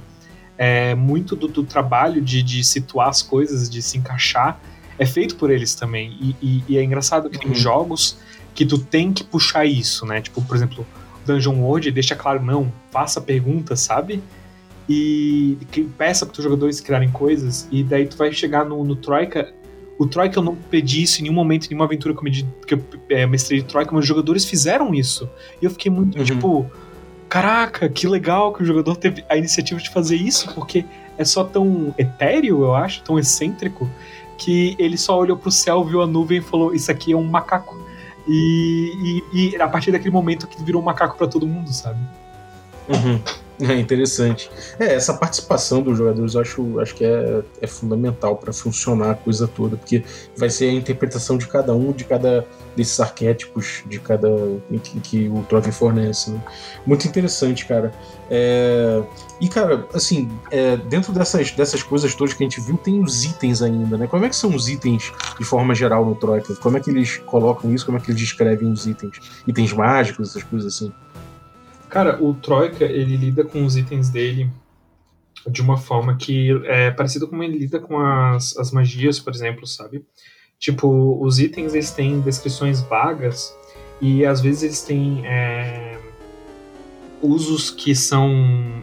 é, 0.58 0.94
muito 0.96 1.36
do, 1.36 1.48
do 1.48 1.64
trabalho 1.64 2.22
de, 2.22 2.44
de, 2.44 2.64
situar 2.64 3.08
as 3.08 3.22
coisas, 3.22 3.70
de 3.70 3.82
se 3.82 3.98
encaixar, 3.98 4.60
é 5.00 5.06
feito 5.06 5.36
por 5.38 5.50
eles 5.50 5.74
também. 5.74 6.12
E, 6.20 6.36
e, 6.42 6.64
e 6.68 6.78
é 6.78 6.84
engraçado 6.84 7.30
que 7.30 7.38
uhum. 7.38 7.54
tem 7.54 7.56
jogos 7.56 8.18
que 8.54 8.66
tu 8.66 8.78
tem 8.78 9.12
que 9.12 9.24
puxar 9.24 9.66
isso, 9.66 10.06
né? 10.06 10.22
Tipo, 10.22 10.42
por 10.44 10.56
exemplo, 10.56 10.86
Dungeon 11.26 11.56
World 11.56 11.90
deixa 11.92 12.16
claro, 12.16 12.44
não, 12.44 12.72
faça 12.92 13.20
perguntas, 13.22 13.80
sabe? 13.80 14.22
E 14.88 15.58
que 15.72 15.84
peça 15.84 16.26
para 16.26 16.38
os 16.38 16.44
jogadores 16.44 16.82
criarem 16.82 17.10
coisas, 17.10 17.68
e 17.72 17.84
daí 17.84 18.06
tu 18.06 18.18
vai 18.18 18.32
chegar 18.32 18.66
no, 18.66 18.84
no 18.84 18.96
Troika. 18.96 19.54
O 19.98 20.08
Troika 20.08 20.40
eu 20.40 20.44
não 20.44 20.56
pedi 20.56 21.04
isso 21.04 21.20
em 21.20 21.24
nenhum 21.24 21.36
momento, 21.36 21.66
em 21.66 21.70
nenhuma 21.70 21.86
aventura 21.86 22.14
que 22.14 22.20
eu, 22.20 22.24
medi, 22.24 22.48
que 22.68 22.74
eu 22.74 22.84
é, 23.10 23.26
mestrei 23.26 23.62
de 23.62 23.68
Troika, 23.68 23.92
mas 23.92 24.02
os 24.02 24.08
jogadores 24.08 24.46
fizeram 24.46 24.94
isso. 24.94 25.30
E 25.62 25.66
eu 25.66 25.72
fiquei 25.72 25.92
muito 25.92 26.18
uhum. 26.18 26.24
tipo, 26.24 26.72
caraca, 27.30 27.88
que 27.88 28.08
legal 28.08 28.52
que 28.54 28.64
o 28.64 28.66
jogador 28.66 28.98
teve 28.98 29.24
a 29.30 29.38
iniciativa 29.38 29.80
de 29.80 29.90
fazer 29.90 30.16
isso, 30.16 30.54
porque 30.54 30.86
é 31.18 31.24
só 31.24 31.44
tão 31.44 31.94
etéreo, 31.98 32.64
eu 32.64 32.76
acho, 32.76 33.04
tão 33.04 33.18
excêntrico, 33.18 33.90
que 34.38 34.76
ele 34.80 34.98
só 34.98 35.18
olhou 35.18 35.38
pro 35.38 35.52
céu, 35.52 35.84
viu 35.84 36.02
a 36.02 36.08
nuvem 36.08 36.40
e 36.40 36.42
falou: 36.42 36.74
Isso 36.74 36.92
aqui 36.92 37.14
é 37.14 37.16
um 37.16 37.24
macaco. 37.24 37.82
E, 38.28 39.22
e, 39.34 39.52
e 39.52 39.62
a 39.62 39.68
partir 39.68 39.92
daquele 39.92 40.12
momento 40.12 40.48
que 40.48 40.62
virou 40.64 40.82
um 40.82 40.86
macaco 40.86 41.18
para 41.18 41.28
todo 41.28 41.46
mundo, 41.46 41.72
sabe? 41.72 42.00
Uhum. 42.90 43.20
É 43.74 43.80
interessante. 43.80 44.50
É, 44.80 44.96
essa 44.96 45.14
participação 45.14 45.82
dos 45.82 45.98
jogadores 45.98 46.34
eu 46.34 46.42
acho, 46.42 46.80
acho 46.80 46.96
que 46.96 47.06
é, 47.06 47.42
é 47.62 47.68
fundamental 47.68 48.36
para 48.36 48.52
funcionar 48.52 49.12
a 49.12 49.16
coisa 49.16 49.48
toda, 49.48 49.78
porque 49.78 50.04
vai 50.36 50.50
ser 50.50 50.70
a 50.70 50.74
interpretação 50.74 51.38
de 51.38 51.48
cada 51.48 51.74
um, 51.74 51.92
de 51.92 52.04
cada 52.04 52.46
desses 52.76 53.00
arquétipos, 53.00 53.84
de 53.86 54.00
cada 54.00 54.30
que, 54.84 55.00
que 55.00 55.30
o 55.30 55.44
Trove 55.44 55.72
fornece. 55.72 56.32
Né? 56.32 56.42
Muito 56.86 57.08
interessante, 57.08 57.66
cara. 57.66 57.92
É, 58.30 59.04
e, 59.40 59.48
cara, 59.48 59.88
assim, 59.94 60.30
é, 60.50 60.78
dentro 60.78 61.14
dessas, 61.14 61.52
dessas 61.52 61.84
coisas 61.84 62.16
todas 62.16 62.34
que 62.34 62.44
a 62.44 62.48
gente 62.48 62.60
viu, 62.62 62.78
tem 62.78 63.00
os 63.02 63.24
itens 63.24 63.62
ainda, 63.62 63.98
né? 63.98 64.08
Como 64.08 64.26
é 64.26 64.30
que 64.30 64.36
são 64.36 64.56
os 64.56 64.70
itens 64.70 65.12
de 65.38 65.46
forma 65.46 65.76
geral 65.76 66.06
no 66.06 66.16
Troika? 66.16 66.56
Como 66.56 66.78
é 66.78 66.80
que 66.80 66.90
eles 66.90 67.18
colocam 67.26 67.72
isso? 67.74 67.86
Como 67.86 67.98
é 67.98 68.02
que 68.02 68.10
eles 68.10 68.22
descrevem 68.22 68.72
os 68.72 68.88
itens? 68.88 69.20
Itens 69.46 69.72
mágicos, 69.74 70.30
essas 70.30 70.44
coisas 70.44 70.74
assim? 70.74 70.92
Cara, 71.94 72.18
o 72.24 72.34
Troika, 72.34 72.86
ele 72.86 73.16
lida 73.16 73.44
com 73.44 73.64
os 73.64 73.78
itens 73.78 74.10
dele 74.10 74.50
de 75.48 75.62
uma 75.62 75.78
forma 75.78 76.18
que 76.18 76.50
é 76.66 76.90
parecida 76.90 77.28
com 77.28 77.44
ele 77.44 77.56
lida 77.56 77.80
com 77.80 78.00
as, 78.00 78.58
as 78.58 78.72
magias, 78.72 79.20
por 79.20 79.32
exemplo, 79.32 79.68
sabe? 79.68 80.04
Tipo, 80.58 81.24
os 81.24 81.38
itens 81.38 81.76
eles 81.76 81.92
têm 81.92 82.20
descrições 82.20 82.82
vagas 82.82 83.56
e 84.02 84.26
às 84.26 84.42
vezes 84.42 84.64
eles 84.64 84.82
têm 84.82 85.24
é, 85.28 86.00
usos 87.22 87.70
que 87.70 87.94
são. 87.94 88.28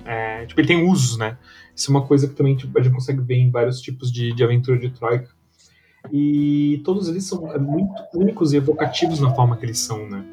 É, 0.04 0.46
tipo, 0.46 0.60
ele 0.60 0.68
tem 0.68 0.88
usos, 0.88 1.18
né? 1.18 1.36
Isso 1.74 1.90
é 1.90 1.92
uma 1.92 2.06
coisa 2.06 2.28
que 2.28 2.34
também 2.36 2.54
tipo, 2.54 2.78
a 2.78 2.80
gente 2.80 2.94
consegue 2.94 3.20
ver 3.22 3.38
em 3.38 3.50
vários 3.50 3.80
tipos 3.80 4.12
de, 4.12 4.32
de 4.32 4.44
aventura 4.44 4.78
de 4.78 4.88
Troika. 4.88 5.30
E 6.12 6.80
todos 6.84 7.08
eles 7.08 7.24
são 7.24 7.42
muito 7.58 7.92
únicos 8.14 8.52
e 8.52 8.58
evocativos 8.58 9.18
na 9.18 9.34
forma 9.34 9.56
que 9.56 9.66
eles 9.66 9.80
são, 9.80 10.08
né? 10.08 10.24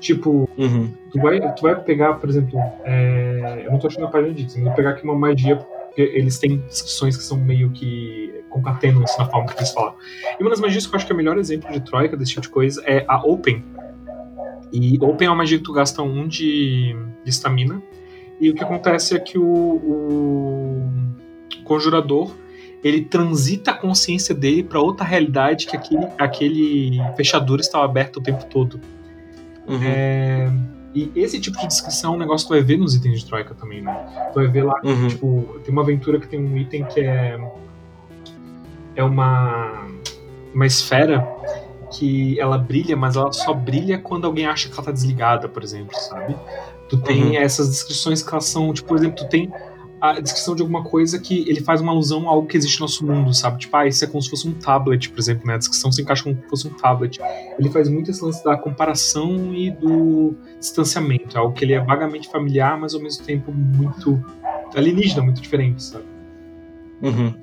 Tipo, 0.00 0.48
Uhum. 0.56 0.92
tu 1.10 1.20
vai, 1.20 1.54
tu 1.54 1.62
vai 1.62 1.74
pegar, 1.82 2.14
por 2.14 2.28
exemplo, 2.28 2.58
é, 2.84 3.62
eu 3.66 3.72
não 3.72 3.78
tô 3.78 3.88
achando 3.88 4.06
a 4.06 4.10
página 4.10 4.32
disso, 4.32 4.56
mas 4.56 4.66
vou 4.66 4.74
pegar 4.74 4.90
aqui 4.90 5.02
uma 5.04 5.14
magia, 5.16 5.56
porque 5.56 6.00
eles 6.00 6.38
têm 6.38 6.58
descrições 6.58 7.16
que 7.16 7.22
são 7.22 7.36
meio 7.36 7.70
que 7.70 8.32
concatenam 8.48 9.02
isso 9.02 9.18
na 9.18 9.26
forma 9.26 9.48
que 9.48 9.58
eles 9.58 9.72
falam. 9.72 9.94
E 10.38 10.42
uma 10.42 10.50
das 10.50 10.60
magias 10.60 10.86
que 10.86 10.94
eu 10.94 10.96
acho 10.96 11.06
que 11.06 11.12
é 11.12 11.14
o 11.14 11.18
melhor 11.18 11.36
exemplo 11.36 11.70
de 11.72 11.80
Troika, 11.80 12.16
desse 12.16 12.30
tipo 12.30 12.42
de 12.42 12.48
coisa, 12.48 12.82
é 12.86 13.04
a 13.08 13.18
Open. 13.26 13.64
E 14.72 14.98
Open 15.02 15.26
é 15.26 15.30
uma 15.30 15.36
magia 15.38 15.58
que 15.58 15.64
tu 15.64 15.72
gasta 15.72 16.02
um 16.02 16.26
de 16.28 16.94
de 17.24 17.30
estamina, 17.30 17.82
e 18.40 18.48
o 18.50 18.54
que 18.54 18.62
acontece 18.62 19.14
é 19.14 19.18
que 19.18 19.36
o, 19.38 19.44
o 19.44 20.90
conjurador 21.64 22.30
ele 22.82 23.02
transita 23.04 23.72
a 23.72 23.74
consciência 23.74 24.34
dele 24.34 24.62
para 24.62 24.80
outra 24.80 25.04
realidade 25.04 25.66
que 25.66 25.76
aquele, 25.76 26.06
aquele 26.16 26.98
fechadura 27.16 27.60
estava 27.60 27.84
aberto 27.84 28.18
o 28.18 28.22
tempo 28.22 28.44
todo. 28.46 28.80
Uhum. 29.68 29.80
É, 29.82 30.50
e 30.94 31.12
esse 31.14 31.38
tipo 31.38 31.58
de 31.58 31.66
descrição 31.66 32.14
é 32.14 32.16
um 32.16 32.18
negócio 32.18 32.46
que 32.46 32.52
tu 32.54 32.56
vai 32.56 32.62
ver 32.64 32.78
nos 32.78 32.94
itens 32.94 33.20
de 33.20 33.26
Troika 33.26 33.54
também, 33.54 33.82
né? 33.82 34.30
Tu 34.32 34.36
vai 34.36 34.46
ver 34.48 34.64
lá, 34.64 34.80
Uhum. 34.82 35.08
tipo, 35.08 35.60
tem 35.64 35.72
uma 35.72 35.82
aventura 35.82 36.18
que 36.18 36.26
tem 36.26 36.40
um 36.40 36.56
item 36.56 36.84
que 36.84 37.00
é. 37.00 37.38
É 38.96 39.04
uma. 39.04 39.86
Uma 40.54 40.66
esfera 40.66 41.28
que 41.92 42.38
ela 42.40 42.58
brilha, 42.58 42.96
mas 42.96 43.16
ela 43.16 43.32
só 43.32 43.52
brilha 43.52 43.98
quando 43.98 44.26
alguém 44.26 44.46
acha 44.46 44.68
que 44.68 44.74
ela 44.74 44.82
tá 44.84 44.90
desligada, 44.92 45.48
por 45.48 45.62
exemplo, 45.62 45.94
sabe? 45.98 46.34
Tu 46.88 46.96
tem 46.98 47.26
Uhum. 47.28 47.34
essas 47.34 47.68
descrições 47.68 48.22
que 48.22 48.30
elas 48.32 48.46
são, 48.46 48.72
tipo, 48.72 48.88
por 48.88 48.96
exemplo, 48.96 49.16
tu 49.16 49.28
tem 49.28 49.52
a 50.00 50.20
descrição 50.20 50.54
de 50.54 50.62
alguma 50.62 50.84
coisa 50.84 51.18
que 51.18 51.48
ele 51.48 51.60
faz 51.60 51.80
uma 51.80 51.92
alusão 51.92 52.28
a 52.28 52.32
algo 52.32 52.46
que 52.46 52.56
existe 52.56 52.78
no 52.78 52.84
nosso 52.84 53.04
mundo, 53.04 53.34
sabe? 53.34 53.58
Tipo, 53.58 53.76
ah, 53.76 53.86
isso 53.86 54.04
é 54.04 54.06
como 54.06 54.22
se 54.22 54.30
fosse 54.30 54.48
um 54.48 54.52
tablet, 54.52 55.10
por 55.10 55.18
exemplo, 55.18 55.46
né? 55.46 55.54
A 55.54 55.58
descrição 55.58 55.90
se 55.90 56.02
encaixa 56.02 56.22
como 56.22 56.36
se 56.36 56.48
fosse 56.48 56.68
um 56.68 56.74
tablet. 56.74 57.18
Ele 57.58 57.70
faz 57.70 57.88
muito 57.88 58.10
esse 58.10 58.24
lance 58.24 58.42
da 58.44 58.56
comparação 58.56 59.54
e 59.54 59.70
do 59.70 60.34
distanciamento. 60.58 61.36
É 61.36 61.40
algo 61.40 61.52
que 61.52 61.64
ele 61.64 61.72
é 61.72 61.80
vagamente 61.80 62.28
familiar, 62.28 62.78
mas 62.78 62.94
ao 62.94 63.00
mesmo 63.00 63.24
tempo 63.24 63.52
muito 63.52 64.22
alienígena, 64.76 65.22
muito 65.22 65.40
diferente, 65.40 65.82
sabe? 65.82 66.04
Uhum. 67.02 67.34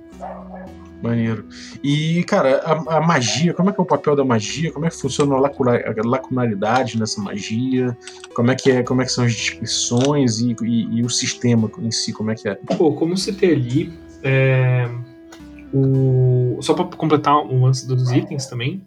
Maneiro. 1.06 1.45
E, 1.84 2.24
cara, 2.24 2.58
a, 2.66 2.97
a 2.97 3.01
magia, 3.01 3.53
como 3.53 3.70
é 3.70 3.74
que 3.74 3.80
é 3.80 3.84
o 3.84 3.86
papel 3.86 4.16
da 4.16 4.26
magia? 4.26 4.72
Como 4.72 4.86
é 4.86 4.89
que 4.89 4.95
funciona 4.99 5.36
a, 5.36 5.39
lacuna- 5.39 5.78
a 5.78 6.08
lacunaridade 6.08 6.97
nessa 6.99 7.22
magia? 7.22 7.95
Como 8.34 8.49
é 8.49 8.56
que, 8.56 8.72
é, 8.72 8.82
como 8.82 9.01
é 9.03 9.06
que 9.06 9.12
são 9.12 9.24
as 9.24 9.34
descrições 9.36 10.39
e, 10.39 10.56
e- 10.64 10.97
e 10.97 11.03
o 11.03 11.10
sistema 11.10 11.70
em 11.80 11.91
si, 11.91 12.12
como 12.12 12.32
é 12.32 12.36
que 12.36 12.49
é? 12.49 12.56
Pô, 12.56 12.93
como 12.93 13.16
citei 13.16 13.53
ali, 13.53 13.93
é, 14.24 14.89
o, 15.72 16.58
só 16.62 16.74
pra 16.74 16.86
completar 16.86 17.38
o 17.38 17.62
lance 17.64 17.88
dos 17.88 18.12
itens 18.12 18.47
também, 18.47 18.82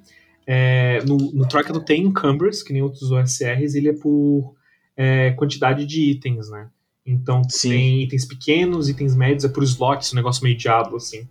é, 0.45 1.01
no, 1.07 1.17
no 1.19 1.47
tu 1.47 1.81
tem 1.85 2.03
encumbers, 2.05 2.63
que 2.65 2.73
nem 2.73 2.83
outros 2.83 3.13
OSRs, 3.13 3.75
ele 3.77 3.91
é 3.91 3.93
por 3.93 4.55
é, 4.97 5.31
quantidade 5.33 5.87
de 5.87 6.11
itens, 6.11 6.51
né? 6.51 6.69
Então 7.07 7.43
Sim. 7.49 7.69
tem 7.71 8.03
itens 8.03 8.25
pequenos, 8.25 8.89
itens 8.89 9.15
médios, 9.15 9.45
é 9.45 9.49
por 9.49 9.63
slots, 9.63 10.13
um 10.13 10.17
negócio 10.17 10.43
meio 10.43 10.57
diabo, 10.57 10.97
assim. 10.97 11.29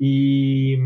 E 0.00 0.78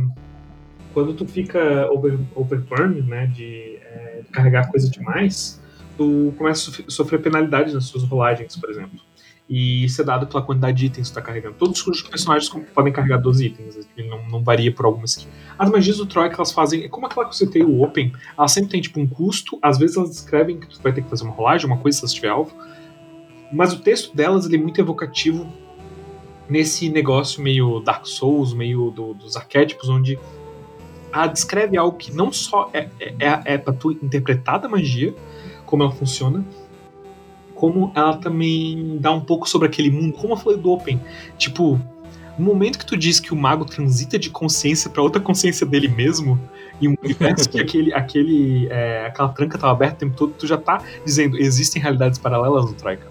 quando 0.93 1.15
tu 1.15 1.27
fica 1.27 1.91
over, 1.91 2.19
overburn, 2.35 3.03
né, 3.03 3.27
de 3.27 3.77
é, 3.83 4.23
carregar 4.33 4.71
coisa 4.71 4.91
demais, 4.91 5.61
tu 5.97 6.33
começa 6.37 6.63
a 6.63 6.65
sofrer- 6.65 6.91
sofrer 6.91 7.23
penalidade 7.23 7.73
nas 7.73 7.85
suas 7.85 8.05
rolagens, 8.05 8.57
por 8.57 8.71
exemplo. 8.71 9.01
E 9.49 9.85
isso 9.85 10.03
é 10.03 10.05
dado 10.05 10.27
pela 10.27 10.43
quantidade 10.43 10.77
de 10.77 10.87
itens 10.87 11.07
que 11.09 11.13
tu 11.13 11.15
tá 11.15 11.23
carregando. 11.23 11.55
Todos 11.55 11.87
os 11.87 12.03
personagens 12.03 12.49
podem 12.75 12.93
carregar 12.93 13.19
12 13.19 13.47
itens, 13.47 13.89
não, 13.97 14.29
não 14.29 14.43
varia 14.43 14.73
por 14.73 14.87
alguma 14.87 15.05
skin. 15.05 15.29
As 15.57 15.71
magias 15.71 15.99
do 15.99 16.07
Troy 16.07 16.29
que 16.29 16.35
elas 16.35 16.51
fazem, 16.51 16.83
é 16.83 16.89
como 16.89 17.07
aquela 17.07 17.27
que 17.27 17.31
eu 17.31 17.39
citei, 17.39 17.63
o 17.63 17.81
Open, 17.83 18.13
elas 18.37 18.51
sempre 18.51 18.71
tem 18.71 18.81
tipo 18.81 18.99
um 18.99 19.07
custo, 19.07 19.57
às 19.63 19.79
vezes 19.79 19.97
elas 19.97 20.11
descrevem 20.11 20.59
que 20.59 20.67
tu 20.67 20.83
vai 20.83 20.93
ter 20.93 21.03
que 21.03 21.09
fazer 21.09 21.23
uma 21.23 21.33
rolagem, 21.33 21.67
uma 21.67 21.79
coisa 21.79 21.97
se 21.97 22.05
elas 22.05 22.13
tiver 22.13 22.29
alvo, 22.29 22.57
mas 23.53 23.73
o 23.73 23.79
texto 23.79 24.17
delas 24.17 24.47
ele 24.47 24.57
é 24.57 24.59
muito 24.59 24.81
evocativo 24.81 25.47
nesse 26.49 26.89
negócio 26.89 27.43
meio 27.43 27.81
Dark 27.81 28.07
Souls, 28.07 28.53
meio 28.53 28.91
do- 28.91 29.15
dos 29.15 29.37
arquétipos, 29.37 29.89
onde 29.89 30.19
ela 31.13 31.27
descreve 31.27 31.77
algo 31.77 31.97
que 31.97 32.13
não 32.13 32.31
só 32.33 32.71
é, 32.73 32.89
é, 33.01 33.15
é, 33.19 33.43
é 33.55 33.59
pra 33.59 33.73
tu 33.73 33.91
interpretar 33.93 34.59
da 34.61 34.69
magia, 34.69 35.15
como 35.65 35.83
ela 35.83 35.93
funciona, 35.93 36.45
como 37.55 37.91
ela 37.95 38.17
também 38.19 38.99
dá 39.01 39.11
um 39.13 39.21
pouco 39.21 39.49
sobre 39.49 39.67
aquele 39.67 39.91
mundo, 39.91 40.13
como 40.13 40.35
eu 40.35 40.37
falei 40.37 40.59
do 40.59 40.71
Open. 40.71 41.01
Tipo, 41.39 41.81
no 42.39 42.45
momento 42.45 42.79
que 42.79 42.85
tu 42.85 42.97
diz 42.97 43.19
que 43.19 43.33
o 43.33 43.37
mago 43.37 43.65
transita 43.65 44.19
de 44.19 44.29
consciência 44.29 44.91
pra 44.91 45.03
outra 45.03 45.21
consciência 45.21 45.67
dele 45.67 45.89
mesmo, 45.89 46.39
e 46.81 46.87
um 46.87 46.95
universo 47.03 47.49
que 47.49 47.59
aquele, 47.59 47.95
aquele, 47.95 48.69
é, 48.71 49.07
aquela 49.07 49.31
tranca 49.31 49.57
tava 49.57 49.73
aberta 49.73 49.97
o 49.97 49.99
tempo 50.01 50.17
todo, 50.17 50.35
tu 50.39 50.47
já 50.47 50.59
tá 50.59 50.83
dizendo, 51.05 51.39
existem 51.39 51.81
realidades 51.81 52.19
paralelas 52.19 52.67
no 52.67 52.75
Troika. 52.75 53.07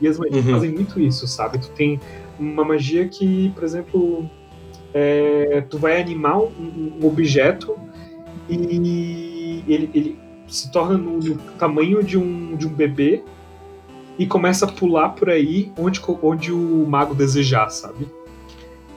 E 0.00 0.08
as 0.08 0.18
magias 0.18 0.44
Uhum. 0.44 0.52
fazem 0.52 0.70
muito 0.72 1.00
isso, 1.00 1.26
sabe? 1.28 1.58
Tu 1.58 1.68
tem 1.70 2.00
uma 2.38 2.64
magia 2.64 3.08
que, 3.08 3.50
por 3.54 3.64
exemplo, 3.64 4.28
é, 4.94 5.62
tu 5.68 5.78
vai 5.78 6.00
animar 6.00 6.38
um, 6.38 6.92
um 7.02 7.06
objeto 7.06 7.76
e 8.48 9.62
ele, 9.66 9.90
ele 9.94 10.18
se 10.46 10.70
torna 10.72 10.96
no, 10.96 11.18
no 11.18 11.34
tamanho 11.58 12.02
de 12.02 12.16
um, 12.18 12.56
de 12.56 12.66
um 12.66 12.70
bebê 12.70 13.22
e 14.18 14.26
começa 14.26 14.64
a 14.64 14.68
pular 14.72 15.10
por 15.10 15.28
aí 15.30 15.70
onde, 15.78 16.00
onde 16.22 16.52
o 16.52 16.86
mago 16.88 17.14
desejar, 17.14 17.68
sabe? 17.70 18.08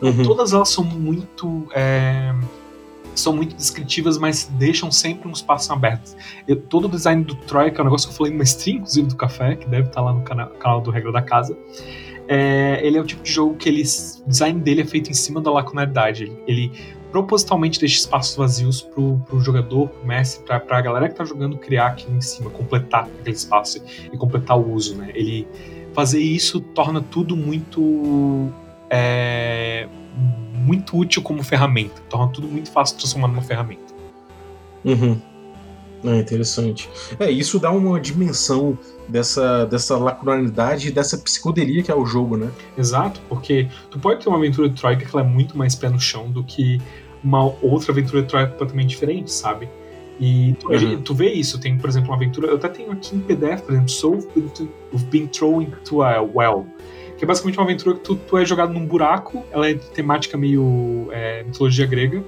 Uhum. 0.01 0.23
Todas 0.23 0.51
elas 0.53 0.69
são 0.69 0.83
muito. 0.83 1.67
é, 1.75 2.33
são 3.13 3.33
muito 3.35 3.53
descritivas, 3.55 4.17
mas 4.17 4.45
deixam 4.57 4.89
sempre 4.89 5.27
um 5.27 5.31
espaço 5.31 5.71
aberto. 5.73 6.15
Eu- 6.47 6.55
todo 6.55 6.85
o 6.85 6.89
design 6.89 7.23
do 7.25 7.35
Troy, 7.35 7.69
que 7.69 7.77
é 7.77 7.81
um 7.81 7.83
negócio 7.83 8.07
que 8.07 8.13
eu 8.13 8.17
falei 8.17 8.31
numa 8.31 8.43
stream, 8.43 8.77
inclusive, 8.77 9.07
do 9.09 9.15
café, 9.17 9.55
que 9.57 9.67
deve 9.67 9.89
estar 9.89 10.01
lá 10.01 10.13
no 10.13 10.21
cana- 10.21 10.47
canal 10.47 10.79
do 10.81 10.89
Regra 10.89 11.11
da 11.11 11.21
Casa. 11.21 11.55
É, 12.33 12.79
ele 12.81 12.97
é 12.97 13.01
o 13.01 13.03
tipo 13.03 13.21
de 13.23 13.29
jogo 13.29 13.55
que 13.55 13.67
ele, 13.67 13.81
o 13.81 14.29
design 14.29 14.57
dele 14.61 14.83
é 14.83 14.85
feito 14.85 15.11
em 15.11 15.13
cima 15.13 15.41
da 15.41 15.51
lacunaridade. 15.51 16.23
Ele, 16.23 16.41
ele 16.47 16.71
propositalmente 17.11 17.77
deixa 17.77 17.99
espaços 17.99 18.37
vazios 18.37 18.81
pro, 18.81 19.21
pro 19.27 19.41
jogador, 19.41 19.89
pro 19.89 20.07
mestre, 20.07 20.45
pra, 20.45 20.57
pra 20.57 20.79
galera 20.79 21.09
que 21.09 21.15
tá 21.15 21.25
jogando 21.25 21.57
criar 21.57 21.87
aquilo 21.87 22.15
em 22.15 22.21
cima, 22.21 22.49
completar 22.49 23.09
aquele 23.19 23.35
espaço 23.35 23.83
e 24.13 24.17
completar 24.17 24.57
o 24.57 24.73
uso, 24.73 24.95
né? 24.95 25.11
Ele 25.13 25.45
fazer 25.91 26.21
isso 26.21 26.61
torna 26.61 27.01
tudo 27.01 27.35
muito 27.35 28.49
é, 28.89 29.89
muito 30.53 30.97
útil 30.97 31.21
como 31.21 31.43
ferramenta, 31.43 32.01
torna 32.09 32.31
tudo 32.31 32.47
muito 32.47 32.71
fácil 32.71 32.95
de 32.95 33.01
transformar 33.01 33.27
numa 33.27 33.41
ferramenta. 33.41 33.93
Uhum. 34.85 35.19
É 36.03 36.17
interessante. 36.17 36.89
É, 37.19 37.29
isso 37.29 37.59
dá 37.59 37.71
uma 37.71 37.99
dimensão 37.99 38.77
dessa, 39.07 39.65
dessa 39.65 39.97
lacunaridade 39.97 40.87
e 40.87 40.91
dessa 40.91 41.17
psicodelia 41.17 41.83
que 41.83 41.91
é 41.91 41.95
o 41.95 42.05
jogo, 42.05 42.37
né? 42.37 42.49
Exato, 42.77 43.21
porque 43.29 43.67
tu 43.89 43.99
pode 43.99 44.21
ter 44.23 44.29
uma 44.29 44.37
aventura 44.37 44.67
de 44.69 44.79
Troika 44.79 45.05
que 45.05 45.15
ela 45.15 45.25
é 45.25 45.27
muito 45.27 45.57
mais 45.57 45.75
pé 45.75 45.89
no 45.89 45.99
chão 45.99 46.31
do 46.31 46.43
que 46.43 46.81
uma 47.23 47.43
outra 47.61 47.91
aventura 47.91 48.21
de 48.23 48.27
Troika 48.27 48.51
completamente 48.51 48.89
diferente, 48.89 49.31
sabe? 49.31 49.69
E 50.19 50.55
tu, 50.59 50.69
Uhum. 50.71 51.01
tu 51.01 51.13
vê 51.15 51.31
isso, 51.31 51.59
tem, 51.59 51.77
por 51.77 51.89
exemplo, 51.89 52.09
uma 52.09 52.15
aventura. 52.15 52.47
Eu 52.47 52.55
até 52.55 52.69
tenho 52.69 52.91
aqui 52.91 53.15
em 53.15 53.19
PDF, 53.19 53.61
por 53.61 53.71
exemplo, 53.73 53.89
Soul 53.89 54.17
of 54.93 55.05
Being 55.05 55.27
Thrown 55.27 55.61
into 55.63 56.03
a 56.03 56.21
Well. 56.21 56.67
Que 57.17 57.25
é 57.25 57.27
basicamente 57.27 57.57
uma 57.57 57.65
aventura 57.65 57.95
que 57.95 58.01
tu, 58.01 58.15
tu 58.15 58.37
é 58.37 58.45
jogado 58.45 58.73
num 58.73 58.85
buraco, 58.85 59.43
ela 59.51 59.69
é 59.69 59.73
temática 59.75 60.37
meio 60.37 61.07
é, 61.11 61.43
mitologia 61.43 61.85
grega, 61.85 62.23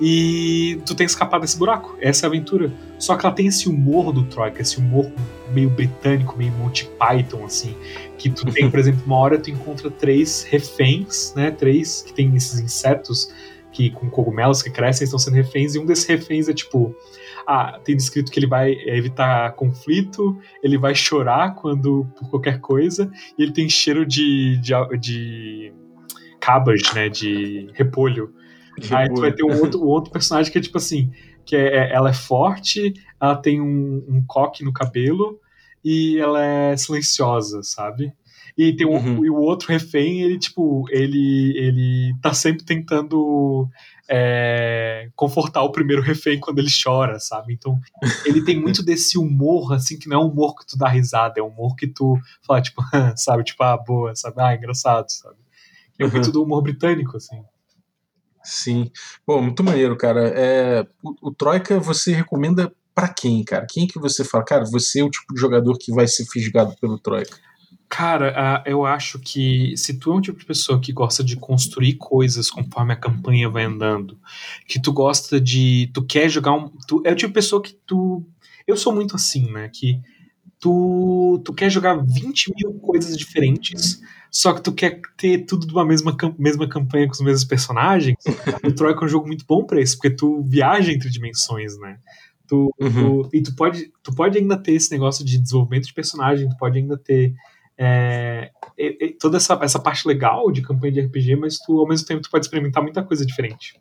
e 0.00 0.80
tu 0.84 0.94
tem 0.94 1.06
que 1.06 1.12
escapar 1.12 1.40
desse 1.40 1.58
buraco. 1.58 1.96
Essa 2.00 2.24
é 2.24 2.26
a 2.26 2.30
aventura. 2.30 2.72
Só 2.98 3.16
que 3.16 3.24
ela 3.24 3.34
tem 3.34 3.46
esse 3.46 3.68
humor 3.68 4.12
do 4.12 4.24
Troika, 4.24 4.60
esse 4.60 4.78
humor 4.78 5.10
meio 5.52 5.70
britânico, 5.70 6.36
meio 6.36 6.52
Monty 6.52 6.88
Python, 6.98 7.44
assim. 7.44 7.74
Que 8.18 8.28
tu 8.28 8.44
tem, 8.46 8.70
por 8.70 8.78
exemplo, 8.80 9.02
uma 9.06 9.16
hora 9.16 9.38
tu 9.38 9.50
encontra 9.50 9.90
três 9.90 10.42
reféns, 10.44 11.32
né? 11.34 11.50
Três 11.50 12.02
que 12.02 12.12
tem 12.12 12.34
esses 12.36 12.58
insetos 12.58 13.32
que 13.74 13.90
com 13.90 14.08
cogumelos 14.08 14.62
que 14.62 14.70
crescem 14.70 15.04
estão 15.04 15.18
sendo 15.18 15.34
reféns, 15.34 15.74
e 15.74 15.78
um 15.78 15.84
desses 15.84 16.06
reféns 16.06 16.48
é 16.48 16.54
tipo. 16.54 16.94
Ah, 17.46 17.78
tem 17.84 17.94
descrito 17.94 18.32
que 18.32 18.38
ele 18.38 18.46
vai 18.46 18.72
evitar 18.86 19.52
conflito, 19.52 20.38
ele 20.62 20.78
vai 20.78 20.94
chorar 20.94 21.54
quando 21.56 22.06
por 22.18 22.30
qualquer 22.30 22.58
coisa, 22.58 23.10
e 23.36 23.42
ele 23.42 23.52
tem 23.52 23.68
cheiro 23.68 24.06
de, 24.06 24.56
de, 24.62 24.72
de 24.98 25.72
cabbage, 26.40 26.94
né? 26.94 27.10
De 27.10 27.68
repolho. 27.74 28.32
Aí 28.90 29.08
tu 29.08 29.20
vai 29.20 29.32
ter 29.32 29.44
um 29.44 29.58
outro, 29.60 29.80
um 29.80 29.86
outro 29.86 30.10
personagem 30.10 30.50
que 30.52 30.58
é 30.58 30.60
tipo 30.62 30.78
assim, 30.78 31.12
que 31.44 31.54
é, 31.56 31.92
ela 31.92 32.10
é 32.10 32.14
forte, 32.14 32.94
ela 33.20 33.36
tem 33.36 33.60
um, 33.60 34.04
um 34.08 34.24
coque 34.26 34.64
no 34.64 34.72
cabelo 34.72 35.38
e 35.84 36.18
ela 36.18 36.44
é 36.44 36.76
silenciosa, 36.76 37.62
sabe? 37.62 38.12
E 38.56 38.72
tem 38.74 38.86
o, 38.86 38.92
Uhum. 38.92 39.24
e 39.24 39.30
o 39.30 39.36
outro 39.36 39.68
refém, 39.68 40.22
ele, 40.22 40.38
tipo, 40.38 40.84
ele, 40.90 41.52
ele 41.56 42.14
tá 42.22 42.32
sempre 42.32 42.64
tentando 42.64 43.68
é, 44.08 45.08
confortar 45.16 45.62
o 45.62 45.72
primeiro 45.72 46.00
refém 46.00 46.38
quando 46.38 46.60
ele 46.60 46.68
chora, 46.70 47.18
sabe? 47.18 47.52
Então, 47.52 47.80
ele 48.24 48.42
tem 48.44 48.60
muito 48.60 48.82
desse 48.84 49.18
humor, 49.18 49.72
assim, 49.72 49.98
que 49.98 50.08
não 50.08 50.20
é 50.20 50.24
um 50.24 50.28
humor 50.28 50.54
que 50.54 50.66
tu 50.66 50.78
dá 50.78 50.88
risada, 50.88 51.40
é 51.40 51.42
um 51.42 51.48
humor 51.48 51.74
que 51.74 51.86
tu 51.88 52.16
fala, 52.46 52.62
tipo, 52.62 52.80
sabe? 53.16 53.42
Tipo, 53.44 53.62
ah, 53.64 53.76
boa, 53.76 54.14
sabe? 54.14 54.36
Ah, 54.40 54.54
engraçado, 54.54 55.06
sabe? 55.08 55.36
É 55.98 56.06
muito 56.06 56.26
Uhum. 56.26 56.32
do 56.32 56.42
humor 56.44 56.62
britânico, 56.62 57.16
assim. 57.16 57.42
Sim. 58.44 58.90
Pô, 59.24 59.40
muito 59.40 59.64
maneiro, 59.64 59.96
cara. 59.96 60.28
É, 60.28 60.86
o, 61.02 61.28
o 61.28 61.34
Troika 61.34 61.80
você 61.80 62.12
recomenda 62.12 62.72
pra 62.94 63.08
quem, 63.08 63.42
cara? 63.42 63.66
Quem 63.68 63.86
que 63.86 63.98
você 63.98 64.22
fala, 64.24 64.44
cara, 64.44 64.64
você 64.64 65.00
é 65.00 65.04
o 65.04 65.10
tipo 65.10 65.34
de 65.34 65.40
jogador 65.40 65.76
que 65.78 65.92
vai 65.92 66.06
ser 66.06 66.24
fisgado 66.26 66.76
pelo 66.80 66.98
Troika? 66.98 67.36
Cara, 67.88 68.34
ah, 68.36 68.62
eu 68.66 68.84
acho 68.84 69.18
que 69.18 69.76
se 69.76 69.98
tu 69.98 70.12
é 70.12 70.14
um 70.16 70.20
tipo 70.20 70.38
de 70.38 70.44
pessoa 70.44 70.80
que 70.80 70.92
gosta 70.92 71.22
de 71.22 71.36
construir 71.36 71.94
coisas 71.94 72.50
conforme 72.50 72.92
a 72.92 72.96
campanha 72.96 73.48
vai 73.48 73.64
andando, 73.64 74.18
que 74.66 74.80
tu 74.80 74.92
gosta 74.92 75.40
de. 75.40 75.90
Tu 75.94 76.04
quer 76.04 76.28
jogar 76.28 76.52
um. 76.52 76.68
Tu, 76.88 77.02
é 77.04 77.12
o 77.12 77.16
tipo 77.16 77.28
de 77.28 77.34
pessoa 77.34 77.62
que 77.62 77.74
tu. 77.86 78.26
Eu 78.66 78.76
sou 78.76 78.92
muito 78.92 79.14
assim, 79.14 79.50
né? 79.52 79.70
Que 79.72 80.00
tu, 80.64 81.42
tu 81.44 81.52
quer 81.52 81.68
jogar 81.68 81.94
20 81.94 82.50
mil 82.56 82.72
coisas 82.80 83.18
diferentes, 83.18 84.00
só 84.30 84.54
que 84.54 84.62
tu 84.62 84.72
quer 84.72 84.98
ter 85.14 85.44
tudo 85.44 85.66
de 85.66 85.72
uma 85.74 85.84
mesma, 85.84 86.16
mesma 86.38 86.66
campanha 86.66 87.06
com 87.06 87.12
os 87.12 87.20
mesmos 87.20 87.44
personagens. 87.44 88.16
o 88.64 88.72
Troika 88.72 89.02
é 89.02 89.04
um 89.04 89.08
jogo 89.08 89.26
muito 89.26 89.44
bom 89.46 89.62
pra 89.62 89.78
isso, 89.78 89.98
porque 89.98 90.08
tu 90.08 90.42
viaja 90.42 90.90
entre 90.90 91.10
dimensões, 91.10 91.78
né? 91.78 91.98
Tu, 92.48 92.74
Uhum. 92.80 93.22
tu- 93.24 93.28
e 93.34 93.42
tu 93.42 93.54
pode, 93.54 93.92
tu 94.02 94.14
pode 94.14 94.38
ainda 94.38 94.56
ter 94.56 94.72
esse 94.72 94.90
negócio 94.90 95.22
de 95.22 95.36
desenvolvimento 95.36 95.84
de 95.86 95.92
personagem, 95.92 96.48
tu 96.48 96.56
pode 96.56 96.78
ainda 96.78 96.96
ter 96.96 97.34
é, 97.76 98.50
e 98.78 99.08
toda 99.20 99.36
essa, 99.36 99.58
essa 99.60 99.78
parte 99.78 100.08
legal 100.08 100.50
de 100.50 100.62
campanha 100.62 100.92
de 100.94 101.00
RPG, 101.00 101.36
mas 101.36 101.58
tu, 101.58 101.78
ao 101.78 101.86
mesmo 101.86 102.06
tempo, 102.06 102.22
tu 102.22 102.30
pode 102.30 102.46
experimentar 102.46 102.82
muita 102.82 103.02
coisa 103.02 103.26
diferente. 103.26 103.78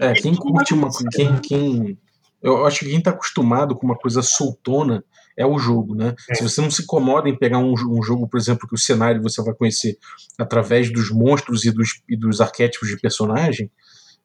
É, 0.00 0.14
quem 0.14 0.34
curte 0.34 0.72
uma. 0.72 0.88
Quem, 1.12 1.38
quem, 1.40 1.98
eu 2.40 2.64
acho 2.64 2.78
que 2.78 2.90
quem 2.90 3.00
tá 3.02 3.10
acostumado 3.10 3.74
com 3.76 3.84
uma 3.84 3.96
coisa 3.98 4.22
soltona 4.22 5.04
é 5.36 5.46
o 5.46 5.58
jogo, 5.58 5.94
né? 5.94 6.14
É. 6.30 6.34
Se 6.34 6.42
você 6.42 6.60
não 6.60 6.70
se 6.70 6.82
incomoda 6.82 7.28
em 7.28 7.36
pegar 7.36 7.58
um, 7.58 7.72
um 7.72 8.02
jogo, 8.02 8.28
por 8.28 8.38
exemplo, 8.38 8.68
que 8.68 8.74
o 8.74 8.78
cenário 8.78 9.22
você 9.22 9.42
vai 9.42 9.54
conhecer 9.54 9.96
através 10.38 10.92
dos 10.92 11.10
monstros 11.10 11.64
e 11.64 11.70
dos, 11.70 12.02
e 12.08 12.16
dos 12.16 12.40
arquétipos 12.40 12.88
de 12.88 12.98
personagem, 12.98 13.70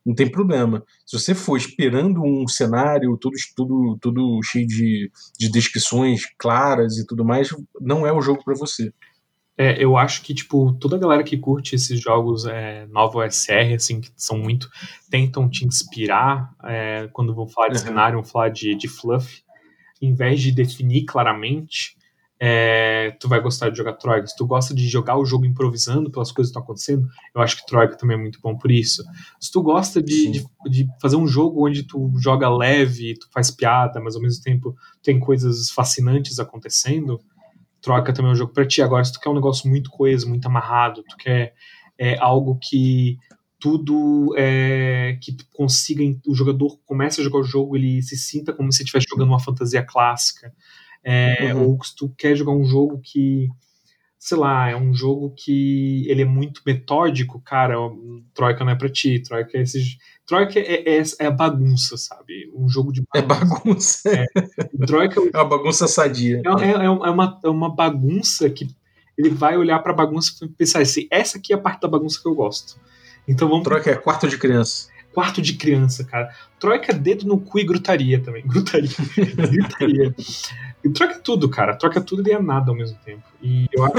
não 0.06 0.16
tem 0.16 0.30
problema. 0.30 0.84
Se 1.06 1.20
você 1.20 1.36
for 1.36 1.58
esperando 1.58 2.24
um 2.24 2.48
cenário 2.48 3.18
tudo 3.18 4.40
cheio 4.42 4.66
de, 4.66 5.12
de 5.38 5.50
descrições 5.52 6.22
claras 6.38 6.98
e 6.98 7.06
tudo 7.06 7.26
mais, 7.26 7.50
não 7.82 8.08
é 8.08 8.14
o 8.14 8.22
jogo 8.22 8.44
para 8.44 8.56
você. 8.56 8.94
É, 9.60 9.84
eu 9.84 9.98
acho 9.98 10.22
que, 10.22 10.36
tipo, 10.36 10.72
toda 10.74 10.96
a 10.96 11.00
galera 11.00 11.24
que 11.24 11.36
curte 11.36 11.76
esses 11.76 12.00
jogos 12.00 12.46
é, 12.46 12.86
novel 12.88 13.24
SR, 13.30 13.74
assim, 13.76 14.00
que 14.00 14.12
são 14.16 14.38
muito. 14.38 14.70
tentam 15.10 15.50
te 15.50 15.66
inspirar 15.66 16.54
é, 16.64 17.10
quando 17.12 17.34
vão 17.34 17.48
falar 17.48 17.70
de 17.70 17.80
Uhum. 17.80 17.84
cenário, 17.86 18.22
vão 18.22 18.24
falar 18.24 18.50
de, 18.50 18.76
de 18.76 18.88
fluff, 18.88 19.44
em 20.02 20.14
vez 20.14 20.42
de 20.42 20.52
definir 20.52 21.06
claramente, 21.06 21.98
é, 22.40 23.16
tu 23.20 23.28
vai 23.28 23.40
gostar 23.40 23.70
de 23.70 23.78
jogar 23.78 23.94
Troika. 23.94 24.28
Se 24.28 24.36
tu 24.36 24.46
gosta 24.46 24.74
de 24.74 24.88
jogar 24.88 25.18
o 25.18 25.26
jogo 25.26 25.46
improvisando 25.46 26.12
pelas 26.12 26.32
coisas 26.32 26.52
que 26.52 26.52
estão 26.52 26.62
acontecendo, 26.62 27.08
eu 27.34 27.42
acho 27.42 27.58
que 27.58 27.66
Troika 27.66 27.98
também 27.98 28.18
é 28.18 28.20
muito 28.20 28.40
bom 28.42 28.56
por 28.56 28.72
isso. 28.72 29.04
Se 29.40 29.52
tu 29.52 29.62
gosta 29.62 30.02
de, 30.02 30.32
de, 30.32 30.46
de 30.70 30.88
fazer 31.02 31.16
um 31.16 31.28
jogo 31.28 31.68
onde 31.68 31.84
tu 31.84 32.12
joga 32.18 32.50
leve, 32.50 33.16
tu 33.16 33.28
faz 33.32 33.50
piada, 33.50 34.00
mas 34.00 34.16
ao 34.16 34.22
mesmo 34.22 34.44
tempo 34.44 34.76
tem 35.02 35.20
coisas 35.20 35.72
fascinantes 35.72 36.40
acontecendo, 36.40 37.20
Troika 37.82 38.14
também 38.14 38.32
é 38.32 38.34
um 38.34 38.38
jogo 38.38 38.54
pra 38.54 38.68
ti. 38.68 38.82
Agora, 38.82 39.04
se 39.04 39.14
tu 39.14 39.20
quer 39.20 39.30
um 39.30 39.36
negócio 39.36 39.70
muito 39.70 39.90
coeso, 39.90 40.28
muito 40.30 40.46
amarrado, 40.46 41.04
tu 41.08 41.18
quer 41.18 41.54
é, 41.98 42.18
algo 42.20 42.60
que 42.62 43.18
tudo 43.60 44.34
é, 44.38 45.18
que 45.22 45.36
consiga, 45.54 46.04
o 46.28 46.36
jogador 46.36 46.78
começa 46.86 47.22
a 47.22 47.24
jogar 47.24 47.40
o 47.40 47.44
jogo, 47.44 47.76
ele 47.76 48.02
se 48.02 48.16
sinta 48.16 48.54
como 48.54 48.72
se 48.72 48.84
estivesse 48.84 49.08
jogando 49.10 49.30
uma 49.30 49.40
fantasia 49.40 49.84
clássica. 49.84 50.54
É, 51.04 51.54
Uhum. 51.54 51.70
Ou 51.70 51.84
se 51.84 51.96
tu 51.96 52.14
quer 52.18 52.36
jogar 52.36 52.52
um 52.52 52.66
jogo 52.66 53.00
que, 53.02 53.48
sei 54.20 54.38
lá, 54.38 54.70
é 54.70 54.76
um 54.76 54.94
jogo 54.94 55.34
que 55.38 56.06
ele 56.10 56.22
é 56.22 56.26
muito 56.26 56.62
metódico, 56.66 57.42
cara, 57.42 57.76
Troika 58.34 58.66
não 58.66 58.72
é 58.74 58.76
pra 58.76 58.90
ti. 58.90 59.20
Troika 59.22 59.58
é 59.58 59.62
esse. 59.62 59.98
Troika 60.26 60.60
é, 60.60 60.98
é, 60.98 61.04
é 61.20 61.26
a 61.26 61.32
bagunça, 61.32 61.96
sabe? 61.96 62.52
Um 62.54 62.68
jogo 62.68 62.92
de 62.92 63.02
É 63.16 63.22
bagunça. 63.22 64.10
É, 64.10 64.26
Troika 64.86 65.22
uma 65.22 65.46
bagunça 65.46 65.88
sadia. 65.88 66.42
é, 66.60 66.66
é, 66.66 66.86
é 66.86 66.90
uma, 66.90 67.40
é 67.44 67.50
uma 67.50 67.74
bagunça 67.74 68.50
que 68.50 68.68
ele 69.18 69.30
vai 69.30 69.58
olhar 69.58 69.80
pra 69.80 69.94
bagunça 69.94 70.34
e 70.44 70.48
pensar 70.50 70.82
assim, 70.82 71.08
essa 71.10 71.38
aqui 71.38 71.54
é 71.54 71.56
a 71.56 71.60
parte 71.60 71.82
da 71.82 71.88
bagunça 71.88 72.20
que 72.22 72.28
eu 72.28 72.36
gosto. 72.36 72.80
Então 73.28 73.48
vamos 73.50 73.64
Troika 73.64 73.92
é 73.92 73.96
quarto 73.96 74.28
de 74.28 74.38
criança. 74.38 74.88
quarto 75.14 75.42
de 75.42 75.54
criança, 75.54 76.04
cara. 76.04 76.30
Troika 76.60 76.94
dedo 76.94 77.26
no 77.28 77.40
cu 77.40 77.60
e 77.60 77.64
grutaria 77.66 78.20
também. 78.20 78.44
Grutaria. 78.48 78.90
gritaria. 79.16 80.16
E 80.84 80.90
troca 80.90 81.20
tudo, 81.20 81.50
cara. 81.50 81.76
Troca 81.76 82.00
tudo 82.00 82.28
e 82.28 82.32
é 82.32 82.40
nada 82.40 82.72
ao 82.72 82.78
mesmo 82.78 82.98
tempo. 83.04 83.24
E 83.42 83.68
eu 83.74 83.84
acho 83.84 83.94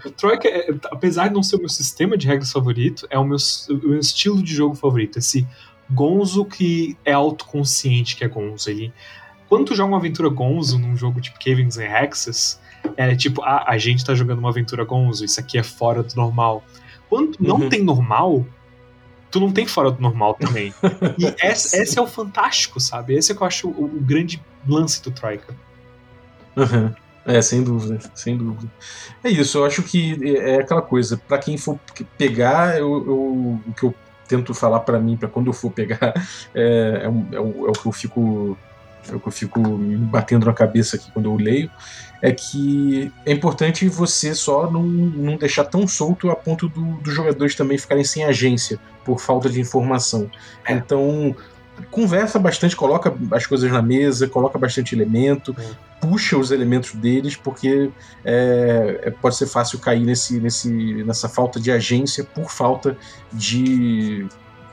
que 0.00 0.10
Troika, 0.16 0.48
é- 0.48 0.74
apesar 0.90 1.28
de 1.28 1.34
não 1.34 1.42
ser 1.42 1.56
o 1.56 1.58
meu 1.60 1.68
sistema 1.68 2.16
de 2.16 2.26
regras 2.26 2.50
favorito, 2.52 3.06
é 3.10 3.18
o 3.18 3.24
meu, 3.24 3.36
o 3.70 3.88
meu 3.88 3.98
estilo 3.98 4.42
de 4.42 4.54
jogo 4.54 4.74
favorito. 4.74 5.18
Esse 5.18 5.46
Gonzo 5.90 6.44
que 6.44 6.96
é 7.04 7.12
autoconsciente 7.12 8.16
que 8.16 8.24
é 8.24 8.28
Gonzo. 8.28 8.70
Ele, 8.70 8.92
quando 9.48 9.66
tu 9.66 9.74
joga 9.74 9.88
uma 9.90 9.98
aventura 9.98 10.28
Gonzo 10.30 10.78
num 10.78 10.96
jogo 10.96 11.20
tipo 11.20 11.38
Cavings 11.38 11.76
and 11.76 11.84
Hexes, 11.84 12.58
é 12.96 13.14
tipo, 13.14 13.42
ah, 13.42 13.64
a 13.66 13.76
gente 13.78 14.04
tá 14.04 14.14
jogando 14.14 14.38
uma 14.38 14.48
aventura 14.48 14.84
Gonzo, 14.84 15.24
isso 15.24 15.38
aqui 15.38 15.58
é 15.58 15.62
fora 15.62 16.02
do 16.02 16.14
normal. 16.16 16.64
Quando 17.10 17.32
tu 17.32 17.42
não 17.44 17.56
Uhum. 17.56 17.68
tem 17.68 17.82
normal, 17.82 18.46
tu 19.32 19.40
não 19.40 19.50
tem 19.50 19.66
fora 19.66 19.90
do 19.90 20.00
normal 20.00 20.34
também. 20.34 20.72
E 21.18 21.34
esse, 21.44 21.76
esse 21.80 21.98
é 21.98 22.02
o 22.02 22.06
fantástico, 22.06 22.78
sabe? 22.78 23.14
Esse 23.14 23.32
é 23.32 23.34
que 23.34 23.42
eu 23.42 23.46
acho 23.46 23.68
o, 23.68 23.84
o 23.84 24.00
grande 24.00 24.40
lance 24.68 25.02
do 25.02 25.10
Troika. 25.10 25.54
Uhum. 26.56 26.92
É, 27.24 27.40
sem 27.40 27.62
dúvida, 27.62 27.98
sem 28.14 28.36
dúvida. 28.36 28.70
É 29.24 29.30
isso, 29.30 29.58
eu 29.58 29.64
acho 29.64 29.82
que 29.82 30.36
é 30.38 30.56
aquela 30.60 30.82
coisa, 30.82 31.16
pra 31.16 31.38
quem 31.38 31.56
for 31.56 31.78
pegar, 32.18 32.78
eu, 32.78 32.88
eu- 33.06 33.60
o 33.66 33.72
que 33.76 33.84
eu 33.84 33.94
tento 34.28 34.52
falar 34.54 34.80
pra 34.80 34.98
mim, 34.98 35.16
pra 35.16 35.28
quando 35.28 35.46
eu 35.46 35.52
for 35.52 35.70
pegar, 35.70 35.98
é, 36.54 37.02
é, 37.02 37.04
é 37.04 37.40
o, 37.40 37.66
é 37.66 37.70
o 37.70 37.72
que 37.72 37.86
eu 37.86 37.92
fico 37.92 38.56
é 39.10 39.14
o 39.14 39.20
que 39.20 39.28
eu 39.28 39.32
fico 39.32 39.60
me 39.60 39.96
batendo 39.96 40.46
na 40.46 40.52
cabeça 40.52 40.96
aqui 40.96 41.10
quando 41.12 41.26
eu 41.26 41.36
leio, 41.36 41.70
é 42.20 42.30
que 42.32 43.12
é 43.26 43.32
importante 43.32 43.88
você 43.88 44.34
só 44.34 44.70
não, 44.70 44.82
não 44.82 45.36
deixar 45.36 45.64
tão 45.64 45.86
solto 45.88 46.30
a 46.30 46.36
ponto 46.36 46.68
do, 46.68 46.94
dos 47.00 47.12
jogadores 47.12 47.54
também 47.54 47.76
ficarem 47.76 48.04
sem 48.04 48.24
agência 48.24 48.78
por 49.04 49.20
falta 49.20 49.50
de 49.50 49.60
informação. 49.60 50.30
É. 50.64 50.72
Então, 50.72 51.34
conversa 51.90 52.38
bastante, 52.38 52.76
coloca 52.76 53.12
as 53.32 53.46
coisas 53.46 53.70
na 53.70 53.82
mesa, 53.82 54.28
coloca 54.28 54.56
bastante 54.58 54.94
elemento, 54.94 55.54
É. 55.58 55.64
puxa 56.00 56.36
os 56.36 56.52
elementos 56.52 56.92
deles, 56.94 57.34
porque 57.34 57.90
é, 58.24 59.00
é- 59.02 59.10
pode 59.10 59.36
ser 59.36 59.46
fácil 59.46 59.80
cair 59.80 60.04
nesse, 60.04 60.38
nesse, 60.38 61.02
nessa 61.04 61.28
falta 61.28 61.58
de 61.58 61.72
agência 61.72 62.22
por 62.22 62.50
falta 62.50 62.96
de, 63.32 64.26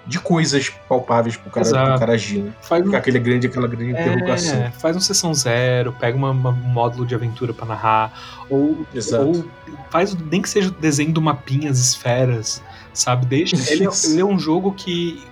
de 0.09 0.19
coisas 0.19 0.69
palpáveis 0.89 1.37
pro 1.37 1.49
cara, 1.51 1.65
pro 1.69 1.99
cara 1.99 2.13
agir. 2.13 2.39
Né? 2.43 2.53
Faz 2.61 2.85
um, 2.85 2.95
aquele 2.95 3.19
grande, 3.19 3.47
aquela 3.47 3.67
grande 3.67 3.91
interrogação. 3.91 4.55
é, 4.55 4.71
faz 4.71 4.95
um 4.97 4.99
sessão 4.99 5.33
zero, 5.33 5.93
pega 5.99 6.17
uma, 6.17 6.31
uma- 6.31 6.49
um 6.49 6.53
módulo 6.53 7.05
de 7.05 7.13
aventura 7.13 7.53
pra 7.53 7.65
narrar, 7.65 8.11
ou, 8.49 8.85
ou 9.19 9.45
faz 9.89 10.15
nem 10.15 10.41
que 10.41 10.49
seja 10.49 10.69
o 10.69 10.71
desenho 10.71 11.11
do 11.13 11.21
mapinha, 11.21 11.69
as 11.69 11.77
esferas, 11.79 12.61
sabe? 12.93 13.25
Deixa. 13.27 13.55
Ele, 13.71 13.85
é- 13.85 13.89
ele 14.05 14.19
é 14.21 14.25
um 14.25 14.39
jogo 14.39 14.73
que 14.73 15.23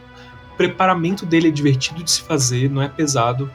o 0.53 0.55
preparamento 0.57 1.25
dele 1.25 1.47
é 1.47 1.51
divertido 1.51 2.03
de 2.03 2.11
se 2.11 2.21
fazer, 2.21 2.69
não 2.69 2.81
é 2.81 2.87
pesado. 2.87 3.49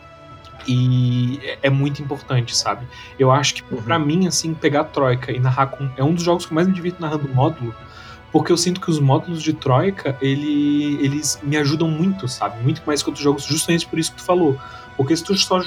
E 0.67 1.41
é- 1.43 1.59
é 1.65 1.71
muito 1.71 2.01
importante, 2.03 2.57
sabe? 2.57 2.87
Eu 3.19 3.31
acho 3.33 3.55
que, 3.55 3.65
Uhum. 3.75 3.83
pra 3.83 3.99
mim, 3.99 4.27
assim, 4.29 4.55
pegar 4.55 4.83
a 4.83 4.85
Troika 4.85 5.33
e 5.33 5.41
narrar 5.41 5.67
com. 5.67 5.89
É 5.97 6.05
um 6.05 6.15
dos 6.15 6.23
jogos 6.23 6.47
que 6.47 6.53
eu 6.53 6.55
mais 6.55 6.69
me 6.69 6.73
divirto 6.75 7.01
narrando 7.01 7.29
módulo, 7.29 7.75
porque 8.33 8.51
eu 8.51 8.57
sinto 8.57 8.81
que 8.81 8.91
os 8.91 8.99
módulos 8.99 9.43
de 9.43 9.53
Troika, 9.53 10.17
ele, 10.21 10.97
eles 11.05 11.39
me 11.43 11.57
ajudam 11.59 11.87
muito, 11.89 12.27
sabe? 12.27 12.63
Muito 12.63 12.83
mais 12.87 13.03
que 13.03 13.11
outros 13.11 13.23
jogos, 13.23 13.45
justamente 13.45 13.87
por 13.87 13.99
isso 13.99 14.11
que 14.11 14.17
tu 14.17 14.25
falou. 14.25 14.59
Porque 14.97 15.15
se 15.15 15.23
tu 15.23 15.37
só 15.37 15.63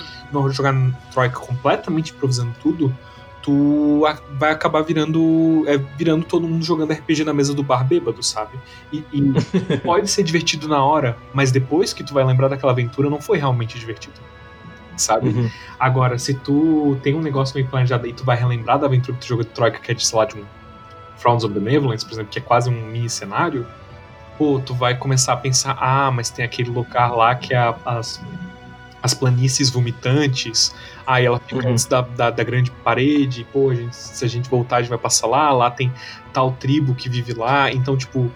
jogar 0.51 0.73
Troika 1.11 1.39
completamente 1.39 2.11
improvisando 2.11 2.55
tudo, 2.61 2.95
tu 3.43 4.01
vai 4.39 4.51
acabar 4.51 4.81
virando 4.81 5.63
é, 5.67 5.77
virando 5.77 6.25
todo 6.25 6.47
mundo 6.47 6.65
jogando 6.65 6.91
RPG 6.91 7.23
na 7.23 7.33
mesa 7.33 7.53
do 7.53 7.61
bar 7.61 7.85
bêbado, 7.85 8.23
sabe? 8.23 8.57
E, 8.91 9.03
e 9.13 9.21
pode 9.85 10.09
ser 10.09 10.23
divertido 10.23 10.67
na 10.67 10.83
hora, 10.83 11.15
mas 11.31 11.51
depois 11.51 11.93
que 11.93 12.03
tu 12.03 12.15
vai 12.15 12.23
lembrar 12.23 12.47
daquela 12.47 12.71
aventura, 12.71 13.09
não 13.11 13.21
foi 13.21 13.37
realmente 13.37 13.77
divertido. 13.77 14.15
Sabe? 14.97 15.27
Uhum. 15.27 15.49
Agora, 15.77 16.17
se 16.17 16.33
tu 16.33 16.97
tem 17.03 17.13
um 17.13 17.21
negócio 17.21 17.53
meio 17.53 17.67
planejado 17.67 18.07
e 18.07 18.13
tu 18.13 18.23
vai 18.23 18.37
relembrar 18.37 18.79
da 18.79 18.87
aventura 18.87 19.15
que 19.17 19.25
tu 19.25 19.27
jogou 19.27 19.43
de 19.43 19.51
Troika, 19.51 19.77
que 19.77 19.91
é 19.91 19.93
de, 19.93 20.05
sei 20.05 20.17
lá, 20.17 20.25
de 20.25 20.37
um 20.37 20.43
Frowns 21.17 21.43
of 21.43 21.53
Benevolence, 21.53 22.05
por 22.05 22.13
exemplo, 22.13 22.31
que 22.31 22.39
é 22.39 22.41
quase 22.41 22.69
um 22.69 22.73
mini 22.91 23.09
cenário, 23.09 23.65
pô, 24.37 24.59
tu 24.59 24.73
vai 24.73 24.95
começar 24.95 25.33
a 25.33 25.37
pensar, 25.37 25.77
ah, 25.79 26.11
mas 26.11 26.29
tem 26.29 26.43
aquele 26.43 26.69
lugar 26.69 27.11
lá 27.15 27.33
que 27.35 27.53
é 27.53 27.75
as, 27.85 28.21
as 29.01 29.13
planícies 29.13 29.69
vomitantes, 29.69 30.75
aí 31.07 31.25
ela 31.25 31.39
fica 31.39 31.63
Uhum. 31.65 31.71
antes 31.71 31.85
da, 31.85 32.01
da, 32.01 32.29
da 32.31 32.43
grande 32.43 32.69
parede, 32.71 33.45
pô, 33.53 33.69
a 33.69 33.75
gente- 33.75 33.95
se 33.95 34.25
a 34.25 34.27
gente 34.27 34.49
voltar 34.49 34.77
a 34.77 34.81
gente 34.81 34.89
vai 34.89 34.97
passar 34.97 35.27
lá, 35.27 35.51
lá 35.51 35.71
tem 35.71 35.91
tal 36.33 36.51
tribo 36.51 36.93
que 36.95 37.07
vive 37.07 37.33
lá, 37.33 37.71
então, 37.71 37.95
tipo, 37.95 38.29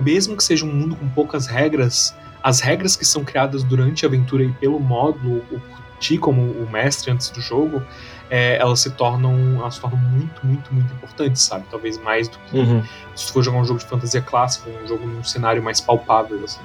mesmo 0.00 0.36
que 0.36 0.44
seja 0.44 0.64
um 0.64 0.72
mundo 0.72 0.94
com 0.94 1.08
poucas 1.08 1.46
regras, 1.48 2.14
as 2.42 2.60
regras 2.60 2.94
que 2.96 3.04
são 3.04 3.24
criadas 3.24 3.64
durante 3.64 4.06
a 4.06 4.08
aventura 4.08 4.44
e 4.44 4.52
pelo 4.52 4.78
módulo, 4.78 5.44
o 5.50 5.60
ti 5.98 6.16
como 6.16 6.40
o 6.42 6.66
mestre 6.70 7.10
antes 7.10 7.28
do 7.28 7.40
jogo, 7.42 7.82
é, 8.30 8.56
elas 8.58 8.80
se 8.80 8.90
tornam 8.90 9.58
elas 9.60 9.74
se 9.74 9.80
tornam 9.80 9.98
muito, 9.98 10.46
muito, 10.46 10.72
muito 10.72 10.94
importantes, 10.94 11.42
sabe? 11.42 11.66
Talvez 11.70 11.98
mais 11.98 12.28
do 12.28 12.38
que 12.38 12.56
Uhum. 12.56 12.82
se 13.14 13.32
for 13.32 13.42
jogar 13.42 13.58
um 13.58 13.64
jogo 13.64 13.80
de 13.80 13.86
fantasia 13.86 14.22
clássica, 14.22 14.70
um 14.70 14.86
jogo 14.86 15.06
num 15.06 15.24
cenário 15.24 15.62
mais 15.62 15.80
palpável, 15.80 16.42
assim. 16.44 16.60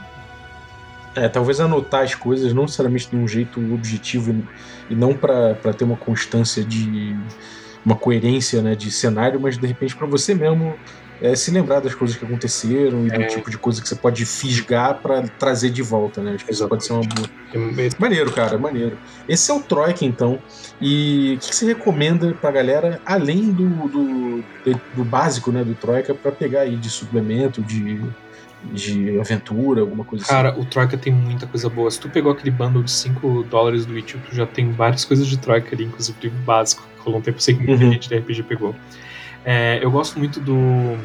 É, 1.15 1.29
talvez 1.29 1.59
anotar 1.59 2.03
as 2.03 2.13
coisas, 2.13 2.53
não 2.53 2.63
necessariamente 2.63 3.09
de 3.09 3.15
um 3.15 3.27
jeito 3.27 3.73
objetivo 3.73 4.31
e, 4.89 4.93
e 4.93 4.95
não 4.95 5.13
para 5.13 5.73
ter 5.73 5.85
uma 5.85 5.97
constância 5.97 6.63
de. 6.63 7.17
uma 7.85 7.95
coerência 7.95 8.61
né, 8.61 8.75
de 8.75 8.91
cenário, 8.91 9.39
mas 9.39 9.57
de 9.57 9.65
repente 9.65 9.95
para 9.95 10.07
você 10.07 10.35
mesmo 10.35 10.77
é, 11.21 11.35
se 11.35 11.49
lembrar 11.51 11.79
das 11.79 11.95
coisas 11.95 12.15
que 12.17 12.25
aconteceram 12.25 13.05
e 13.07 13.09
do 13.09 13.27
tipo 13.27 13.49
de 13.49 13.57
coisa 13.57 13.81
que 13.81 13.87
você 13.87 13.95
pode 13.95 14.25
fisgar 14.25 14.95
para 15.01 15.23
trazer 15.39 15.69
de 15.69 15.81
volta, 15.81 16.21
né? 16.21 16.33
Acho 16.35 16.45
que 16.45 16.51
isso 16.51 16.67
pode 16.67 16.85
ser 16.85 16.93
uma 16.93 17.01
boa. 17.03 17.27
É- 17.53 17.89
Maneiro, 17.97 18.31
cara, 18.33 18.57
maneiro. 18.57 18.97
Esse 19.27 19.49
é 19.49 19.53
o 19.53 19.61
Troika, 19.61 20.03
então. 20.03 20.39
E 20.81 21.35
o 21.35 21.39
que, 21.39 21.49
que 21.49 21.55
você 21.55 21.65
recomenda 21.67 22.33
pra 22.39 22.51
galera, 22.51 22.99
além 23.05 23.51
do, 23.51 23.65
do, 23.87 24.43
do 24.95 25.05
básico, 25.05 25.51
né, 25.51 25.63
do 25.63 25.73
Troika, 25.75 26.13
pra 26.13 26.31
pegar 26.31 26.61
aí 26.61 26.75
de 26.75 26.89
suplemento, 26.89 27.61
de, 27.61 28.01
de 28.73 29.19
aventura, 29.19 29.81
alguma 29.81 30.03
coisa 30.03 30.25
assim? 30.25 30.33
Cara, 30.33 30.59
o 30.59 30.65
Troika 30.65 30.97
tem 30.97 31.13
muita 31.13 31.47
coisa 31.47 31.69
boa. 31.69 31.89
Se 31.89 31.99
tu 31.99 32.09
pegou 32.09 32.31
aquele 32.31 32.51
bundle 32.51 32.83
de 32.83 32.91
5 32.91 33.43
dólares 33.49 33.85
do 33.85 33.97
Itch, 33.97 34.15
tu 34.29 34.35
já 34.35 34.45
tem 34.45 34.71
várias 34.71 35.05
coisas 35.05 35.27
de 35.27 35.37
Troika 35.37 35.73
ali, 35.73 35.85
inclusive 35.85 36.29
básico, 36.45 36.83
que 36.97 37.03
rolou 37.03 37.19
um 37.19 37.23
tempo, 37.23 37.41
sei 37.41 37.55
que 37.55 37.65
muita 37.65 37.83
Uhum. 37.85 37.91
gente 37.93 38.09
da 38.09 38.17
RPG 38.17 38.43
pegou. 38.43 38.75
É, 39.45 39.79
eu 39.81 39.91
gosto 39.91 40.17
muito 40.17 40.39
do. 40.39 40.97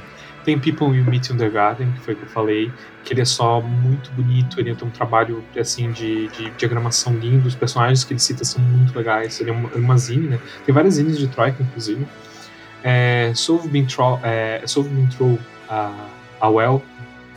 Tem 0.42 0.58
People 0.58 0.96
You 0.96 1.04
Meet 1.04 1.28
in 1.28 1.36
the 1.36 1.50
Garden, 1.50 1.92
que 1.92 2.00
foi 2.00 2.14
o 2.14 2.16
que 2.16 2.22
eu 2.22 2.28
falei, 2.28 2.72
que 3.04 3.12
ele 3.12 3.20
é 3.20 3.26
só 3.26 3.60
muito 3.60 4.10
bonito, 4.12 4.58
ele 4.58 4.74
tem 4.74 4.88
um 4.88 4.90
trabalho 4.90 5.44
assim 5.58 5.92
de, 5.92 6.28
de 6.28 6.48
diagramação 6.52 7.14
lindo, 7.14 7.46
os 7.46 7.54
personagens 7.54 8.04
que 8.04 8.14
ele 8.14 8.20
cita 8.20 8.42
são 8.42 8.62
muito 8.62 8.96
legais, 8.96 9.38
ele 9.38 9.50
é 9.50 9.52
uma, 9.52 9.68
uma 9.74 9.98
zine, 9.98 10.28
né? 10.28 10.40
Tem 10.64 10.74
várias 10.74 10.94
zines 10.94 11.18
de 11.18 11.28
Troika, 11.28 11.62
inclusive. 11.62 12.06
É, 12.82 13.32
Solve 13.34 13.68
Been 13.68 13.84
Throw, 13.84 14.18
é, 14.22 14.62
Solve 14.64 14.88
Been 14.88 15.08
a, 15.68 16.08
a 16.40 16.48
Well, 16.48 16.82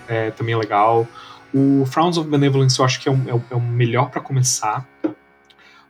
é, 0.08 0.32
também 0.32 0.54
é 0.54 0.58
legal. 0.58 1.06
O 1.54 1.86
Frowns 1.86 2.18
of 2.18 2.30
Benevolence 2.30 2.80
eu 2.80 2.86
acho 2.86 3.01
que 3.01 3.10
é 3.10 3.12
o, 3.12 3.22
é 3.28 3.34
o, 3.34 3.43
é 3.51 3.56
o 3.56 3.62
melhor 3.62 4.10
para 4.10 4.22
começar, 4.22 4.88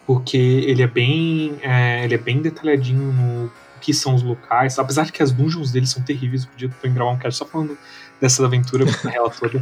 porque 0.05 0.38
ele 0.38 0.82
é 0.82 0.88
bem 0.88 1.57
é, 1.61 2.03
ele 2.03 2.16
é 2.16 2.18
bem 2.18 2.41
detalhadinho 2.41 3.14
no 3.14 3.51
que 3.84 3.94
são 3.94 4.16
os 4.16 4.24
locais, 4.24 4.80
apesar 4.80 5.04
de 5.06 5.12
que 5.12 5.22
as 5.22 5.32
dungeons 5.32 5.72
dele 5.72 5.86
são 5.86 6.02
terríveis, 6.02 6.44
eu 6.60 6.70
podia 6.70 6.90
gravar 6.94 7.12
um 7.12 7.18
cast 7.18 7.38
só 7.38 7.46
falando 7.46 7.78
dessa 8.22 8.46
aventura 8.46 8.86
na 9.04 9.10
real 9.12 9.30
toda, 9.30 9.62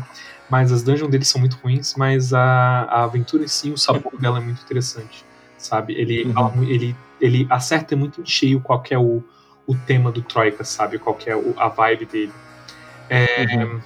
mas 0.49 0.71
as 0.71 0.83
dungeons 0.83 1.09
dele 1.09 1.25
são 1.25 1.39
muito 1.41 1.57
ruins, 1.57 1.95
mas 1.97 2.31
a, 2.31 2.41
a 2.83 3.03
aventura 3.03 3.43
em 3.43 3.47
si, 3.47 3.71
o 3.71 3.77
sabor 3.77 4.13
dela 4.19 4.37
é 4.37 4.41
muito 4.41 4.61
interessante, 4.61 5.25
sabe? 5.57 5.93
Ele, 5.95 6.25
Uhum. 6.25 6.63
ele, 6.63 6.95
ele 7.19 7.47
acerta 7.49 7.95
muito 7.95 8.21
em 8.21 8.25
cheio 8.25 8.61
qual 8.61 8.83
é 8.91 8.97
o, 8.97 9.23
o 9.65 9.75
tema 9.75 10.11
do 10.11 10.21
Troika, 10.21 10.63
sabe? 10.63 10.99
Qual 10.99 11.17
é 11.25 11.35
o- 11.35 11.55
a 11.57 11.67
vibe 11.67 12.05
dele. 12.05 12.33
É, 13.09 13.65
Uhum. 13.65 13.81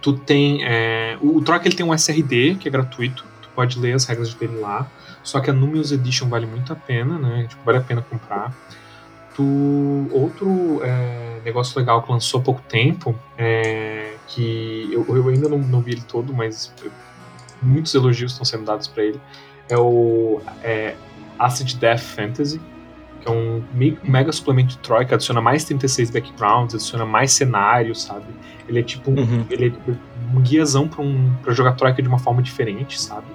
tu 0.00 0.12
tem. 0.18 0.64
é, 0.64 1.18
o, 1.20 1.36
o 1.38 1.42
Troika 1.42 1.66
ele 1.66 1.74
tem 1.76 1.84
um 1.84 1.92
SRD, 1.92 2.54
que 2.56 2.68
é 2.68 2.70
gratuito. 2.70 3.24
Tu 3.42 3.48
pode 3.54 3.78
ler 3.78 3.94
as 3.94 4.04
regras 4.06 4.32
dele 4.34 4.56
lá. 4.60 4.88
Só 5.22 5.40
que 5.40 5.50
a 5.50 5.52
Numius 5.52 5.90
Edition 5.92 6.28
vale 6.28 6.46
muito 6.46 6.72
a 6.72 6.76
pena, 6.76 7.18
né? 7.18 7.46
Tipo, 7.48 7.64
vale 7.64 7.78
a 7.78 7.82
pena 7.82 8.02
comprar. 8.02 8.54
Tu, 9.38 10.08
outro 10.10 10.80
é, 10.82 11.40
negócio 11.44 11.78
legal 11.78 12.02
que 12.02 12.10
lançou 12.10 12.40
há 12.40 12.42
pouco 12.42 12.60
tempo, 12.62 13.14
é, 13.38 14.14
que 14.26 14.88
eu, 14.92 15.06
eu 15.16 15.28
ainda 15.28 15.48
não, 15.48 15.58
não 15.58 15.80
vi 15.80 15.92
ele 15.92 16.00
todo, 16.02 16.34
mas 16.34 16.74
muitos 17.62 17.94
elogios 17.94 18.32
estão 18.32 18.44
sendo 18.44 18.64
dados 18.64 18.88
para 18.88 19.04
ele, 19.04 19.20
é 19.68 19.78
o 19.78 20.40
é, 20.60 20.96
Acid 21.38 21.74
Death 21.78 22.00
Fantasy, 22.00 22.60
que 23.20 23.28
é 23.28 23.30
um 23.30 23.62
me- 23.72 23.96
mega 24.02 24.32
suplemento 24.32 24.70
de 24.70 24.78
Troika, 24.78 25.14
adiciona 25.14 25.40
mais 25.40 25.62
36 25.62 26.10
backgrounds, 26.10 26.74
adiciona 26.74 27.06
mais 27.06 27.30
cenários, 27.30 28.02
sabe? 28.02 28.26
Ele 28.68 28.80
é 28.80 28.82
tipo 28.82 29.08
um, 29.08 29.20
Uhum. 29.20 29.44
ele 29.48 29.72
é 29.86 29.92
um 30.36 30.40
guiazão 30.40 30.88
pra, 30.88 31.00
um, 31.00 31.32
pra 31.44 31.52
jogar 31.52 31.74
Troika 31.74 32.02
de 32.02 32.08
uma 32.08 32.18
forma 32.18 32.42
diferente, 32.42 33.00
sabe? 33.00 33.26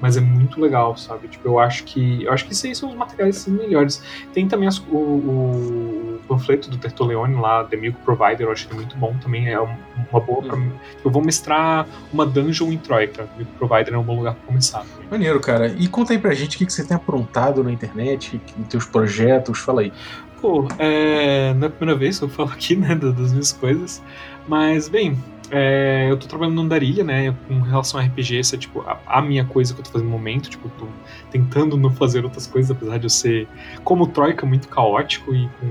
Mas 0.00 0.16
é 0.16 0.20
muito 0.20 0.60
legal, 0.60 0.96
sabe? 0.96 1.26
Tipo, 1.28 1.48
eu 1.48 1.58
acho 1.58 1.82
que. 1.84 2.22
Eu 2.24 2.32
acho 2.32 2.44
que 2.46 2.52
esses 2.52 2.78
são 2.78 2.88
os 2.90 2.94
materiais 2.94 3.36
assim, 3.36 3.50
melhores. 3.50 4.02
Tem 4.32 4.46
também 4.46 4.68
as- 4.68 4.78
o, 4.78 4.96
o- 4.96 6.20
panfleto 6.28 6.68
do 6.70 6.76
Tertoleone 6.76 7.34
lá, 7.40 7.64
The 7.64 7.76
Milk 7.76 7.98
Provider, 8.04 8.42
eu 8.46 8.52
acho 8.52 8.66
ele 8.68 8.74
muito 8.76 8.96
bom 8.96 9.16
também. 9.20 9.48
É 9.48 9.60
um- 9.60 9.74
uma 10.10 10.20
boa 10.20 10.42
pra 10.42 10.56
mim. 10.56 10.70
Eu 11.04 11.10
vou 11.10 11.22
mestrar 11.24 11.86
uma 12.12 12.24
dungeon 12.26 12.70
em 12.70 12.78
Troika. 12.78 13.28
Milk 13.36 13.50
Provider 13.58 13.94
é 13.94 13.98
um 13.98 14.02
bom 14.02 14.16
lugar 14.18 14.34
pra 14.34 14.46
começar. 14.46 14.80
também. 14.80 15.08
Maneiro, 15.10 15.40
cara. 15.40 15.68
E 15.68 15.88
conta 15.88 16.12
aí 16.12 16.18
pra 16.18 16.34
gente 16.34 16.56
o 16.56 16.58
que, 16.58 16.66
que 16.66 16.72
você 16.72 16.84
tem 16.84 16.96
aprontado 16.96 17.64
na 17.64 17.72
internet, 17.72 18.40
nos 18.56 18.68
teus 18.68 18.84
projetos, 18.86 19.58
fala 19.58 19.80
aí. 19.80 19.92
Pô, 20.40 20.68
é, 20.78 21.52
não 21.54 21.64
é 21.64 21.66
a 21.66 21.70
primeira 21.70 21.98
vez 21.98 22.18
que 22.18 22.24
eu 22.24 22.28
falo 22.28 22.50
aqui, 22.50 22.76
né, 22.76 22.94
da- 22.94 23.10
das 23.10 23.32
minhas 23.32 23.50
coisas, 23.52 24.00
mas, 24.46 24.88
bem, 24.88 25.18
é, 25.50 26.06
eu 26.10 26.16
tô 26.16 26.26
trabalhando 26.26 26.56
no 26.56 26.62
Andarilha, 26.62 27.02
né, 27.02 27.34
com 27.46 27.60
relação 27.60 27.98
a 27.98 28.02
RPG, 28.02 28.38
essa 28.38 28.56
é, 28.56 28.58
tipo, 28.58 28.80
a, 28.82 28.98
a 29.06 29.22
minha 29.22 29.44
coisa 29.44 29.72
que 29.72 29.80
eu 29.80 29.84
tô 29.84 29.90
fazendo 29.90 30.08
no 30.08 30.12
momento, 30.12 30.50
tipo, 30.50 30.68
tô 30.70 30.86
tentando 31.30 31.76
não 31.76 31.90
fazer 31.90 32.24
outras 32.24 32.46
coisas, 32.46 32.70
apesar 32.70 32.98
de 32.98 33.06
eu 33.06 33.10
ser, 33.10 33.48
como 33.84 34.06
Troika, 34.06 34.44
muito 34.44 34.68
caótico 34.68 35.34
e 35.34 35.48
com 35.60 35.68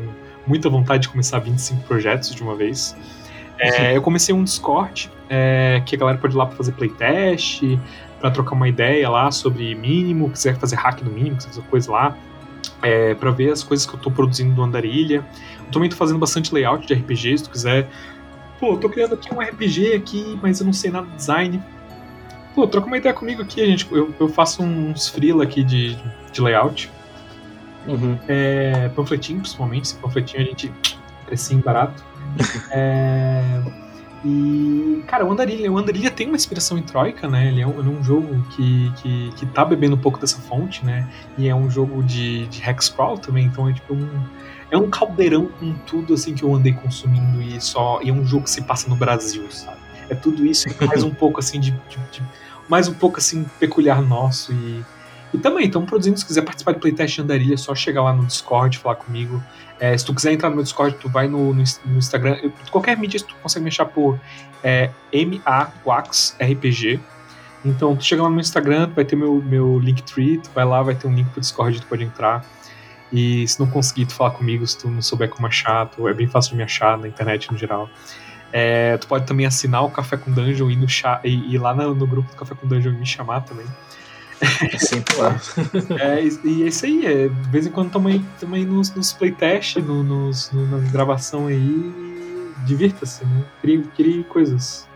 muita 0.47 0.69
vontade 0.69 1.03
de 1.03 1.09
começar 1.09 1.39
25 1.39 1.83
projetos 1.83 2.33
de 2.33 2.41
uma 2.41 2.55
vez. 2.55 2.95
É, 3.59 3.95
eu 3.95 4.01
comecei 4.01 4.33
um 4.33 4.43
Discord, 4.43 5.11
é, 5.29 5.81
que 5.85 5.95
a 5.95 5.99
galera 5.99 6.17
pode 6.17 6.35
ir 6.35 6.37
lá 6.37 6.45
pra 6.45 6.55
fazer 6.55 6.71
playtest, 6.73 7.63
pra 8.19 8.31
trocar 8.31 8.55
uma 8.55 8.67
ideia 8.67 9.09
lá 9.09 9.31
sobre 9.31 9.73
mínimo, 9.75 10.29
quiser 10.29 10.57
fazer 10.57 10.75
hack 10.75 11.01
do 11.01 11.11
mínimo, 11.11 11.37
quiser 11.37 11.49
fazer 11.49 11.61
coisa 11.63 11.91
lá 11.91 12.17
é, 12.81 13.13
para 13.15 13.31
ver 13.31 13.51
as 13.51 13.63
coisas 13.63 13.85
que 13.85 13.93
eu 13.93 13.99
tô 13.99 14.11
produzindo 14.11 14.53
do 14.53 14.61
Andarilha. 14.61 15.25
Eu 15.65 15.71
também 15.71 15.89
tô 15.89 15.95
fazendo 15.95 16.19
bastante 16.19 16.53
layout 16.53 16.87
de 16.87 16.93
RPG, 16.93 17.37
se 17.37 17.43
tu 17.43 17.49
quiser. 17.49 17.87
Pô, 18.59 18.77
tô 18.77 18.89
criando 18.89 19.13
aqui 19.13 19.33
um 19.33 19.39
RPG 19.39 19.93
aqui, 19.93 20.39
mas 20.41 20.59
eu 20.59 20.65
não 20.65 20.73
sei 20.73 20.89
nada 20.91 21.07
de 21.07 21.15
design. 21.15 21.63
Pô, 22.55 22.67
troca 22.67 22.87
uma 22.87 22.97
ideia 22.97 23.13
comigo 23.13 23.41
aqui, 23.41 23.65
gente. 23.65 23.87
Eu, 23.91 24.13
eu 24.19 24.27
faço 24.29 24.63
uns 24.63 25.07
freela 25.07 25.43
aqui 25.43 25.63
de, 25.63 25.95
de 26.31 26.41
layout. 26.41 26.91
Uhum. 27.87 28.17
É, 28.27 28.89
panfletinho, 28.89 29.39
principalmente. 29.39 29.85
Esse 29.85 29.95
panfletinho 29.95 30.41
a 30.41 30.45
gente 30.45 30.73
precinho 31.25 31.61
barato. 31.61 32.03
É, 32.71 33.61
e, 34.27 35.03
cara, 35.07 35.25
o 35.25 35.31
Andarilha, 35.31 35.71
o 35.71 35.77
Andarilha 35.77 36.11
tem 36.11 36.27
uma 36.27 36.35
inspiração 36.35 36.77
em 36.77 36.81
Troika, 36.81 37.27
né? 37.27 37.47
Ele 37.47 37.61
é 37.61 37.67
um, 37.67 37.79
ele 37.79 37.87
é 37.87 37.91
um 37.91 38.03
jogo 38.03 38.43
que, 38.55 38.91
que, 38.97 39.31
que 39.37 39.45
tá 39.45 39.63
bebendo 39.63 39.95
um 39.95 39.99
pouco 39.99 40.19
dessa 40.19 40.37
fonte, 40.41 40.85
né? 40.85 41.07
E 41.37 41.47
é 41.47 41.55
um 41.55 41.69
jogo 41.69 42.03
de, 42.03 42.45
de 42.47 42.61
hexcrawl 42.69 43.17
também, 43.17 43.45
então 43.45 43.69
é 43.69 43.73
tipo 43.73 43.93
um. 43.93 44.07
É 44.69 44.77
um 44.77 44.89
caldeirão 44.89 45.45
com 45.45 45.73
tudo 45.85 46.13
assim 46.13 46.33
que 46.35 46.43
eu 46.43 46.53
andei 46.53 46.73
consumindo 46.73 47.41
e 47.41 47.61
só. 47.61 48.01
E 48.03 48.09
é 48.09 48.13
um 48.13 48.25
jogo 48.25 48.43
que 48.43 48.51
se 48.51 48.61
passa 48.63 48.89
no 48.89 48.97
Brasil, 48.97 49.49
sabe? 49.49 49.77
É 50.09 50.15
tudo 50.15 50.45
isso 50.45 50.67
e 50.67 50.73
mais 50.85 51.03
um 51.03 51.11
pouco 51.13 51.39
assim 51.39 51.59
de, 51.59 51.71
de- 51.71 51.97
de- 52.11 52.23
mais 52.67 52.87
um 52.89 52.93
pouco 52.93 53.17
assim 53.17 53.45
peculiar 53.59 54.01
nosso 54.01 54.51
e 54.51 54.83
e 55.33 55.37
também 55.37 55.65
estamos 55.65 55.89
produzindo 55.89 56.17
se 56.17 56.25
quiser 56.25 56.41
participar 56.41 56.71
de 56.71 56.79
playtest 56.79 57.15
de 57.15 57.21
Andarilha 57.21 57.53
é 57.55 57.57
só 57.57 57.75
chegar 57.75 58.01
lá 58.01 58.13
no 58.13 58.25
Discord 58.25 58.77
falar 58.77 58.95
comigo 58.95 59.43
É, 59.79 59.95
se 59.97 60.05
tu 60.05 60.13
quiser 60.13 60.33
entrar 60.33 60.49
no 60.49 60.55
meu 60.55 60.63
Discord 60.63 60.95
tu 60.97 61.09
vai 61.09 61.27
no, 61.27 61.53
no, 61.53 61.63
no 61.85 61.97
Instagram. 61.97 62.37
Eu- 62.41 62.51
qualquer 62.71 62.97
mídia 62.97 63.19
tu 63.19 63.35
consegue 63.41 63.63
me 63.63 63.69
achar 63.69 63.85
por 63.85 64.19
é, 64.63 64.89
MAQuaxRPG 65.13 66.99
então 67.65 67.95
tu 67.95 68.03
chega 68.03 68.23
lá 68.23 68.29
no 68.29 68.35
meu 68.35 68.41
Instagram 68.41 68.89
tu 68.89 68.95
vai 68.95 69.05
ter 69.05 69.15
meu, 69.15 69.41
meu 69.41 69.79
Linktree 69.79 70.37
tu 70.39 70.49
vai 70.53 70.65
lá 70.65 70.81
vai 70.81 70.95
ter 70.95 71.07
um 71.07 71.13
link 71.13 71.29
pro 71.29 71.41
Discord 71.41 71.79
tu 71.81 71.87
pode 71.87 72.03
entrar. 72.03 72.45
E 73.11 73.47
se 73.47 73.59
não 73.59 73.67
conseguir 73.67 74.05
tu 74.05 74.13
falar 74.13 74.31
comigo 74.31 74.65
se 74.67 74.77
tu 74.77 74.89
não 74.89 75.01
souber 75.01 75.29
como 75.29 75.47
achar 75.47 75.85
tu, 75.87 76.07
é 76.07 76.13
bem 76.13 76.27
fácil 76.27 76.51
de 76.51 76.57
me 76.57 76.63
achar 76.63 76.97
na 76.97 77.07
internet 77.07 77.51
no 77.51 77.57
geral. 77.57 77.89
É, 78.51 78.97
tu 78.97 79.07
pode 79.07 79.25
também 79.25 79.45
assinar 79.45 79.83
o 79.83 79.89
Café 79.89 80.17
com 80.17 80.31
Dungeon 80.31 80.69
e, 80.71 80.75
no 80.75 80.87
e 81.23 81.53
ir 81.53 81.57
lá 81.57 81.73
no, 81.73 81.93
no 81.93 82.07
grupo 82.07 82.29
do 82.29 82.35
Café 82.35 82.55
com 82.55 82.67
Dungeon 82.67 82.93
e 82.93 82.97
me 82.97 83.05
chamar 83.05 83.41
também. 83.41 83.65
É 84.41 84.77
sempre 84.77 85.15
lá. 85.15 85.39
É, 85.99 86.23
e, 86.23 86.63
é 86.63 86.67
isso 86.67 86.85
aí, 86.85 87.05
é, 87.05 87.27
de 87.27 87.49
vez 87.49 87.65
em 87.65 87.71
quando 87.71 87.91
tamo 87.91 88.07
aí 88.55 88.65
nos, 88.65 88.93
nos 88.93 89.13
playtest, 89.13 89.77
no, 89.77 90.03
nos, 90.03 90.51
no, 90.51 90.67
na 90.67 90.79
gravação 90.89 91.47
aí. 91.47 91.93
Divirta-se, 92.65 93.23
né? 93.25 93.45
Crie, 93.61 93.83
crie 93.95 94.23
coisas. 94.25 94.87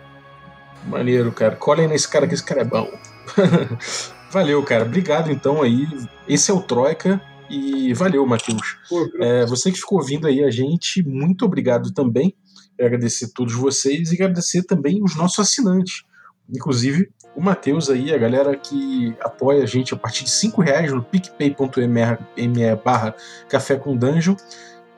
Maneiro, 0.87 1.31
cara. 1.31 1.55
Colhem 1.55 1.87
nesse 1.87 2.07
cara 2.07 2.27
que 2.27 2.33
esse 2.33 2.43
cara 2.43 2.61
é 2.61 2.65
bom. 2.65 2.91
valeu, 4.31 4.61
cara. 4.63 4.83
Obrigado 4.83 5.31
então 5.31 5.61
aí. 5.61 5.87
Esse 6.27 6.51
é 6.51 6.53
o 6.53 6.61
Troika. 6.61 7.21
E 7.49 7.93
valeu, 7.93 8.25
Matheus. 8.25 8.77
É, 9.19 9.45
você 9.45 9.71
que 9.71 9.77
ficou 9.77 9.99
ouvindo 9.99 10.25
aí 10.25 10.43
a 10.43 10.49
gente, 10.49 11.03
muito 11.03 11.45
obrigado 11.45 11.93
também. 11.93 12.33
Quero 12.75 12.87
agradecer 12.87 13.25
a 13.25 13.29
todos 13.33 13.53
vocês 13.53 14.11
e 14.11 14.15
agradecer 14.15 14.63
também 14.63 15.03
os 15.03 15.15
nossos 15.15 15.39
assinantes. 15.39 16.03
Inclusive, 16.49 17.09
o 17.35 17.41
Matheus 17.41 17.89
aí, 17.89 18.13
a 18.13 18.17
galera 18.17 18.55
que 18.55 19.15
apoia 19.21 19.63
a 19.63 19.65
gente 19.65 19.93
a 19.93 19.97
partir 19.97 20.23
de 20.23 20.29
5 20.29 20.61
reais 20.61 20.91
no 20.91 21.01
picpay.me 21.01 22.75
barra 22.83 23.15
café 23.47 23.75
com 23.75 23.95
dungeon. 23.95 24.35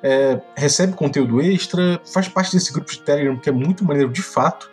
É, 0.01 0.41
recebe 0.55 0.93
conteúdo 0.93 1.41
extra, 1.41 2.01
faz 2.11 2.27
parte 2.27 2.51
desse 2.51 2.73
grupo 2.73 2.91
de 2.91 2.99
Telegram 3.01 3.37
que 3.37 3.49
é 3.49 3.51
muito 3.53 3.85
maneiro 3.85 4.11
de 4.11 4.21
fato. 4.21 4.69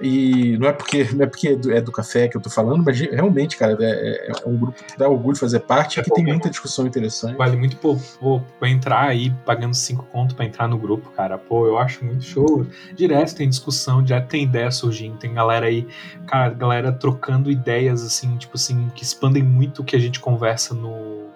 E 0.00 0.58
não 0.58 0.68
é 0.68 0.72
porque, 0.72 1.04
não 1.12 1.24
é, 1.24 1.26
porque 1.26 1.48
é, 1.48 1.56
do, 1.56 1.72
é 1.72 1.82
café 1.82 2.26
que 2.26 2.36
eu 2.36 2.40
tô 2.40 2.50
falando, 2.50 2.82
mas 2.84 2.98
realmente, 2.98 3.56
cara, 3.56 3.76
é, 3.80 3.84
é, 3.84 4.32
é 4.44 4.48
um 4.48 4.56
grupo 4.56 4.82
que 4.82 4.98
dá 4.98 5.08
orgulho 5.08 5.36
fazer 5.36 5.60
parte 5.60 6.00
e 6.00 6.02
que 6.02 6.10
tem 6.10 6.24
muita 6.24 6.50
discussão 6.50 6.84
interessante. 6.86 7.36
Vale 7.36 7.56
muito 7.56 7.76
pô, 7.76 7.96
pô, 8.18 8.40
pra 8.58 8.68
entrar 8.68 9.04
aí 9.04 9.30
pagando 9.44 9.74
5 9.74 10.04
conto 10.06 10.34
pra 10.34 10.44
entrar 10.44 10.66
no 10.66 10.76
grupo, 10.76 11.10
cara. 11.10 11.38
Pô, 11.38 11.66
eu 11.66 11.78
acho 11.78 12.04
muito 12.04 12.24
show. 12.24 12.66
Direto 12.92 13.36
tem 13.36 13.48
discussão, 13.48 14.02
direto 14.02 14.28
tem 14.28 14.42
ideia 14.42 14.70
surgindo, 14.70 15.16
tem 15.16 15.32
galera 15.32 15.66
aí, 15.66 15.86
cara, 16.26 16.52
galera 16.52 16.92
trocando 16.92 17.50
ideias 17.50 18.02
assim, 18.02 18.36
tipo 18.36 18.56
assim, 18.56 18.90
que 18.96 19.04
expandem 19.04 19.44
muito 19.44 19.82
o 19.82 19.84
que 19.84 19.94
a 19.94 20.00
gente 20.00 20.18
conversa 20.18 20.74
no, 20.74 21.28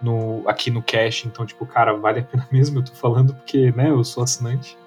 no, 0.00 0.48
aqui 0.48 0.70
no 0.70 0.80
Cash. 0.80 1.24
Então, 1.24 1.44
tipo, 1.44 1.66
cara, 1.66 1.94
vale 1.94 2.20
a 2.20 2.22
pena 2.22 2.46
mesmo, 2.52 2.78
eu 2.78 2.84
tô 2.84 2.92
falando, 2.92 3.34
porque, 3.34 3.72
né, 3.72 3.90
eu 3.90 4.04
sou 4.04 4.22
assinante. 4.22 4.78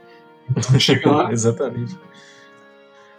Então 0.50 0.80
chega 0.80 1.12
lá. 1.12 1.32
Exatamente. 1.34 1.98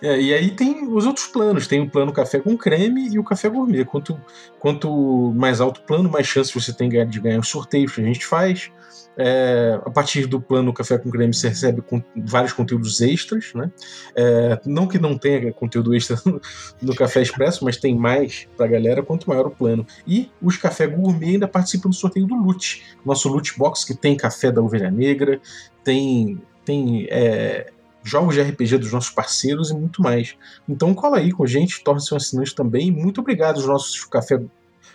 É, 0.02 0.20
e 0.20 0.32
aí 0.32 0.50
tem 0.50 0.86
os 0.88 1.06
outros 1.06 1.26
planos. 1.26 1.66
Tem 1.66 1.80
o 1.80 1.90
plano 1.90 2.12
café 2.12 2.40
com 2.40 2.56
creme 2.56 3.08
e 3.08 3.18
o 3.18 3.24
café 3.24 3.48
gourmet. 3.48 3.84
Quanto, 3.84 4.20
quanto 4.58 5.32
mais 5.34 5.60
alto 5.60 5.80
o 5.80 5.84
plano, 5.84 6.10
mais 6.10 6.26
chance 6.26 6.52
você 6.52 6.72
tem 6.72 6.88
de 6.88 7.20
ganhar 7.20 7.38
os 7.38 7.48
sorteios 7.48 7.94
que 7.94 8.00
a 8.00 8.04
gente 8.04 8.24
faz. 8.26 8.70
É, 9.16 9.78
a 9.84 9.90
partir 9.90 10.26
do 10.26 10.40
plano 10.40 10.72
Café 10.72 10.96
com 10.96 11.10
Creme 11.10 11.34
você 11.34 11.48
recebe 11.48 11.82
com, 11.82 12.02
vários 12.16 12.52
conteúdos 12.52 13.00
extras, 13.00 13.52
né? 13.54 13.70
É, 14.16 14.58
não 14.64 14.86
que 14.86 14.98
não 14.98 15.18
tenha 15.18 15.52
conteúdo 15.52 15.94
extra 15.94 16.16
no, 16.24 16.40
no 16.80 16.94
Café 16.94 17.20
Expresso, 17.20 17.64
mas 17.64 17.76
tem 17.76 17.94
mais 17.94 18.48
pra 18.56 18.66
galera 18.66 19.02
quanto 19.02 19.28
maior 19.28 19.46
o 19.46 19.50
plano. 19.50 19.86
E 20.06 20.30
os 20.40 20.56
Café 20.56 20.86
Gourmet 20.86 21.32
ainda 21.32 21.48
participam 21.48 21.90
do 21.90 21.94
sorteio 21.94 22.26
do 22.26 22.34
Loot, 22.34 22.82
nosso 23.04 23.28
Loot 23.28 23.58
Box 23.58 23.84
que 23.84 23.94
tem 23.94 24.16
café 24.16 24.50
da 24.50 24.62
Ovelha 24.62 24.90
Negra, 24.90 25.40
tem, 25.84 26.40
tem 26.64 27.06
é, 27.10 27.70
jogos 28.02 28.34
de 28.34 28.42
RPG 28.42 28.78
dos 28.78 28.92
nossos 28.92 29.10
parceiros 29.10 29.70
e 29.70 29.74
muito 29.74 30.02
mais. 30.02 30.36
Então 30.68 30.94
cola 30.94 31.18
aí 31.18 31.32
com 31.32 31.44
a 31.44 31.46
gente, 31.46 31.82
torne-se 31.82 32.12
um 32.12 32.16
assinante 32.16 32.54
também. 32.54 32.90
Muito 32.90 33.20
obrigado 33.20 33.56
aos 33.56 33.66
nossos 33.66 34.04
café 34.04 34.40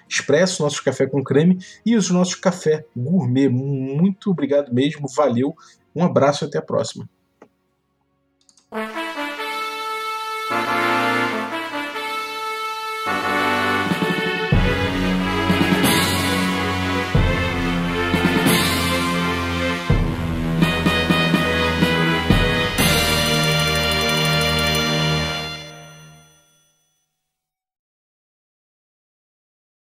expresso, 0.07 0.63
nossos 0.63 0.79
café 0.79 1.07
com 1.07 1.23
creme 1.23 1.59
e 1.85 1.95
os 1.95 2.09
nossos 2.09 2.35
café 2.35 2.85
gourmet. 2.95 3.49
Muito 3.49 4.31
obrigado 4.31 4.73
mesmo, 4.73 5.07
valeu. 5.07 5.55
Um 5.95 6.03
abraço 6.03 6.45
e 6.45 6.47
até 6.47 6.57
a 6.57 6.61
próxima. 6.61 7.09